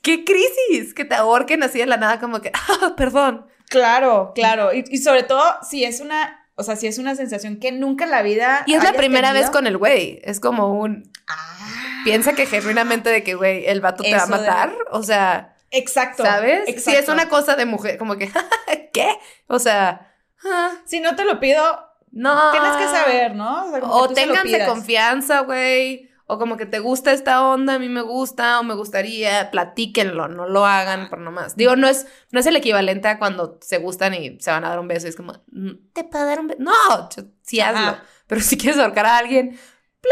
qué 0.01 0.23
crisis, 0.25 0.93
que 0.93 1.05
te 1.05 1.15
ahorquen 1.15 1.63
así 1.63 1.79
de 1.79 1.85
la 1.85 1.97
nada 1.97 2.19
como 2.19 2.41
que, 2.41 2.51
ah, 2.81 2.93
perdón. 2.95 3.45
Claro, 3.69 4.31
claro. 4.35 4.73
Y, 4.73 4.83
y 4.89 4.97
sobre 4.99 5.23
todo, 5.23 5.43
si 5.67 5.83
es 5.83 5.99
una, 5.99 6.47
o 6.55 6.63
sea, 6.63 6.75
si 6.75 6.87
es 6.87 6.97
una 6.97 7.15
sensación 7.15 7.59
que 7.59 7.71
nunca 7.71 8.05
en 8.05 8.11
la 8.11 8.21
vida. 8.21 8.63
Y 8.67 8.73
es 8.75 8.83
la 8.83 8.93
primera 8.93 9.29
tenido. 9.29 9.43
vez 9.43 9.51
con 9.51 9.67
el 9.67 9.77
güey, 9.77 10.19
es 10.23 10.39
como 10.39 10.73
un... 10.79 11.11
Ah, 11.27 12.01
Piensa 12.03 12.33
que 12.33 12.45
genuinamente 12.45 13.09
de 13.09 13.23
que, 13.23 13.33
güey, 13.33 13.65
el 13.65 13.81
vato 13.81 14.03
te 14.03 14.11
va 14.15 14.21
a 14.23 14.25
de- 14.25 14.31
matar, 14.31 14.75
o 14.91 15.01
sea... 15.01 15.55
exacto. 15.71 16.23
¿Sabes? 16.23 16.61
Exacto. 16.67 16.91
Si 16.91 16.95
es 16.95 17.09
una 17.09 17.27
cosa 17.29 17.55
de 17.55 17.65
mujer, 17.65 17.97
como 17.97 18.15
que, 18.17 18.31
¿qué? 18.93 19.17
O 19.47 19.57
sea, 19.57 20.13
ah, 20.45 20.71
Si 20.85 20.99
no 20.99 21.15
te 21.15 21.25
lo 21.25 21.39
pido, 21.39 21.63
no. 22.11 22.51
tienes 22.51 22.73
que 22.77 22.85
saber, 22.85 23.33
¿no? 23.35 23.71
sea, 23.71 23.79
O 23.79 24.03
que 24.03 24.09
tú 24.09 24.15
se 24.15 24.25
lo 24.27 24.33
ténganse 24.33 24.65
confianza, 24.67 25.39
güey. 25.39 26.04
O 26.27 26.39
como 26.39 26.57
que 26.57 26.65
te 26.65 26.79
gusta 26.79 27.11
esta 27.13 27.45
onda, 27.47 27.75
a 27.75 27.79
mí 27.79 27.87
me 27.87 28.01
gusta, 28.01 28.59
o 28.59 28.63
me 28.63 28.73
gustaría, 28.73 29.51
platíquenlo, 29.51 30.27
no 30.27 30.47
lo 30.47 30.65
hagan 30.65 31.09
por 31.09 31.19
nomás. 31.19 31.55
Digo, 31.55 31.75
no 31.75 31.87
es, 31.87 32.07
no 32.31 32.39
es 32.39 32.45
el 32.47 32.55
equivalente 32.55 33.07
a 33.07 33.19
cuando 33.19 33.59
se 33.61 33.77
gustan 33.77 34.13
y 34.15 34.39
se 34.39 34.49
van 34.49 34.65
a 34.65 34.69
dar 34.69 34.79
un 34.79 34.87
beso 34.87 35.05
y 35.05 35.09
es 35.11 35.15
como, 35.15 35.33
mm, 35.51 35.91
¿te 35.93 36.03
puedo 36.03 36.25
dar 36.25 36.39
un 36.39 36.47
beso? 36.47 36.61
No, 36.63 36.71
ch- 37.09 37.29
sí 37.43 37.59
hazlo. 37.61 37.79
Ajá. 37.91 38.03
Pero 38.27 38.41
si 38.41 38.57
quieres 38.57 38.79
ahorcar 38.79 39.05
a 39.05 39.17
alguien, 39.17 39.57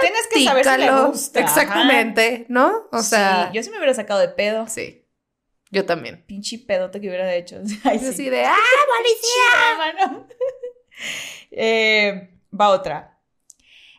Tienes 0.01 0.27
que 0.31 0.43
saber 0.43 0.65
si 0.65 0.77
le 0.77 0.91
gusta. 0.91 1.39
Exactamente, 1.39 2.45
¿no? 2.49 2.67
O 2.91 2.95
Ajá. 2.97 3.03
sea, 3.03 3.47
Sí, 3.51 3.57
yo 3.57 3.63
sí 3.63 3.69
me 3.69 3.77
hubiera 3.77 3.93
sacado 3.93 4.19
de 4.19 4.29
pedo. 4.29 4.67
sí. 4.67 4.99
Yo 5.71 5.85
también. 5.87 6.23
Pinche 6.27 6.59
pedote 6.59 7.01
que 7.01 7.07
hubiera 7.07 7.33
hecho. 7.33 7.57
Ay, 7.83 7.97
Yo 7.97 8.03
sí. 8.05 8.09
así 8.09 8.29
de, 8.29 8.45
¡ah, 8.45 8.55
policía! 8.97 9.89
hermano. 9.89 10.27
Eh, 11.51 12.29
va 12.59 12.69
otra. 12.69 13.12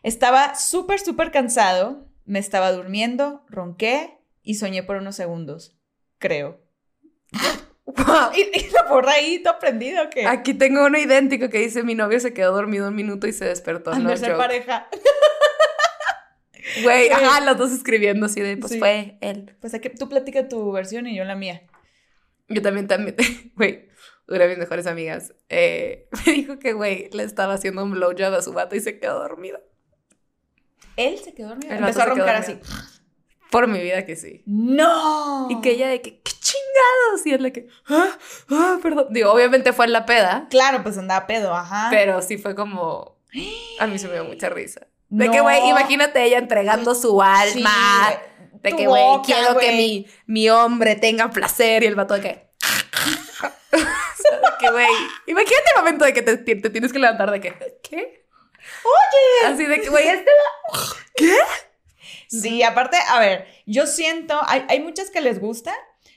Estaba 0.05 0.55
súper, 0.55 0.99
súper 0.99 1.31
cansado. 1.31 2.05
Me 2.25 2.39
estaba 2.39 2.71
durmiendo, 2.71 3.43
ronqué 3.49 4.17
y 4.43 4.55
soñé 4.55 4.83
por 4.83 4.97
unos 4.97 5.15
segundos. 5.15 5.75
Creo. 6.19 6.59
Wow. 7.85 8.31
¿Y, 8.35 8.41
y 8.59 8.69
la 8.71 8.87
porra 8.87 9.13
ahí 9.13 9.41
todo 9.43 9.57
prendido 9.59 10.09
que 10.09 10.25
Aquí 10.27 10.53
tengo 10.53 10.85
uno 10.85 10.97
idéntico 10.97 11.49
que 11.49 11.59
dice, 11.59 11.83
mi 11.83 11.95
novio 11.95 12.19
se 12.19 12.33
quedó 12.33 12.53
dormido 12.53 12.87
un 12.87 12.95
minuto 12.95 13.27
y 13.27 13.33
se 13.33 13.45
despertó. 13.45 13.91
han 13.91 14.03
No 14.03 14.09
de 14.11 14.17
ser 14.17 14.37
pareja. 14.37 14.87
Güey, 16.83 17.07
Sí. 17.07 17.11
ajá, 17.13 17.41
los 17.41 17.57
dos 17.57 17.71
escribiendo 17.71 18.25
así 18.25 18.41
de, 18.41 18.57
pues 18.57 18.73
Sí. 18.73 18.79
fue 18.79 19.17
él. 19.21 19.55
Pues 19.61 19.73
aquí 19.73 19.89
tú 19.89 20.09
platica 20.09 20.47
tu 20.47 20.71
versión 20.71 21.07
y 21.07 21.15
yo 21.15 21.23
la 21.23 21.35
mía. 21.35 21.61
Yo 22.47 22.61
también, 22.61 22.87
también, 22.87 23.15
güey, 23.55 23.87
una 24.27 24.39
de 24.39 24.49
mis 24.49 24.57
mejores 24.57 24.85
amigas 24.87 25.33
eh, 25.49 26.07
me 26.25 26.33
dijo 26.33 26.59
que, 26.59 26.73
güey, 26.73 27.09
le 27.11 27.23
estaba 27.23 27.53
haciendo 27.53 27.83
un 27.83 27.91
blowjob 27.91 28.33
a 28.33 28.41
su 28.41 28.53
vato 28.53 28.75
y 28.75 28.81
se 28.81 28.99
quedó 28.99 29.19
dormido. 29.19 29.61
Él 30.97 31.19
se 31.23 31.33
quedó 31.33 31.49
dormido. 31.49 31.71
El 31.73 31.79
Empezó 31.79 32.01
a 32.01 32.05
roncar 32.05 32.35
así. 32.35 32.59
Por 33.51 33.67
mi 33.67 33.79
vida 33.79 34.05
que 34.05 34.15
sí. 34.15 34.41
¡No! 34.45 35.47
Y 35.49 35.61
que 35.61 35.71
ella 35.71 35.87
de 35.87 36.01
que, 36.01 36.19
¿qué 36.21 36.31
chingados? 36.39 37.25
Y 37.25 37.31
él 37.33 37.43
de 37.43 37.51
que, 37.53 37.67
ah, 37.87 38.09
ah, 38.49 38.77
perdón. 38.81 39.07
Digo, 39.11 39.31
obviamente 39.31 39.71
fue 39.73 39.85
en 39.85 39.93
la 39.93 40.05
peda, 40.05 40.47
Claro, 40.49 40.83
pues 40.83 40.97
andaba 40.97 41.27
pedo, 41.27 41.53
ajá. 41.55 41.87
pero 41.91 42.21
sí 42.21 42.37
fue 42.37 42.55
como, 42.55 43.17
a 43.79 43.87
mí 43.87 43.97
se 43.99 44.07
me 44.07 44.13
dio 44.13 44.23
mucha 44.25 44.49
risa. 44.49 44.87
De 45.09 45.27
No. 45.27 45.31
que, 45.31 45.41
güey, 45.41 45.69
imagínate 45.69 46.23
ella 46.23 46.37
entregando 46.39 46.95
su 46.95 47.21
Sí, 47.21 47.59
alma. 47.61 48.07
güey. 48.07 48.61
de 48.63 48.71
que, 48.75 48.87
güey, 48.87 49.03
quiero 49.25 49.57
que 49.59 49.65
güey. 49.67 49.77
mi, 49.77 50.07
mi 50.25 50.49
hombre 50.49 50.95
tenga 50.95 51.29
placer. 51.29 51.83
Y 51.83 51.85
el 51.85 51.95
vato 51.95 52.15
de 52.15 52.21
que... 52.21 52.49
o 53.73 53.77
sea, 53.77 54.37
de 54.39 54.57
que, 54.59 54.71
güey, 54.71 54.87
imagínate 55.27 55.65
el 55.75 55.81
momento 55.81 56.03
de 56.05 56.13
que 56.13 56.21
te, 56.23 56.37
te 56.37 56.69
tienes 56.71 56.91
que 56.91 56.99
levantar 56.99 57.31
de 57.31 57.39
que, 57.39 57.53
¿qué? 57.83 58.24
Oye. 58.85 59.53
Así 59.53 59.65
de 59.65 59.81
que, 59.81 59.89
güey, 59.89 60.07
este 60.07 60.31
Sí, 62.27 62.63
aparte, 62.63 62.97
a 63.09 63.19
ver, 63.19 63.47
yo 63.65 63.87
siento, 63.87 64.39
hay, 64.45 64.65
hay 64.67 64.79
muchas 64.79 65.09
que 65.09 65.21
les 65.21 65.39
gusta 65.39 65.73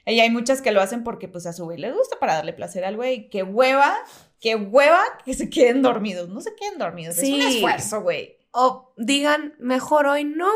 y 0.06 0.20
hay 0.20 0.30
muchas 0.30 0.62
que 0.62 0.72
lo 0.72 0.80
hacen 0.80 1.04
porque 1.04 1.28
pues 1.28 1.46
a 1.46 1.52
su 1.52 1.64
güey 1.64 1.78
les 1.78 1.94
gusta 1.94 2.18
para 2.18 2.34
darle 2.34 2.52
placer 2.52 2.84
al 2.84 2.96
güey. 2.96 3.28
Qué 3.28 3.42
hueva, 3.42 3.96
qué 4.40 4.56
hueva 4.56 5.02
que 5.24 5.34
se 5.34 5.50
queden 5.50 5.82
dormidos. 5.82 6.28
No 6.28 6.40
se 6.40 6.54
queden 6.54 6.78
dormidos, 6.78 7.18
es 7.18 7.28
un 7.28 7.42
esfuerzo, 7.42 8.00
güey. 8.00 8.38
O 8.50 8.94
digan, 8.96 9.54
mejor 9.58 10.06
hoy 10.06 10.24
no. 10.24 10.50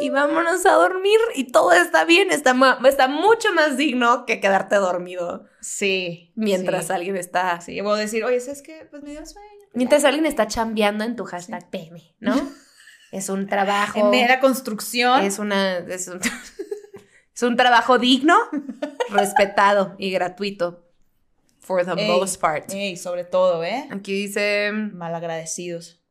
Y 0.00 0.10
vámonos 0.10 0.66
a 0.66 0.72
dormir 0.72 1.20
y 1.36 1.52
todo 1.52 1.70
está 1.70 2.04
bien. 2.04 2.32
Está, 2.32 2.56
está 2.88 3.06
mucho 3.06 3.52
más 3.52 3.76
digno 3.76 4.26
que 4.26 4.40
quedarte 4.40 4.74
dormido 4.74 5.44
Sí. 5.60 6.32
mientras 6.34 6.88
sí. 6.88 6.92
alguien 6.92 7.16
está... 7.16 7.60
Sí, 7.60 7.80
voy 7.80 7.96
a 7.96 8.00
decir, 8.00 8.24
oye, 8.24 8.40
¿sabes 8.40 8.62
qué? 8.62 8.88
Pues 8.90 9.04
me 9.04 9.12
dio 9.12 9.24
sueño. 9.24 9.57
Mientras 9.78 10.04
alguien 10.04 10.26
está 10.26 10.48
chambeando 10.48 11.04
en 11.04 11.14
tu 11.14 11.24
hashtag 11.24 11.70
PM, 11.70 12.02
¿no? 12.18 12.34
Es 13.12 13.30
un 13.30 13.46
trabajo... 13.46 14.12
En 14.12 14.28
la 14.28 14.38
construcción. 14.38 15.22
Es 15.22 15.38
una. 15.38 15.78
Es 15.78 16.08
un, 16.08 16.20
es 17.34 17.42
un 17.42 17.56
trabajo 17.56 17.98
digno, 17.98 18.36
respetado 19.10 19.94
y 19.98 20.10
gratuito. 20.10 20.84
For 21.60 21.86
the 21.86 21.92
Ey, 21.92 22.06
most 22.08 22.38
part. 22.38 22.70
Ey, 22.70 22.98
sobre 22.98 23.24
todo, 23.24 23.64
¿eh? 23.64 23.86
Aquí 23.90 24.12
dice. 24.12 24.72
Malagradecidos. 24.72 26.02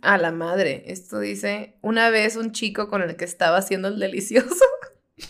A 0.00 0.16
la 0.16 0.30
madre. 0.32 0.84
Esto 0.86 1.18
dice. 1.18 1.76
Una 1.82 2.08
vez 2.08 2.36
un 2.36 2.52
chico 2.52 2.88
con 2.88 3.02
el 3.02 3.16
que 3.16 3.26
estaba 3.26 3.58
haciendo 3.58 3.88
el 3.88 3.98
delicioso. 3.98 4.64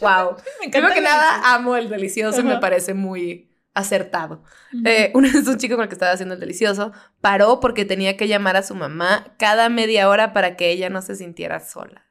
wow. 0.01 0.37
Me 0.61 0.69
Primero 0.69 0.95
que 0.95 1.01
nada, 1.01 1.53
amo 1.53 1.75
el 1.75 1.89
delicioso 1.89 2.43
y 2.43 2.45
me 2.45 2.53
Ajá. 2.53 2.61
parece 2.61 2.95
muy 2.95 3.48
acertado. 3.75 4.43
delicioso. 4.73 4.87
Eh, 4.87 5.13
una 5.15 5.33
vez 5.33 5.47
un 5.47 5.59
chico 5.59 5.77
con 5.77 5.85
el 5.85 5.89
que 5.89 5.95
estaba 5.95 6.13
haciendo 6.13 6.35
el 6.35 6.41
delicioso 6.41 6.93
paró 7.21 7.61
porque 7.61 7.85
tenía 7.85 8.17
que 8.17 8.29
llamar 8.29 8.57
a 8.57 8.63
su 8.63 8.75
mamá 8.75 9.35
cada 9.39 9.69
media 9.69 10.09
hora 10.09 10.33
para 10.33 10.57
que 10.57 10.71
ella 10.71 10.91
no 10.91 11.03
se 11.03 11.17
sintiera 11.17 11.61
sola. 11.61 12.07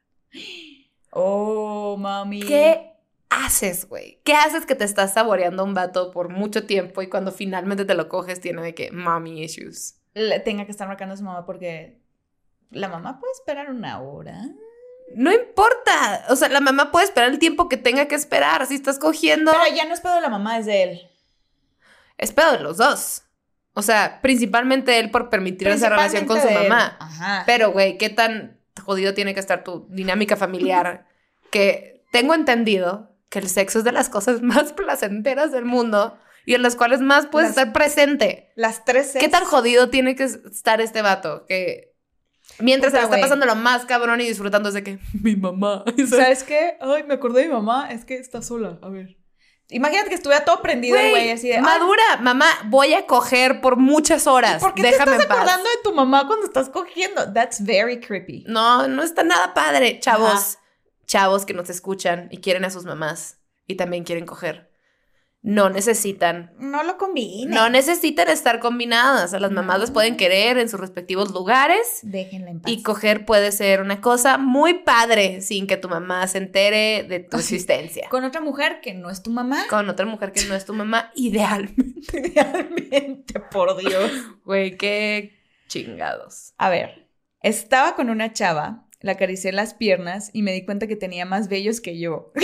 Oh, 1.10 1.96
mami. 1.98 2.42
¿Qué 2.42 2.92
haces, 3.30 3.88
güey? 3.88 4.20
¿Qué 4.24 4.34
haces 4.34 4.66
que 4.66 4.74
te 4.74 4.84
estás 4.84 5.14
saboreando 5.14 5.62
a 5.62 5.66
un 5.66 5.74
vato 5.74 6.10
por 6.10 6.28
mucho 6.28 6.66
tiempo 6.66 7.02
y 7.02 7.08
cuando 7.08 7.32
finalmente 7.32 7.84
te 7.84 7.94
lo 7.94 8.08
coges 8.08 8.40
tiene 8.40 8.62
de 8.62 8.74
que 8.74 8.90
mommy 8.92 9.42
issues? 9.42 10.00
Le 10.14 10.40
tenga 10.40 10.64
que 10.64 10.70
estar 10.70 10.88
marcando 10.88 11.14
a 11.14 11.16
su 11.16 11.24
mamá 11.24 11.44
porque 11.46 12.00
la 12.70 12.88
mamá 12.88 13.18
puede 13.18 13.32
esperar 13.32 13.70
una 13.70 14.00
hora. 14.00 14.42
No 15.14 15.32
importa. 15.32 16.26
O 16.28 16.36
sea, 16.36 16.48
la 16.48 16.60
mamá 16.60 16.90
puede 16.90 17.06
esperar 17.06 17.30
el 17.30 17.38
tiempo 17.38 17.68
que 17.68 17.76
tenga 17.76 18.06
que 18.08 18.14
esperar. 18.14 18.66
Si 18.66 18.74
estás 18.74 18.98
cogiendo, 18.98 19.52
Pero 19.52 19.74
ya 19.74 19.86
no 19.86 19.94
es 19.94 20.00
pedo 20.00 20.14
de 20.14 20.20
la 20.20 20.28
mamá, 20.28 20.58
es 20.58 20.66
de 20.66 20.82
él. 20.82 21.07
Es 22.18 22.32
pedo 22.32 22.52
de 22.52 22.60
los 22.60 22.76
dos. 22.76 23.22
O 23.74 23.82
sea, 23.82 24.20
principalmente 24.20 24.98
él 24.98 25.10
por 25.10 25.30
permitir 25.30 25.68
esa 25.68 25.88
relación 25.88 26.26
con 26.26 26.40
su 26.40 26.50
mamá. 26.50 26.96
Ajá. 26.98 27.44
Pero, 27.46 27.70
güey, 27.70 27.96
¿qué 27.96 28.10
tan 28.10 28.58
jodido 28.82 29.14
tiene 29.14 29.34
que 29.34 29.40
estar 29.40 29.62
tu 29.64 29.86
dinámica 29.88 30.36
familiar? 30.36 31.06
que 31.50 32.04
tengo 32.12 32.34
entendido 32.34 33.14
que 33.28 33.38
el 33.38 33.48
sexo 33.48 33.78
es 33.78 33.84
de 33.84 33.92
las 33.92 34.08
cosas 34.08 34.42
más 34.42 34.72
placenteras 34.72 35.52
del 35.52 35.64
mundo 35.64 36.18
y 36.44 36.54
en 36.54 36.62
las 36.62 36.76
cuales 36.76 37.00
más 37.00 37.26
puedes 37.26 37.50
Las- 37.50 37.58
estar 37.58 37.72
presente. 37.72 38.50
Las 38.56 38.84
tres 38.84 39.14
¿Qué 39.18 39.28
tan 39.28 39.44
jodido 39.44 39.90
tiene 39.90 40.16
que 40.16 40.24
estar 40.24 40.80
este 40.80 41.02
vato? 41.02 41.44
Que 41.46 41.94
mientras 42.58 42.92
se 42.92 42.98
le 42.98 43.04
está 43.04 43.20
pasando 43.20 43.44
lo 43.46 43.54
más 43.54 43.84
cabrón 43.84 44.20
y 44.22 44.24
disfrutando 44.26 44.70
es 44.70 44.74
de 44.74 44.82
que 44.82 44.98
mi 45.22 45.36
mamá. 45.36 45.84
¿sabes? 45.86 46.10
¿Sabes 46.10 46.44
qué? 46.44 46.78
Ay, 46.80 47.04
me 47.04 47.14
acordé 47.14 47.42
de 47.42 47.48
mi 47.48 47.52
mamá. 47.54 47.92
Es 47.92 48.04
que 48.04 48.16
está 48.16 48.40
sola. 48.42 48.78
A 48.82 48.88
ver. 48.88 49.17
Imagínate 49.70 50.08
que 50.08 50.14
estuviera 50.14 50.44
todo 50.44 50.62
prendido, 50.62 50.96
el 50.96 51.10
güey, 51.10 51.30
así 51.30 51.48
de. 51.48 51.56
"Ay, 51.56 51.60
madura, 51.62 52.02
mamá, 52.20 52.46
voy 52.66 52.94
a 52.94 53.06
coger 53.06 53.60
por 53.60 53.76
muchas 53.76 54.26
horas. 54.26 54.62
¿Por 54.62 54.74
qué 54.74 54.82
Déjame 54.82 55.16
te 55.16 55.22
estás 55.22 55.44
paz. 55.44 55.58
de 55.62 55.68
tu 55.84 55.92
mamá 55.92 56.26
cuando 56.26 56.46
estás 56.46 56.70
cogiendo? 56.70 57.32
That's 57.32 57.62
very 57.64 58.00
creepy. 58.00 58.44
No, 58.46 58.88
no 58.88 59.02
está 59.02 59.24
nada 59.24 59.52
padre, 59.52 60.00
chavos. 60.00 60.30
Ajá. 60.30 60.62
Chavos 61.06 61.44
que 61.44 61.52
nos 61.54 61.68
escuchan 61.70 62.28
y 62.30 62.38
quieren 62.38 62.64
a 62.64 62.70
sus 62.70 62.84
mamás 62.84 63.38
y 63.66 63.76
también 63.76 64.04
quieren 64.04 64.24
coger. 64.26 64.67
No 65.40 65.70
necesitan. 65.70 66.52
No 66.58 66.82
lo 66.82 66.98
combine. 66.98 67.54
No 67.54 67.70
necesitan 67.70 68.28
estar 68.28 68.58
combinadas. 68.58 69.34
A 69.34 69.38
las 69.38 69.52
mamás 69.52 69.78
las 69.78 69.90
pueden 69.90 70.16
querer 70.16 70.58
en 70.58 70.68
sus 70.68 70.80
respectivos 70.80 71.32
lugares. 71.32 72.00
Déjenla 72.02 72.50
en 72.50 72.60
paz. 72.60 72.72
Y 72.72 72.82
coger 72.82 73.24
puede 73.24 73.52
ser 73.52 73.80
una 73.80 74.00
cosa 74.00 74.36
muy 74.36 74.82
padre 74.82 75.40
sin 75.40 75.66
que 75.66 75.76
tu 75.76 75.88
mamá 75.88 76.26
se 76.26 76.38
entere 76.38 77.04
de 77.04 77.20
tu 77.20 77.36
existencia. 77.36 78.08
Con 78.10 78.24
otra 78.24 78.40
mujer 78.40 78.80
que 78.82 78.94
no 78.94 79.10
es 79.10 79.22
tu 79.22 79.30
mamá. 79.30 79.64
Con 79.70 79.88
otra 79.88 80.06
mujer 80.06 80.32
que 80.32 80.44
no 80.44 80.54
es 80.54 80.64
tu 80.64 80.74
mamá, 80.74 81.12
idealmente. 81.14 82.32
Realmente, 82.34 83.40
por 83.52 83.76
Dios. 83.76 84.10
Güey, 84.44 84.76
qué 84.76 85.38
chingados. 85.68 86.54
A 86.58 86.68
ver, 86.68 87.08
estaba 87.42 87.94
con 87.94 88.10
una 88.10 88.32
chava, 88.32 88.88
la 89.00 89.12
acaricié 89.12 89.52
las 89.52 89.74
piernas 89.74 90.30
y 90.32 90.42
me 90.42 90.52
di 90.52 90.64
cuenta 90.64 90.88
que 90.88 90.96
tenía 90.96 91.24
más 91.24 91.48
vellos 91.48 91.80
que 91.80 91.98
yo. 91.98 92.32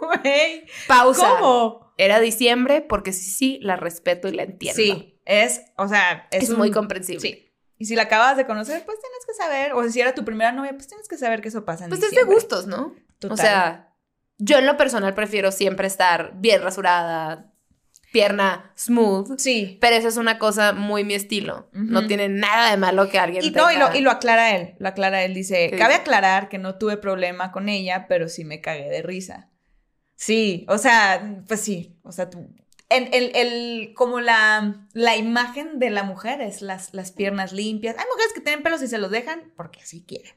Güey, 0.00 0.64
Pausa. 0.88 1.36
¿cómo? 1.40 1.92
Era 1.96 2.18
diciembre 2.20 2.80
porque 2.80 3.12
sí, 3.12 3.30
sí, 3.30 3.58
la 3.62 3.76
respeto 3.76 4.28
y 4.28 4.32
la 4.32 4.44
entiendo. 4.44 4.76
Sí, 4.82 5.20
es, 5.26 5.62
o 5.76 5.86
sea, 5.88 6.26
es, 6.30 6.44
Es, 6.44 6.50
un- 6.50 6.58
muy 6.58 6.70
comprensible. 6.70 7.20
Sí. 7.20 7.46
Y 7.78 7.86
si 7.86 7.94
la 7.96 8.02
acabas 8.02 8.36
de 8.36 8.46
conocer, 8.46 8.82
pues 8.84 8.98
tienes 9.00 9.24
que 9.26 9.34
saber. 9.34 9.72
O 9.72 9.88
si 9.88 10.00
era 10.00 10.14
tu 10.14 10.24
primera 10.24 10.52
novia, 10.52 10.72
pues 10.72 10.86
tienes 10.86 11.08
que 11.08 11.16
saber 11.16 11.40
que 11.40 11.48
eso 11.48 11.64
pasa 11.64 11.84
en 11.84 11.90
Pues 11.90 12.02
es 12.02 12.10
de 12.10 12.22
gustos, 12.24 12.66
¿no? 12.66 12.94
Total. 13.18 13.32
O 13.34 13.36
sea, 13.36 13.94
yo 14.38 14.58
en 14.58 14.66
lo 14.66 14.76
personal 14.76 15.14
prefiero 15.14 15.50
siempre 15.52 15.86
estar 15.86 16.32
bien 16.36 16.62
rasurada, 16.62 17.52
pierna 18.12 18.72
smooth. 18.76 19.38
Sí. 19.38 19.78
Pero 19.80 19.96
eso 19.96 20.08
es 20.08 20.16
una 20.16 20.38
cosa 20.38 20.72
muy 20.72 21.04
mi 21.04 21.14
estilo. 21.14 21.68
No 21.72 22.06
tiene 22.06 22.28
nada 22.28 22.70
de 22.70 22.76
malo 22.76 23.08
que 23.08 23.18
alguien 23.18 23.44
Y, 23.44 23.50
no, 23.50 23.70
y, 23.70 23.74
tenga- 23.74 23.90
lo, 23.90 23.96
y 23.96 24.00
lo 24.00 24.10
aclara 24.10 24.56
él. 24.56 24.74
Lo 24.78 24.88
aclara 24.88 25.22
él. 25.24 25.32
Dice, 25.34 25.68
¿Qué 25.70 25.76
cabe 25.78 25.92
dice? 25.94 26.02
aclarar 26.02 26.48
que 26.48 26.58
no 26.58 26.76
tuve 26.76 26.96
problema 26.96 27.52
con 27.52 27.68
ella, 27.68 28.06
pero 28.08 28.28
sí 28.28 28.44
me 28.44 28.60
cagué 28.60 28.88
de 28.90 29.02
risa. 29.02 29.49
Sí, 30.22 30.66
o 30.68 30.76
sea, 30.76 31.42
pues 31.48 31.60
sí. 31.62 31.96
O 32.02 32.12
sea, 32.12 32.28
tú... 32.28 32.46
En, 32.90 33.08
el, 33.14 33.34
el- 33.34 33.94
como 33.94 34.20
la, 34.20 34.86
la 34.92 35.16
imagen 35.16 35.78
de 35.78 35.88
la 35.88 36.02
mujer 36.02 36.42
es 36.42 36.60
las, 36.60 36.92
las 36.92 37.10
piernas 37.10 37.52
limpias. 37.54 37.96
Hay 37.98 38.04
mujeres 38.10 38.34
que 38.34 38.42
tienen 38.42 38.62
pelos 38.62 38.82
y 38.82 38.88
se 38.88 38.98
los 38.98 39.10
dejan 39.10 39.50
porque 39.56 39.80
así 39.80 40.04
quieren. 40.06 40.34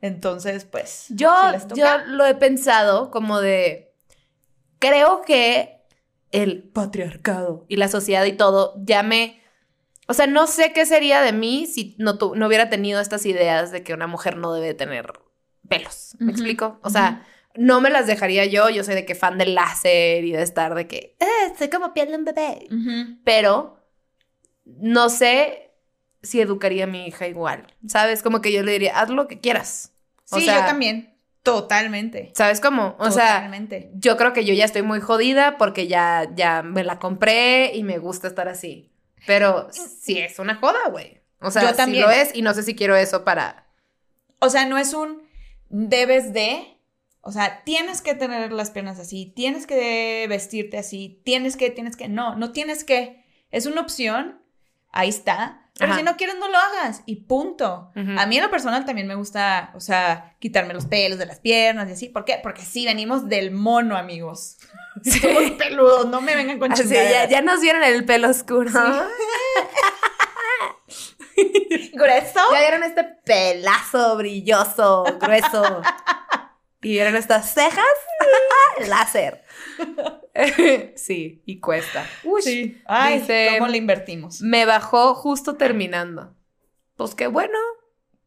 Entonces, 0.00 0.64
pues... 0.64 1.06
Yo, 1.08 1.34
si 1.46 1.52
les 1.52 1.66
toca- 1.66 2.04
yo 2.06 2.12
lo 2.12 2.24
he 2.24 2.36
pensado 2.36 3.10
como 3.10 3.40
de. 3.40 3.92
Creo 4.78 5.22
que 5.22 5.80
el 6.30 6.62
patriarcado 6.62 7.64
y 7.68 7.76
la 7.76 7.88
sociedad 7.88 8.24
y 8.26 8.32
todo 8.34 8.74
ya 8.84 9.02
me. 9.02 9.42
O 10.06 10.14
sea, 10.14 10.28
no 10.28 10.46
sé 10.46 10.72
qué 10.72 10.86
sería 10.86 11.20
de 11.22 11.32
mí 11.32 11.66
si 11.66 11.96
no, 11.98 12.16
tu- 12.16 12.36
no 12.36 12.46
hubiera 12.46 12.70
tenido 12.70 13.00
estas 13.00 13.26
ideas 13.26 13.72
de 13.72 13.82
que 13.82 13.92
una 13.92 14.06
mujer 14.06 14.36
no 14.36 14.52
debe 14.52 14.72
tener 14.74 15.14
pelos. 15.68 16.14
¿Me 16.20 16.30
explico? 16.30 16.78
O 16.82 16.90
sea, 16.90 17.26
no 17.56 17.80
me 17.80 17.90
las 17.90 18.06
dejaría 18.06 18.44
yo. 18.46 18.68
Yo 18.70 18.84
soy 18.84 18.94
de 18.94 19.04
que 19.04 19.14
fan 19.14 19.38
del 19.38 19.54
láser 19.54 20.24
y 20.24 20.32
de 20.32 20.42
estar 20.42 20.74
de 20.74 20.86
que. 20.86 21.16
Eh, 21.20 21.52
soy 21.58 21.68
como 21.68 21.92
piel 21.94 22.08
de 22.10 22.16
un 22.16 22.24
bebé. 22.24 22.66
Pero 23.24 23.78
no 24.64 25.08
sé 25.08 25.70
si 26.22 26.40
educaría 26.40 26.84
a 26.84 26.88
mi 26.88 27.06
hija 27.06 27.26
igual. 27.28 27.66
¿Sabes? 27.86 28.22
Como 28.22 28.40
que 28.40 28.52
yo 28.52 28.62
le 28.62 28.72
diría, 28.72 28.98
haz 28.98 29.10
lo 29.10 29.28
que 29.28 29.40
quieras. 29.40 29.92
O 30.30 30.38
Sí, 30.38 30.44
sea, 30.46 30.60
yo 30.60 30.66
también. 30.66 31.14
Totalmente. 31.42 32.32
¿Sabes 32.34 32.60
cómo? 32.60 32.96
O 32.98 33.12
sea, 33.12 33.34
Totalmente. 33.36 33.90
yo 33.94 34.16
creo 34.16 34.32
que 34.32 34.44
yo 34.44 34.52
ya 34.52 34.64
estoy 34.64 34.82
muy 34.82 35.00
jodida 35.00 35.56
porque 35.58 35.86
ya, 35.86 36.28
ya 36.34 36.62
me 36.64 36.82
la 36.82 36.98
compré 36.98 37.72
y 37.76 37.84
me 37.84 37.98
gusta 37.98 38.26
estar 38.26 38.48
así. 38.48 38.90
Pero 39.26 39.68
sí 39.72 40.18
es 40.18 40.40
una 40.40 40.56
joda, 40.56 40.88
güey. 40.90 41.20
O 41.40 41.50
sea, 41.52 41.62
Yo 41.62 41.68
sí 41.68 41.76
también. 41.76 42.02
lo 42.04 42.10
es 42.10 42.34
y 42.34 42.42
no 42.42 42.52
sé 42.54 42.64
si 42.64 42.74
quiero 42.74 42.96
eso 42.96 43.24
para... 43.24 43.66
O 44.40 44.48
sea, 44.50 44.66
no 44.66 44.76
es 44.78 44.92
un 44.92 45.22
debes 45.68 46.32
de. 46.32 46.75
O 47.26 47.32
sea, 47.32 47.64
tienes 47.64 48.02
que 48.02 48.14
tener 48.14 48.52
las 48.52 48.70
piernas 48.70 49.00
así, 49.00 49.32
tienes 49.34 49.66
que 49.66 50.26
vestirte 50.28 50.78
así, 50.78 51.20
tienes 51.24 51.56
que, 51.56 51.70
tienes 51.70 51.96
que. 51.96 52.06
No, 52.08 52.36
no 52.36 52.52
tienes 52.52 52.84
que. 52.84 53.24
Es 53.50 53.66
una 53.66 53.80
opción, 53.80 54.40
ahí 54.92 55.08
está. 55.08 55.62
Pero 55.78 55.90
Ajá. 55.90 55.98
si 55.98 56.04
no 56.04 56.16
quieres, 56.16 56.36
no 56.38 56.48
lo 56.48 56.56
hagas. 56.56 57.02
Y 57.04 57.16
punto. 57.24 57.90
A 58.16 58.26
mí 58.26 58.36
en 58.36 58.42
lo 58.44 58.50
personal 58.50 58.84
también 58.86 59.08
me 59.08 59.14
gusta, 59.16 59.72
o 59.74 59.80
sea, 59.80 60.36
quitarme 60.38 60.72
los 60.72 60.86
pelos 60.86 61.18
de 61.18 61.26
las 61.26 61.40
piernas 61.40 61.88
y 61.88 61.92
así. 61.92 62.08
¿Por 62.08 62.24
qué? 62.24 62.38
Porque 62.42 62.62
sí, 62.62 62.86
venimos 62.86 63.28
del 63.28 63.50
mono, 63.50 63.96
amigos. 63.96 64.58
Sí. 65.04 65.18
Somos 65.20 65.50
peludos, 65.58 66.06
no 66.06 66.22
me 66.22 66.34
vengan 66.34 66.58
con 66.58 66.72
Así, 66.72 66.84
ya, 66.84 66.88
chingaderas. 66.88 67.28
ya 67.28 67.42
nos 67.42 67.60
vieron 67.60 67.84
el 67.84 68.06
pelo 68.06 68.30
oscuro. 68.30 68.70
¿Grueso? 71.92 72.40
Ya 72.52 72.60
vieron 72.60 72.82
este 72.82 73.04
pelazo 73.04 74.16
brilloso, 74.16 75.04
grueso. 75.20 75.82
Y 76.86 76.90
vieron 76.92 77.16
estas 77.16 77.52
cejas. 77.52 77.84
Láser. 78.88 79.42
sí, 80.96 81.42
y 81.44 81.58
cuesta. 81.60 82.06
Uy, 82.24 82.42
Sí. 82.42 82.80
Ay, 82.86 83.20
dice- 83.20 83.48
¿cómo 83.58 83.68
le 83.68 83.78
invertimos? 83.78 84.40
Me 84.40 84.64
bajó 84.66 85.14
justo 85.14 85.54
terminando. 85.56 86.34
Pues 86.96 87.14
qué 87.14 87.26
bueno. 87.26 87.58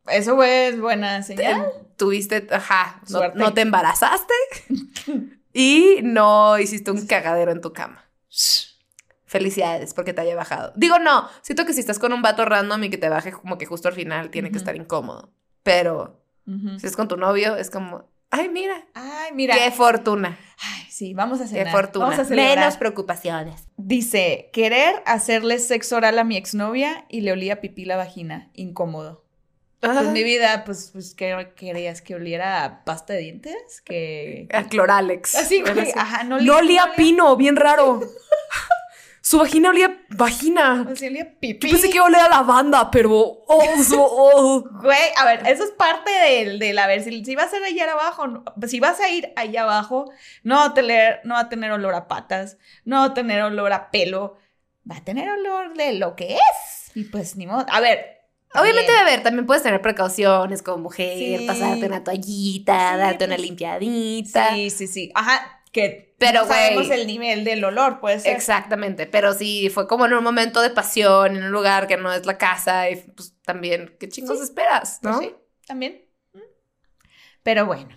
Eso 0.07 0.41
es 0.43 0.80
buena 0.80 1.24
señal. 1.24 1.66
Te- 1.72 1.89
Tuviste, 1.95 2.47
ajá, 2.51 3.01
no, 3.10 3.22
no 3.36 3.53
te 3.53 3.62
embarazaste 3.62 4.34
y 5.53 5.99
no 6.01 6.57
hiciste 6.57 6.91
un 6.91 7.05
cagadero 7.07 7.51
en 7.51 7.62
tu 7.62 7.72
cama. 7.74 8.10
Felicidades 9.26 9.93
porque 9.93 10.14
te 10.14 10.22
haya 10.22 10.36
bajado. 10.36 10.74
Digo, 10.76 10.97
no, 10.99 11.30
siento 11.41 11.66
que 11.66 11.74
si 11.74 11.80
estás 11.82 11.99
con 11.99 12.12
un 12.14 12.22
vato 12.22 12.45
random 12.45 12.84
y 12.86 12.89
que 12.89 12.97
te 12.97 13.10
baje 13.10 13.32
como 13.32 13.57
que 13.57 13.66
justo 13.66 13.88
al 13.88 13.93
final 13.93 14.32
tiene 14.32 14.51
que 14.51 14.57
estar 14.57 14.76
incómodo. 14.76 15.32
Pero 15.64 16.20
si 16.78 16.88
es 16.88 16.95
con 16.95 17.07
tu 17.07 17.16
novio, 17.16 17.55
es 17.55 17.70
como, 17.70 18.10
ay, 18.32 18.50
mira, 18.50 18.86
Ay, 18.94 19.32
mira. 19.34 19.56
qué 19.56 19.72
fortuna, 19.72 20.38
Ay, 20.62 20.84
sí, 20.90 21.14
vamos 21.14 21.40
a 21.40 21.44
qué 21.44 21.50
cenar. 21.50 21.72
fortuna. 21.72 22.06
Vamos 22.06 22.20
a 22.20 22.26
celebrar. 22.26 22.58
Menos 22.58 22.78
preocupaciones. 22.78 23.68
Dice, 23.78 24.50
querer 24.54 25.02
hacerle 25.06 25.60
sexo 25.60 25.96
oral 25.98 26.20
a 26.20 26.24
mi 26.24 26.36
exnovia 26.38 27.06
y 27.10 27.22
le 27.22 27.32
olía 27.32 27.62
pipí 27.62 27.86
la 27.86 27.96
vagina. 27.98 28.50
Incómodo. 28.54 29.26
Pues 29.80 29.96
Ay, 29.98 30.08
mi 30.08 30.24
vida, 30.26 30.66
pues, 30.66 30.90
pues 30.92 31.16
¿qué 31.16 31.54
querías? 31.56 32.02
¿Que 32.02 32.16
oliera 32.16 32.66
a 32.66 32.84
pasta 32.84 33.14
de 33.14 33.20
dientes? 33.20 33.82
Que... 33.86 34.50
a 34.52 34.64
Cloralex. 34.66 35.36
Así, 35.36 35.62
güey. 35.62 35.80
Así. 35.80 35.92
Ajá, 35.96 36.24
no, 36.26 36.42
No 36.42 36.58
olía 36.58 36.86
no 36.88 36.92
a 36.92 36.96
pino, 36.96 37.36
bien 37.38 37.56
raro. 37.56 38.02
Su 39.22 39.38
vagina 39.40 39.70
olía 39.70 40.02
vagina. 40.10 40.88
Así 40.92 41.08
olía 41.08 41.36
pipí. 41.40 41.68
Yo 41.68 41.74
pensé 41.74 41.90
que 41.90 42.00
olía 42.00 42.26
a 42.26 42.30
lavanda, 42.30 42.90
pero. 42.90 43.12
Oh, 43.48 43.84
so- 43.84 44.08
oh. 44.10 44.64
Güey, 44.82 45.10
a 45.18 45.26
ver, 45.26 45.46
eso 45.48 45.64
es 45.64 45.72
parte 45.72 46.10
del, 46.12 46.58
del 46.60 46.78
a 46.80 46.88
ver, 46.88 47.04
si, 47.04 47.24
si 47.26 47.36
vas 47.36 47.52
a 47.54 47.58
ir 47.58 47.64
allá 47.64 47.92
abajo, 47.94 48.28
no- 48.28 48.44
si 48.68 48.80
vas 48.80 49.00
a 49.00 49.10
ir 49.10 49.34
allá 49.36 49.64
abajo, 49.64 50.12
no 50.44 50.56
va, 50.56 50.66
a 50.66 50.74
tener, 50.74 51.20
no 51.26 51.34
va 51.36 51.42
a 51.42 51.50
tener 51.50 51.72
olor 51.72 51.94
a 51.96 52.08
patas, 52.08 52.58
no 52.86 53.00
va 53.00 53.06
a 53.06 53.14
tener 53.14 53.42
olor 53.42 53.74
a 53.74 53.92
pelo, 53.92 54.38
va 54.90 54.98
a 54.98 55.04
tener 55.04 55.30
olor 55.30 55.76
de 55.76 55.94
lo 55.94 56.16
que 56.16 56.36
es. 56.36 56.96
Y 56.96 57.04
pues 57.04 57.36
ni 57.36 57.46
modo. 57.46 57.66
A 57.70 57.80
ver. 57.82 58.18
Obviamente, 58.56 58.92
bien. 58.92 59.02
a 59.02 59.06
ver, 59.06 59.22
también 59.22 59.46
puedes 59.46 59.62
tener 59.62 59.80
precauciones 59.80 60.64
como 60.64 60.80
mujer, 60.80 61.16
Sí. 61.20 61.46
pasarte 61.46 61.86
una 61.86 62.04
toallita, 62.04 62.94
Sí, 62.94 62.98
darte 62.98 63.26
una 63.26 63.36
pues, 63.36 63.46
limpiadita. 63.48 64.56
Sí, 64.56 64.70
sí, 64.72 64.88
sí. 64.88 65.12
Ajá, 65.14 65.59
que 65.72 66.16
Pero, 66.18 66.42
no 66.42 66.48
sabemos 66.48 66.90
el 66.90 67.06
nivel 67.08 67.44
del 67.44 67.64
olor, 67.64 68.00
puede 68.00 68.20
ser. 68.20 68.36
Exactamente, 68.36 69.06
pero 69.08 69.34
si 69.34 69.70
fue 69.70 69.88
como 69.88 70.06
en 70.06 70.14
un 70.14 70.24
momento 70.24 70.62
de 70.62 70.70
pasión, 70.72 71.36
en 71.38 71.44
un 71.44 71.52
lugar 71.52 71.88
que 71.88 71.98
no 71.98 72.12
es 72.12 72.26
la 72.26 72.38
casa, 72.38 72.90
y 72.90 72.96
pues 72.96 73.34
también, 73.46 73.96
¿qué 74.00 74.10
chingos 74.10 74.38
Sí. 74.40 74.44
esperas, 74.46 75.00
Pues 75.02 75.16
no? 75.16 75.22
Sí, 75.22 75.36
también. 75.68 76.02
Pero 77.44 77.66
bueno, 77.66 77.90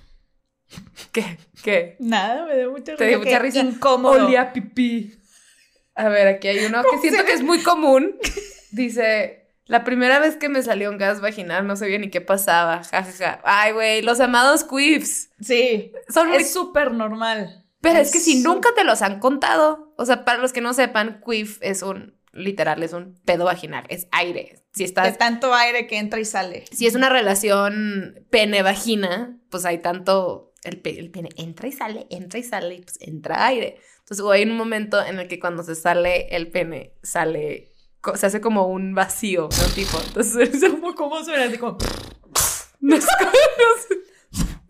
¿Qué? 1.12 1.39
¿Qué? 1.62 1.97
nada, 1.99 2.47
me 2.47 2.57
dio 2.57 2.70
mucha 2.70 2.95
Te 2.97 3.07
dio 3.07 3.18
risa. 3.18 3.29
mucha 3.31 3.39
risa. 3.41 3.61
Incómodo. 3.61 4.25
Olía 4.27 4.43
a 4.43 4.53
pipí. 4.53 5.14
A 5.95 6.09
ver, 6.09 6.27
aquí 6.29 6.49
hay 6.49 6.64
uno 6.64 6.83
que 6.91 6.99
siento 6.99 7.25
que 7.25 7.33
es 7.33 7.43
muy 7.43 7.62
común. 7.62 8.16
Dice, 8.70 9.51
la 9.66 9.85
primera 9.85 10.18
vez 10.20 10.37
que 10.37 10.49
me 10.49 10.62
salió 10.62 10.89
un 10.91 10.97
gas 10.99 11.20
vaginal 11.20 11.66
no 11.66 11.77
sabía 11.77 11.99
ni 11.99 12.09
qué 12.11 12.20
pasaba. 12.23 12.83
Ja, 12.85 13.03
ja, 13.05 13.12
ja. 13.12 13.41
Ay, 13.45 13.73
güey, 13.73 14.03
los 14.03 14.20
amados 14.20 14.64
queefs. 14.64 15.31
Sí, 15.41 15.93
Son 16.09 16.29
muy... 16.29 16.39
es 16.39 16.53
súper 16.53 16.93
normal. 16.93 17.61
Pero 17.83 17.99
es 17.99 18.11
que 18.12 18.20
si 18.20 18.43
nunca 18.43 18.70
te 18.74 18.85
los 18.85 19.03
han 19.03 19.18
contado, 19.20 19.93
o 19.99 20.07
sea, 20.07 20.24
para 20.24 20.39
los 20.39 20.53
que 20.55 20.61
no 20.62 20.72
sepan, 20.72 21.20
queef 21.26 21.59
es 21.61 21.83
un, 21.83 22.16
literal, 22.33 22.83
es 22.83 22.93
un 22.95 23.14
pedo 23.24 23.45
vaginal, 23.45 23.85
es 23.91 24.07
aire. 24.12 24.64
Si 24.72 24.85
De 24.85 24.89
estás... 24.89 25.18
tanto 25.18 25.53
aire 25.53 25.87
que 25.87 25.99
entra 25.99 26.18
y 26.20 26.24
sale. 26.24 26.64
Si 26.72 26.87
es 26.87 26.95
una 26.95 27.09
relación 27.11 28.24
pene-vagina, 28.30 29.39
pues 29.51 29.64
hay 29.66 29.78
tanto, 29.78 30.55
el, 30.62 30.80
pe- 30.80 30.99
el 30.99 31.11
pene 31.11 31.28
entra 31.37 31.68
y 31.68 31.72
sale, 31.72 32.07
entra 32.09 32.39
y 32.39 32.43
sale, 32.45 32.74
y 32.76 32.80
pues 32.83 32.99
entra 33.01 33.47
aire. 33.47 33.78
Entonces, 33.99 34.24
hay 34.30 34.45
un 34.45 34.57
momento 34.57 35.05
en 35.05 35.18
el 35.18 35.26
que 35.28 35.39
cuando 35.41 35.62
se 35.64 35.74
sale 35.74 36.28
el 36.35 36.51
pene, 36.51 36.95
sale, 37.03 37.72
se 38.14 38.26
hace 38.26 38.41
como 38.41 38.66
un 38.68 38.95
vacío, 38.95 39.49
¿no? 39.51 39.74
Tipo, 39.74 40.01
entonces, 40.07 40.55
es 40.62 40.70
como, 40.70 40.95
¿Cómo 40.95 41.22
suena? 41.24 41.45
Así 41.45 41.59
como... 41.59 41.78
no 42.80 42.97
sé, 42.97 43.07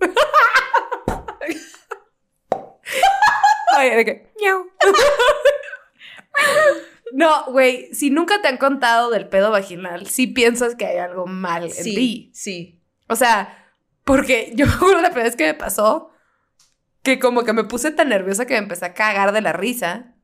no 0.01 0.09
Ay, 3.76 3.90
de 3.97 4.05
que, 4.05 4.32
miau. 4.40 4.66
No, 7.12 7.45
güey, 7.53 7.93
si 7.95 8.11
nunca 8.11 8.40
te 8.40 8.49
han 8.49 8.57
contado 8.57 9.11
del 9.11 9.28
pedo 9.28 9.51
vaginal, 9.51 10.07
sí 10.07 10.26
piensas 10.26 10.74
que 10.74 10.86
hay 10.86 10.97
algo 10.99 11.26
mal 11.26 11.64
en 11.64 11.70
Sí, 11.70 11.95
ti. 11.95 12.30
sí. 12.34 12.82
O 13.09 13.16
sea, 13.16 13.74
porque 14.05 14.53
yo 14.55 14.66
me 14.66 14.72
acuerdo 14.72 15.03
la 15.03 15.09
primera 15.11 15.24
vez 15.28 15.36
que 15.36 15.45
me 15.47 15.55
pasó 15.55 16.11
que 17.03 17.18
como 17.18 17.45
que 17.45 17.53
me 17.53 17.64
puse 17.64 17.90
tan 17.90 18.09
nerviosa 18.09 18.47
que 18.47 18.55
me 18.55 18.59
empecé 18.61 18.86
a 18.86 18.95
cagar 18.95 19.32
de 19.32 19.43
la 19.43 19.53
risa. 19.53 20.14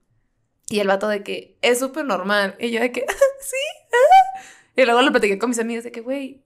Y 0.70 0.80
el 0.80 0.86
vato 0.88 1.08
de 1.08 1.22
que 1.22 1.58
es 1.62 1.78
súper 1.78 2.04
normal. 2.04 2.54
Y 2.58 2.70
yo 2.70 2.80
de 2.80 2.92
que, 2.92 3.00
sí. 3.40 3.56
ah". 3.92 4.40
Y 4.76 4.84
luego 4.84 5.02
lo 5.02 5.10
platiqué 5.10 5.38
con 5.38 5.50
mis 5.50 5.58
amigas 5.58 5.84
de 5.84 5.90
que, 5.92 6.00
güey, 6.00 6.44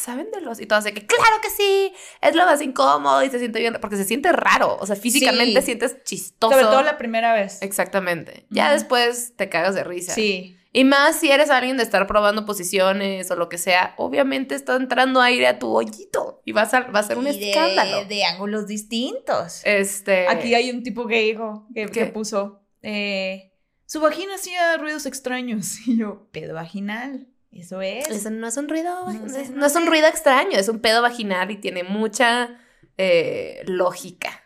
¿saben 0.00 0.30
de 0.32 0.40
los? 0.40 0.60
Y 0.60 0.66
todas 0.66 0.84
de 0.84 0.92
que, 0.94 1.06
claro 1.06 1.36
que 1.42 1.50
sí, 1.50 1.92
es 2.20 2.34
lo 2.34 2.44
más 2.46 2.60
incómodo 2.60 3.22
y 3.22 3.30
se 3.30 3.38
siente 3.38 3.60
bien, 3.60 3.76
porque 3.80 3.96
se 3.96 4.04
siente 4.04 4.32
raro. 4.32 4.76
O 4.80 4.86
sea, 4.86 4.96
físicamente 4.96 5.60
Sí. 5.60 5.66
sientes 5.66 6.02
chistoso. 6.04 6.52
Sobre 6.52 6.64
todo 6.66 6.82
la 6.82 6.98
primera 6.98 7.32
vez. 7.34 7.60
Exactamente. 7.62 8.46
Ya 8.50 8.72
después 8.72 9.34
te 9.36 9.48
cagas 9.48 9.74
de 9.74 9.84
risa. 9.84 10.14
Sí. 10.14 10.56
Y 10.72 10.84
más 10.84 11.16
si 11.18 11.28
eres 11.32 11.50
alguien 11.50 11.76
de 11.76 11.82
estar 11.82 12.06
probando 12.06 12.46
posiciones 12.46 13.28
o 13.32 13.34
lo 13.34 13.48
que 13.48 13.58
sea, 13.58 13.94
obviamente 13.96 14.54
está 14.54 14.76
entrando 14.76 15.20
aire 15.20 15.48
a 15.48 15.58
tu 15.58 15.74
hoyito 15.74 16.42
y 16.44 16.52
va 16.52 16.62
a 16.62 16.66
ser, 16.68 16.94
va 16.94 17.00
a 17.00 17.02
ser 17.02 17.18
un 17.18 17.26
Y 17.26 17.36
de- 17.38 17.50
escándalo. 17.50 18.04
De, 18.04 18.24
ángulos 18.24 18.68
distintos. 18.68 19.62
Este. 19.64 20.28
Aquí 20.28 20.54
hay 20.54 20.70
un 20.70 20.84
tipo 20.84 21.08
que 21.08 21.22
dijo, 21.22 21.66
que, 21.74 21.86
¿Qué? 21.86 21.92
que 21.92 22.06
puso, 22.06 22.62
eh, 22.82 23.52
su 23.86 24.00
vagina 24.00 24.36
hacía 24.36 24.76
ruidos 24.76 25.06
extraños. 25.06 25.78
Y 25.88 25.98
yo, 25.98 26.28
pedo 26.30 26.54
vaginal. 26.54 27.26
Eso 27.52 27.80
es. 27.82 28.08
Eso 28.08 28.30
no 28.30 28.46
es 28.46 28.56
un 28.56 28.68
ruido, 28.68 29.06
No, 29.12 29.26
es, 29.36 29.50
no 29.50 29.56
no 29.56 29.66
es 29.66 29.74
un 29.74 29.86
ruido 29.86 30.06
extraño, 30.06 30.56
es 30.56 30.68
un 30.68 30.80
pedo 30.80 31.02
vaginal 31.02 31.50
y 31.50 31.56
tiene 31.56 31.82
mucha 31.82 32.58
eh, 32.96 33.62
lógica. 33.66 34.44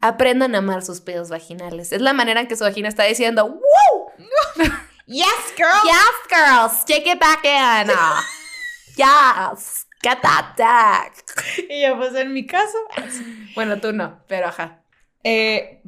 Aprendan 0.00 0.54
a 0.54 0.58
amar 0.58 0.82
sus 0.82 1.00
pedos 1.00 1.28
vaginales. 1.30 1.92
Es 1.92 2.00
la 2.00 2.12
manera 2.12 2.40
en 2.40 2.48
que 2.48 2.56
su 2.56 2.64
vagina 2.64 2.88
está 2.88 3.04
diciendo, 3.04 3.46
¡Woo! 3.46 4.12
Yes, 5.08 5.54
girl. 5.56 5.68
Yes, 5.84 6.28
girls, 6.28 6.84
take 6.84 7.08
it 7.08 7.20
back 7.20 7.44
in. 7.44 7.88
yes, 8.96 9.86
get 10.02 10.20
that 10.20 10.56
back. 10.58 11.24
Y 11.68 11.82
yo, 11.82 11.96
pues 11.96 12.12
en 12.16 12.32
mi 12.32 12.44
caso. 12.44 12.76
Bueno, 13.54 13.80
tú 13.80 13.92
no, 13.92 14.20
pero 14.26 14.48
ajá. 14.48 14.82
Eh, 15.22 15.80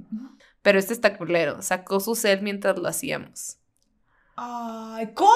Pero 0.62 0.78
este 0.78 0.92
está 0.92 1.16
culero. 1.16 1.62
Sacó 1.62 1.98
su 1.98 2.14
cel 2.14 2.42
mientras 2.42 2.78
lo 2.78 2.86
hacíamos. 2.88 3.57
Ay, 4.40 5.12
¿cómo? 5.14 5.30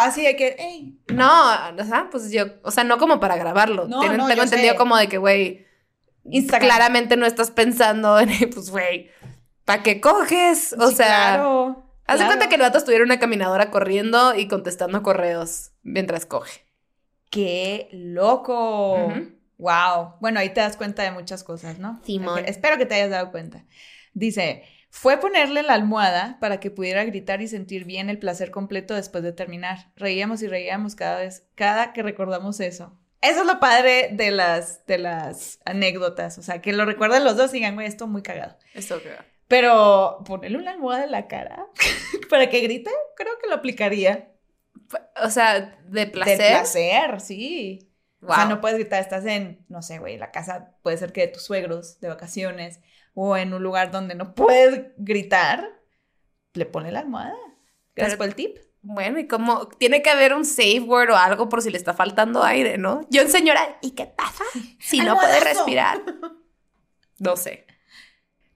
Así 0.00 0.22
de 0.22 0.36
que, 0.36 0.56
hey, 0.58 0.98
No, 1.08 1.30
o 1.78 1.84
sea, 1.84 2.08
pues 2.10 2.30
yo, 2.30 2.44
o 2.62 2.70
sea, 2.70 2.84
no 2.84 2.98
como 2.98 3.20
para 3.20 3.36
grabarlo. 3.36 3.86
No, 3.88 4.02
no, 4.16 4.26
tengo 4.26 4.42
entendido 4.42 4.72
sé. 4.72 4.78
como 4.78 4.96
de 4.96 5.08
que, 5.08 5.18
güey, 5.18 5.66
claramente 6.58 7.16
no 7.16 7.26
estás 7.26 7.50
pensando 7.50 8.18
en, 8.20 8.28
pues, 8.54 8.70
güey, 8.70 9.10
¿para 9.64 9.82
qué 9.82 10.00
coges? 10.00 10.74
O 10.78 10.88
Sí, 10.90 10.96
sea, 10.96 11.06
claro, 11.36 11.92
haz 12.06 12.18
de 12.18 12.24
claro. 12.24 12.26
cuenta 12.26 12.48
que 12.48 12.56
el 12.56 12.60
vato 12.62 12.78
estuviera 12.78 13.04
una 13.04 13.18
caminadora 13.18 13.70
corriendo 13.70 14.34
y 14.34 14.48
contestando 14.48 15.02
correos 15.02 15.72
mientras 15.82 16.26
coge. 16.26 16.66
¡Qué 17.30 17.88
loco! 17.92 19.12
Wow. 19.58 20.16
Bueno, 20.20 20.40
ahí 20.40 20.50
te 20.52 20.60
das 20.60 20.76
cuenta 20.76 21.02
de 21.02 21.12
muchas 21.12 21.44
cosas, 21.44 21.78
¿no? 21.78 22.00
Simón. 22.04 22.44
Espero 22.46 22.76
que 22.78 22.86
te 22.86 22.96
hayas 22.96 23.10
dado 23.10 23.30
cuenta. 23.30 23.64
Dice, 24.12 24.64
fue 24.94 25.16
ponerle 25.18 25.62
la 25.62 25.72
almohada 25.72 26.36
para 26.38 26.60
que 26.60 26.70
pudiera 26.70 27.02
gritar 27.04 27.40
y 27.40 27.48
sentir 27.48 27.86
bien 27.86 28.10
el 28.10 28.18
placer 28.18 28.50
completo 28.50 28.94
después 28.94 29.24
de 29.24 29.32
terminar. 29.32 29.90
Reíamos 29.96 30.42
y 30.42 30.48
reíamos 30.48 30.94
cada 30.94 31.16
vez, 31.16 31.48
cada 31.54 31.94
que 31.94 32.02
recordamos 32.02 32.60
eso. 32.60 33.00
Eso 33.22 33.40
es 33.40 33.46
lo 33.46 33.58
padre 33.58 34.10
de 34.12 34.30
las, 34.30 34.84
de 34.84 34.98
las 34.98 35.60
anécdotas. 35.64 36.36
O 36.36 36.42
sea, 36.42 36.60
que 36.60 36.74
lo 36.74 36.84
recuerden 36.84 37.24
los 37.24 37.38
dos 37.38 37.52
y 37.52 37.54
digan, 37.54 37.74
güey, 37.74 37.86
esto 37.86 38.06
muy 38.06 38.20
cagado. 38.20 38.58
Esto 38.74 39.00
que 39.02 39.16
Pero 39.48 40.22
ponerle 40.26 40.58
una 40.58 40.72
almohada 40.72 41.04
en 41.04 41.10
la 41.12 41.26
cara 41.26 41.66
para 42.28 42.50
que 42.50 42.60
grite, 42.60 42.90
creo 43.16 43.38
que 43.42 43.48
lo 43.48 43.54
aplicaría. 43.54 44.30
O 45.24 45.30
sea, 45.30 45.74
de 45.88 46.06
placer. 46.06 46.36
De 46.38 46.48
placer, 46.50 47.20
sí. 47.22 47.88
O 48.20 48.26
sea, 48.26 48.44
Wow. 48.44 48.48
no 48.56 48.60
puedes 48.60 48.78
gritar, 48.78 49.00
estás 49.00 49.24
en, 49.24 49.64
no 49.70 49.80
sé, 49.80 49.98
güey, 49.98 50.18
la 50.18 50.30
casa 50.32 50.76
puede 50.82 50.98
ser 50.98 51.12
que 51.14 51.22
de 51.22 51.28
tus 51.28 51.44
suegros, 51.44 51.98
de 52.00 52.08
vacaciones, 52.08 52.78
o 53.14 53.36
en 53.36 53.52
un 53.54 53.62
lugar 53.62 53.90
donde 53.90 54.14
no 54.14 54.34
puedes 54.34 54.86
gritar, 54.96 55.68
le 56.54 56.66
pone 56.66 56.90
la 56.92 57.00
almohada. 57.00 57.34
Gracias 57.94 58.16
Pero- 58.16 58.18
por 58.18 58.26
el 58.26 58.34
tip. 58.34 58.58
Bueno, 58.84 59.20
y 59.20 59.28
como 59.28 59.68
tiene 59.68 60.02
que 60.02 60.10
haber 60.10 60.34
un 60.34 60.44
safe 60.44 60.80
word 60.80 61.10
o 61.10 61.16
algo 61.16 61.48
por 61.48 61.62
si 61.62 61.70
le 61.70 61.78
está 61.78 61.94
faltando 61.94 62.42
aire, 62.42 62.78
¿no? 62.78 63.02
Yo, 63.10 63.28
señora, 63.28 63.78
¿y 63.80 63.92
qué 63.92 64.06
pasa 64.06 64.42
si 64.80 64.98
no 65.00 65.16
puede 65.16 65.40
respirar? 65.40 66.02
No 67.18 67.36
sé. 67.36 67.66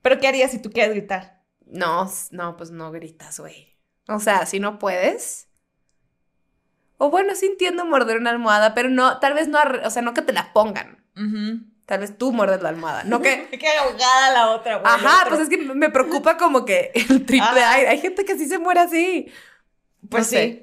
Pero 0.03 0.19
¿qué 0.19 0.27
harías 0.27 0.51
si 0.51 0.61
tú 0.61 0.71
quieres 0.71 0.93
gritar? 0.93 1.41
No, 1.67 2.11
no, 2.33 2.57
pues 2.57 2.73
no 2.73 2.91
gritas, 2.91 3.39
güey. 3.39 3.79
O 4.09 4.19
sea, 4.19 4.45
si 4.45 4.59
no 4.59 4.81
puedes. 4.81 5.49
O 6.99 7.09
bueno, 7.11 7.37
sí 7.37 7.47
entiendo 7.47 7.85
morder 7.85 8.17
una 8.17 8.31
almohada, 8.31 8.75
pero 8.75 8.89
no, 8.89 9.21
tal 9.21 9.35
vez 9.35 9.47
no, 9.47 9.59
o 9.85 9.91
sea, 9.91 10.03
no 10.03 10.15
que 10.15 10.23
te 10.23 10.33
la 10.33 10.53
pongan. 10.53 11.05
Tal 11.87 12.01
vez 12.01 12.19
tú 12.19 12.33
muerdes 12.33 12.61
la 12.63 12.69
almohada, 12.71 13.05
no 13.05 13.23
que... 13.23 13.49
Qué 13.59 13.69
ahogada 13.69 14.33
la 14.33 14.51
otra, 14.51 14.77
güey. 14.79 14.93
Ajá, 14.93 15.23
otro. 15.23 15.37
pues 15.37 15.43
es 15.43 15.49
que 15.49 15.57
me 15.57 15.89
preocupa 15.89 16.37
como 16.37 16.65
que 16.65 16.91
el 16.95 17.25
triple 17.25 17.41
Ajá. 17.41 17.73
aire. 17.75 17.89
Hay 17.89 18.01
gente 18.01 18.25
que 18.25 18.37
sí 18.37 18.47
se 18.47 18.59
muere 18.59 18.81
así. 18.81 19.29
Pues 20.11 20.25
no 20.25 20.29
sé. 20.31 20.45
sí. 20.45 20.63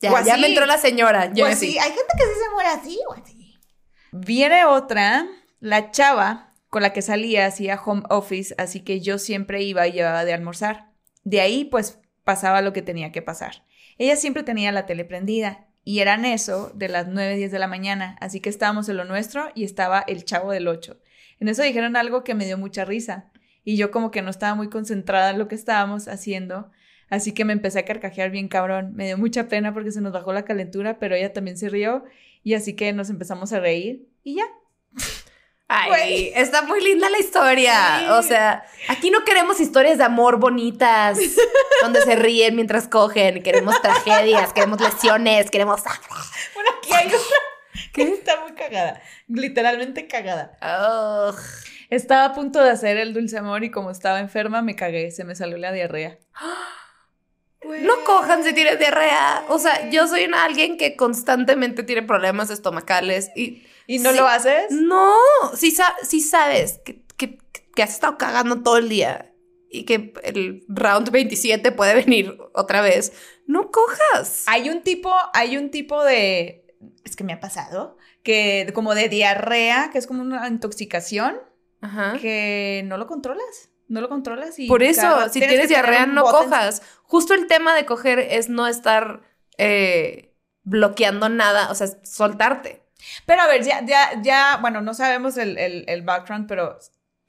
Ya, 0.00 0.12
O 0.12 0.20
ya 0.24 0.32
así. 0.34 0.40
me 0.42 0.48
entró 0.48 0.66
la 0.66 0.76
señora. 0.78 1.32
Yo 1.32 1.44
Pues 1.46 1.58
sí, 1.58 1.78
hay 1.78 1.90
gente 1.90 2.12
que 2.18 2.24
sí 2.24 2.40
se 2.42 2.50
muere 2.52 2.68
así 2.68 3.00
o 3.08 3.12
así. 3.14 3.54
Viene 4.12 4.64
otra, 4.64 5.26
la 5.60 5.90
chava 5.90 6.52
con 6.68 6.82
la 6.82 6.92
que 6.92 7.00
salía 7.00 7.46
hacía 7.46 7.80
home 7.82 8.02
office, 8.10 8.54
así 8.58 8.80
que 8.80 9.00
yo 9.00 9.18
siempre 9.18 9.62
iba 9.62 9.86
y 9.86 9.92
llevaba 9.92 10.24
de 10.24 10.34
almorzar. 10.34 10.90
De 11.22 11.40
ahí, 11.40 11.64
pues, 11.64 12.00
pasaba 12.24 12.60
lo 12.60 12.72
que 12.72 12.82
tenía 12.82 13.12
que 13.12 13.22
pasar. 13.22 13.64
Ella 13.98 14.16
siempre 14.16 14.42
tenía 14.42 14.72
la 14.72 14.84
tele 14.84 15.04
prendida 15.04 15.65
y 15.86 16.00
eran 16.00 16.24
eso 16.24 16.72
de 16.74 16.88
las 16.88 17.06
9, 17.06 17.36
10 17.36 17.52
de 17.52 17.60
la 17.60 17.68
mañana, 17.68 18.16
así 18.20 18.40
que 18.40 18.48
estábamos 18.48 18.88
en 18.88 18.96
lo 18.96 19.04
nuestro 19.04 19.52
y 19.54 19.62
estaba 19.62 20.00
el 20.00 20.24
chavo 20.24 20.50
del 20.50 20.66
8. 20.66 20.98
En 21.38 21.46
eso 21.46 21.62
dijeron 21.62 21.94
algo 21.94 22.24
que 22.24 22.34
me 22.34 22.44
dio 22.44 22.58
mucha 22.58 22.84
risa 22.84 23.30
y 23.62 23.76
yo 23.76 23.92
como 23.92 24.10
que 24.10 24.20
no 24.20 24.30
estaba 24.30 24.56
muy 24.56 24.68
concentrada 24.68 25.30
en 25.30 25.38
lo 25.38 25.46
que 25.46 25.54
estábamos 25.54 26.08
haciendo, 26.08 26.72
así 27.08 27.30
que 27.30 27.44
me 27.44 27.52
empecé 27.52 27.78
a 27.78 27.84
carcajear 27.84 28.32
bien 28.32 28.48
cabrón. 28.48 28.94
Me 28.96 29.06
dio 29.06 29.16
mucha 29.16 29.46
pena 29.46 29.72
porque 29.72 29.92
se 29.92 30.00
nos 30.00 30.12
bajó 30.12 30.32
la 30.32 30.44
calentura, 30.44 30.98
pero 30.98 31.14
ella 31.14 31.32
también 31.32 31.56
se 31.56 31.68
rió 31.68 32.04
y 32.42 32.54
así 32.54 32.74
que 32.74 32.92
nos 32.92 33.08
empezamos 33.08 33.52
a 33.52 33.60
reír 33.60 34.08
y 34.24 34.34
ya. 34.34 34.46
Ay, 35.68 36.32
está 36.34 36.62
muy 36.62 36.82
linda 36.82 37.10
la 37.10 37.18
historia. 37.18 37.98
Sí. 37.98 38.06
O 38.10 38.22
sea, 38.22 38.64
aquí 38.88 39.10
no 39.10 39.24
queremos 39.24 39.58
historias 39.58 39.98
de 39.98 40.04
amor 40.04 40.38
bonitas, 40.38 41.18
donde 41.82 42.02
se 42.02 42.14
ríen 42.14 42.54
mientras 42.54 42.86
cogen. 42.86 43.42
Queremos 43.42 43.80
tragedias, 43.82 44.52
queremos 44.52 44.80
lesiones, 44.80 45.50
queremos 45.50 45.80
sangre. 45.82 46.08
Bueno, 46.54 46.70
aquí 46.78 46.92
hay 46.92 47.06
otra 47.08 47.20
que 47.92 48.02
está 48.02 48.40
muy 48.40 48.52
cagada, 48.52 49.02
literalmente 49.28 50.06
cagada. 50.06 50.56
Estaba 51.90 52.24
a 52.26 52.34
punto 52.34 52.62
de 52.62 52.70
hacer 52.70 52.96
el 52.96 53.12
dulce 53.12 53.38
amor 53.38 53.62
y 53.64 53.70
como 53.70 53.90
estaba 53.90 54.20
enferma 54.20 54.62
me 54.62 54.74
cagué, 54.74 55.10
se 55.10 55.24
me 55.24 55.34
salió 55.34 55.56
la 55.56 55.72
diarrea. 55.72 56.18
No 57.64 58.04
cojan 58.04 58.44
si 58.44 58.54
tienes 58.54 58.78
diarrea. 58.78 59.42
O 59.48 59.58
sea, 59.58 59.90
yo 59.90 60.06
soy 60.06 60.24
una, 60.24 60.44
alguien 60.44 60.76
que 60.76 60.94
constantemente 60.94 61.82
tiene 61.82 62.02
problemas 62.02 62.48
estomacales 62.48 63.30
y 63.34 63.66
¿Y 63.86 63.98
no 63.98 64.10
Sí. 64.12 64.16
lo 64.18 64.26
haces? 64.26 64.70
no, 64.70 65.12
si 65.54 65.70
sabes 66.20 66.80
que, 66.84 67.04
que- 67.16 67.38
que 67.74 67.82
has 67.82 67.90
estado 67.90 68.16
cagando 68.18 68.62
todo 68.62 68.78
el 68.78 68.88
día 68.88 69.32
y 69.70 69.84
que 69.84 70.14
el 70.22 70.64
round 70.68 71.10
27 71.10 71.72
puede 71.72 71.94
venir 71.94 72.38
otra 72.54 72.80
vez, 72.80 73.12
no 73.46 73.70
cojas. 73.70 74.44
Hay 74.46 74.70
un 74.70 74.82
tipo, 74.82 75.12
hay 75.34 75.56
un 75.56 75.70
tipo 75.70 76.02
de, 76.02 76.64
es 77.04 77.16
que 77.16 77.24
me 77.24 77.32
ha 77.34 77.40
pasado, 77.40 77.96
que 78.22 78.70
como 78.74 78.94
de 78.94 79.08
diarrea, 79.08 79.90
que 79.92 79.98
es 79.98 80.06
como 80.06 80.22
una 80.22 80.48
intoxicación, 80.48 81.38
Ajá. 81.82 82.16
que 82.20 82.82
no 82.86 82.96
lo 82.96 83.06
controlas, 83.06 83.70
no 83.88 84.00
lo 84.00 84.08
controlas 84.08 84.58
y 84.58 84.66
Por 84.66 84.82
eso, 84.82 85.28
si 85.30 85.38
Tienes 85.40 85.68
diarrea, 85.68 86.06
no 86.06 86.22
cojas. 86.24 86.82
Justo 87.04 87.34
el 87.34 87.46
tema 87.46 87.74
de 87.76 87.84
coger 87.86 88.18
es 88.18 88.48
no 88.48 88.66
estar 88.66 89.20
eh, 89.58 90.34
bloqueando 90.62 91.28
nada, 91.28 91.70
o 91.70 91.74
sea, 91.74 91.88
soltarte. 92.04 92.82
Pero 93.26 93.42
a 93.42 93.46
ver, 93.46 93.62
ya, 93.64 93.84
ya, 93.84 94.20
ya, 94.22 94.58
bueno, 94.60 94.80
no 94.80 94.94
sabemos 94.94 95.36
el, 95.36 95.58
el, 95.58 95.84
el 95.88 96.02
background, 96.02 96.48
pero 96.48 96.78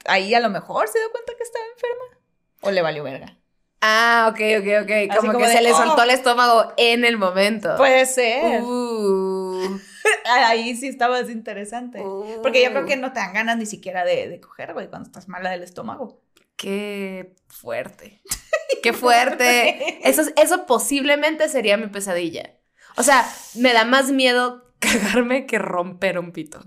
ahí 0.05 0.33
a 0.33 0.39
lo 0.39 0.49
mejor 0.49 0.87
se 0.87 0.99
dio 0.99 1.09
cuenta 1.11 1.33
que 1.37 1.43
estaba 1.43 1.65
enferma. 1.73 2.19
O 2.61 2.71
le 2.71 2.81
valió 2.81 3.03
verga. 3.03 3.37
Ah, 3.81 4.27
ok, 4.31 4.39
ok, 4.59 4.83
ok. 4.83 5.15
Como, 5.17 5.33
como 5.33 5.39
que 5.43 5.47
de, 5.47 5.53
se 5.53 5.61
le 5.61 5.71
"Oh". 5.73 5.77
soltó 5.77 6.03
el 6.03 6.09
estómago 6.09 6.73
en 6.77 7.05
el 7.05 7.17
momento. 7.17 7.75
Puede 7.77 8.05
ser. 8.07 8.61
Uh, 8.63 9.79
Ahí 10.25 10.75
sí 10.75 10.87
estaba 10.87 11.21
interesante. 11.21 12.01
Porque 12.41 12.63
yo 12.63 12.71
creo 12.71 12.85
que 12.85 12.97
no 12.97 13.13
te 13.13 13.19
dan 13.19 13.33
ganas 13.33 13.57
ni 13.57 13.65
siquiera 13.65 14.03
de, 14.03 14.27
de 14.27 14.39
coger, 14.41 14.73
güey, 14.73 14.87
cuando 14.89 15.07
estás 15.07 15.27
mala 15.27 15.51
del 15.51 15.63
estómago. 15.63 16.19
Qué 16.55 17.35
fuerte. 17.47 18.19
Qué 18.83 18.93
fuerte. 18.93 19.99
Eso, 20.09 20.23
eso 20.35 20.65
posiblemente 20.65 21.47
sería 21.47 21.77
mi 21.77 21.87
pesadilla. 21.87 22.55
O 22.95 23.03
sea, 23.03 23.29
me 23.55 23.73
da 23.73 23.85
más 23.85 24.11
miedo 24.11 24.66
cagarme 25.01 25.45
que 25.45 25.59
romper 25.59 26.19
un 26.19 26.31
pito. 26.31 26.63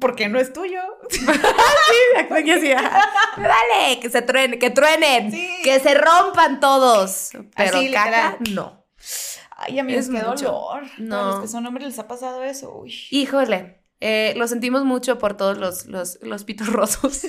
Porque 0.00 0.28
no 0.28 0.38
es 0.38 0.52
tuyo. 0.54 0.80
Así, 1.10 2.72
ah, 2.72 3.02
Dale, 3.36 4.00
que 4.00 4.08
se 4.10 4.22
truenen, 4.22 4.58
que 4.58 4.70
truenen, 4.70 5.30
Sí. 5.30 5.60
que 5.62 5.80
se 5.80 5.94
rompan 5.94 6.60
todos. 6.60 7.30
Pero 7.56 7.76
Así, 7.78 7.90
caca, 7.92 8.38
no. 8.50 8.86
Ay, 9.56 9.78
amigos, 9.78 10.06
Es 10.06 10.10
qué 10.10 10.26
mucho. 10.26 10.44
dolor. 10.46 10.82
No. 10.98 11.20
A 11.20 11.26
los 11.32 11.40
que 11.42 11.48
son 11.48 11.66
hombres 11.66 11.86
les 11.88 11.98
ha 11.98 12.08
pasado 12.08 12.42
eso. 12.42 12.74
Uy. 12.74 12.94
Híjole, 13.10 13.82
eh, 14.00 14.32
lo 14.36 14.48
sentimos 14.48 14.84
mucho 14.84 15.18
por 15.18 15.36
todos 15.36 15.58
los, 15.58 15.86
los, 15.86 16.18
los 16.22 16.44
pitos 16.44 16.66
rotos 16.72 17.26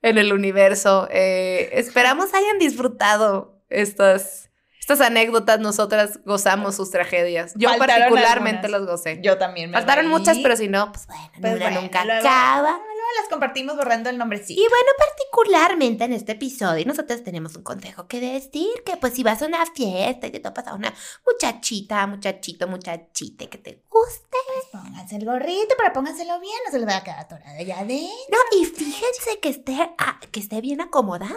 en 0.00 0.18
el 0.18 0.32
universo. 0.32 1.08
Eh, 1.10 1.70
esperamos 1.72 2.32
hayan 2.32 2.58
disfrutado 2.60 3.60
estas, 3.68 4.47
estas 4.90 5.06
anécdotas. 5.06 5.60
Nosotras 5.60 6.18
gozamos 6.24 6.76
sus 6.76 6.90
tragedias. 6.90 7.52
Yo 7.56 7.68
Faltaron 7.68 7.96
particularmente 7.96 8.66
algunas. 8.66 8.80
los 8.88 8.90
gocé. 8.98 9.20
Yo 9.22 9.36
también 9.36 9.70
me 9.70 9.76
Faltaron 9.76 10.06
reí. 10.06 10.14
muchas, 10.14 10.38
pero 10.38 10.56
si 10.56 10.68
no, 10.68 10.90
pues 10.92 11.06
bueno, 11.06 11.30
Pues 11.40 11.54
una 11.56 11.64
bueno, 11.66 11.80
nunca 11.82 12.04
luego- 12.04 12.20
acaba. 12.26 12.70
Luego 12.70 13.20
las 13.20 13.28
compartimos 13.30 13.76
borrando 13.76 14.10
el 14.10 14.18
nombrecito. 14.18 14.60
Y 14.60 14.64
bueno, 14.68 14.90
particularmente 14.98 16.04
en 16.04 16.12
este 16.14 16.32
episodio, 16.32 16.84
nosotros 16.86 17.22
tenemos 17.22 17.54
un 17.56 17.62
consejo 17.62 18.06
que 18.06 18.20
decir, 18.20 18.68
que 18.84 18.96
pues 18.96 19.14
si 19.14 19.22
vas 19.22 19.40
a 19.42 19.46
una 19.46 19.64
fiesta 19.66 20.26
y 20.26 20.30
te 20.30 20.40
topas 20.40 20.66
a 20.66 20.74
una 20.74 20.92
muchachita, 21.26 22.06
muchachito, 22.06 22.66
muchachite 22.68 23.48
que 23.48 23.58
te 23.58 23.82
guste, 23.90 24.36
Pónganse 24.72 25.16
el 25.16 25.24
gorrito, 25.24 25.74
pero 25.78 25.92
pónganselo 25.92 26.38
bien, 26.40 26.56
no 26.66 26.70
se 26.70 26.78
les 26.78 26.86
vaya 26.86 26.98
a 26.98 27.04
quedar 27.04 27.20
atorado 27.20 27.58
allá 27.58 27.78
adentro. 27.80 28.08
no, 28.30 28.58
y 28.60 28.64
fíjense 28.66 29.38
que 29.40 29.48
esté, 29.50 29.76
ah, 29.98 30.18
que 30.30 30.40
esté 30.40 30.60
bien 30.60 30.80
acomodado, 30.80 31.34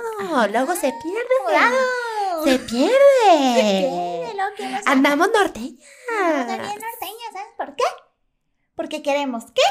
luego 0.52 0.74
se 0.76 0.92
pierde, 1.02 1.56
se 2.44 2.60
pierde. 2.60 2.96
¿Qué? 3.56 4.34
Lo 4.36 4.56
que 4.56 4.68
nos 4.70 4.88
Andamos 4.88 5.30
norteñas. 5.34 5.88
Andamos 6.20 6.48
bien 6.48 6.80
norteñas, 6.80 7.34
¿sabes 7.34 7.54
por 7.58 7.76
qué? 7.76 7.84
Porque 8.76 9.02
queremos 9.02 9.46
¿qué? 9.54 9.62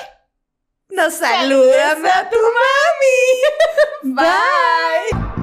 Nos 0.95 1.15
saludan 1.15 2.07
a 2.07 2.31
tu 2.31 2.37
mami. 2.37 4.15
Bye. 4.15 5.40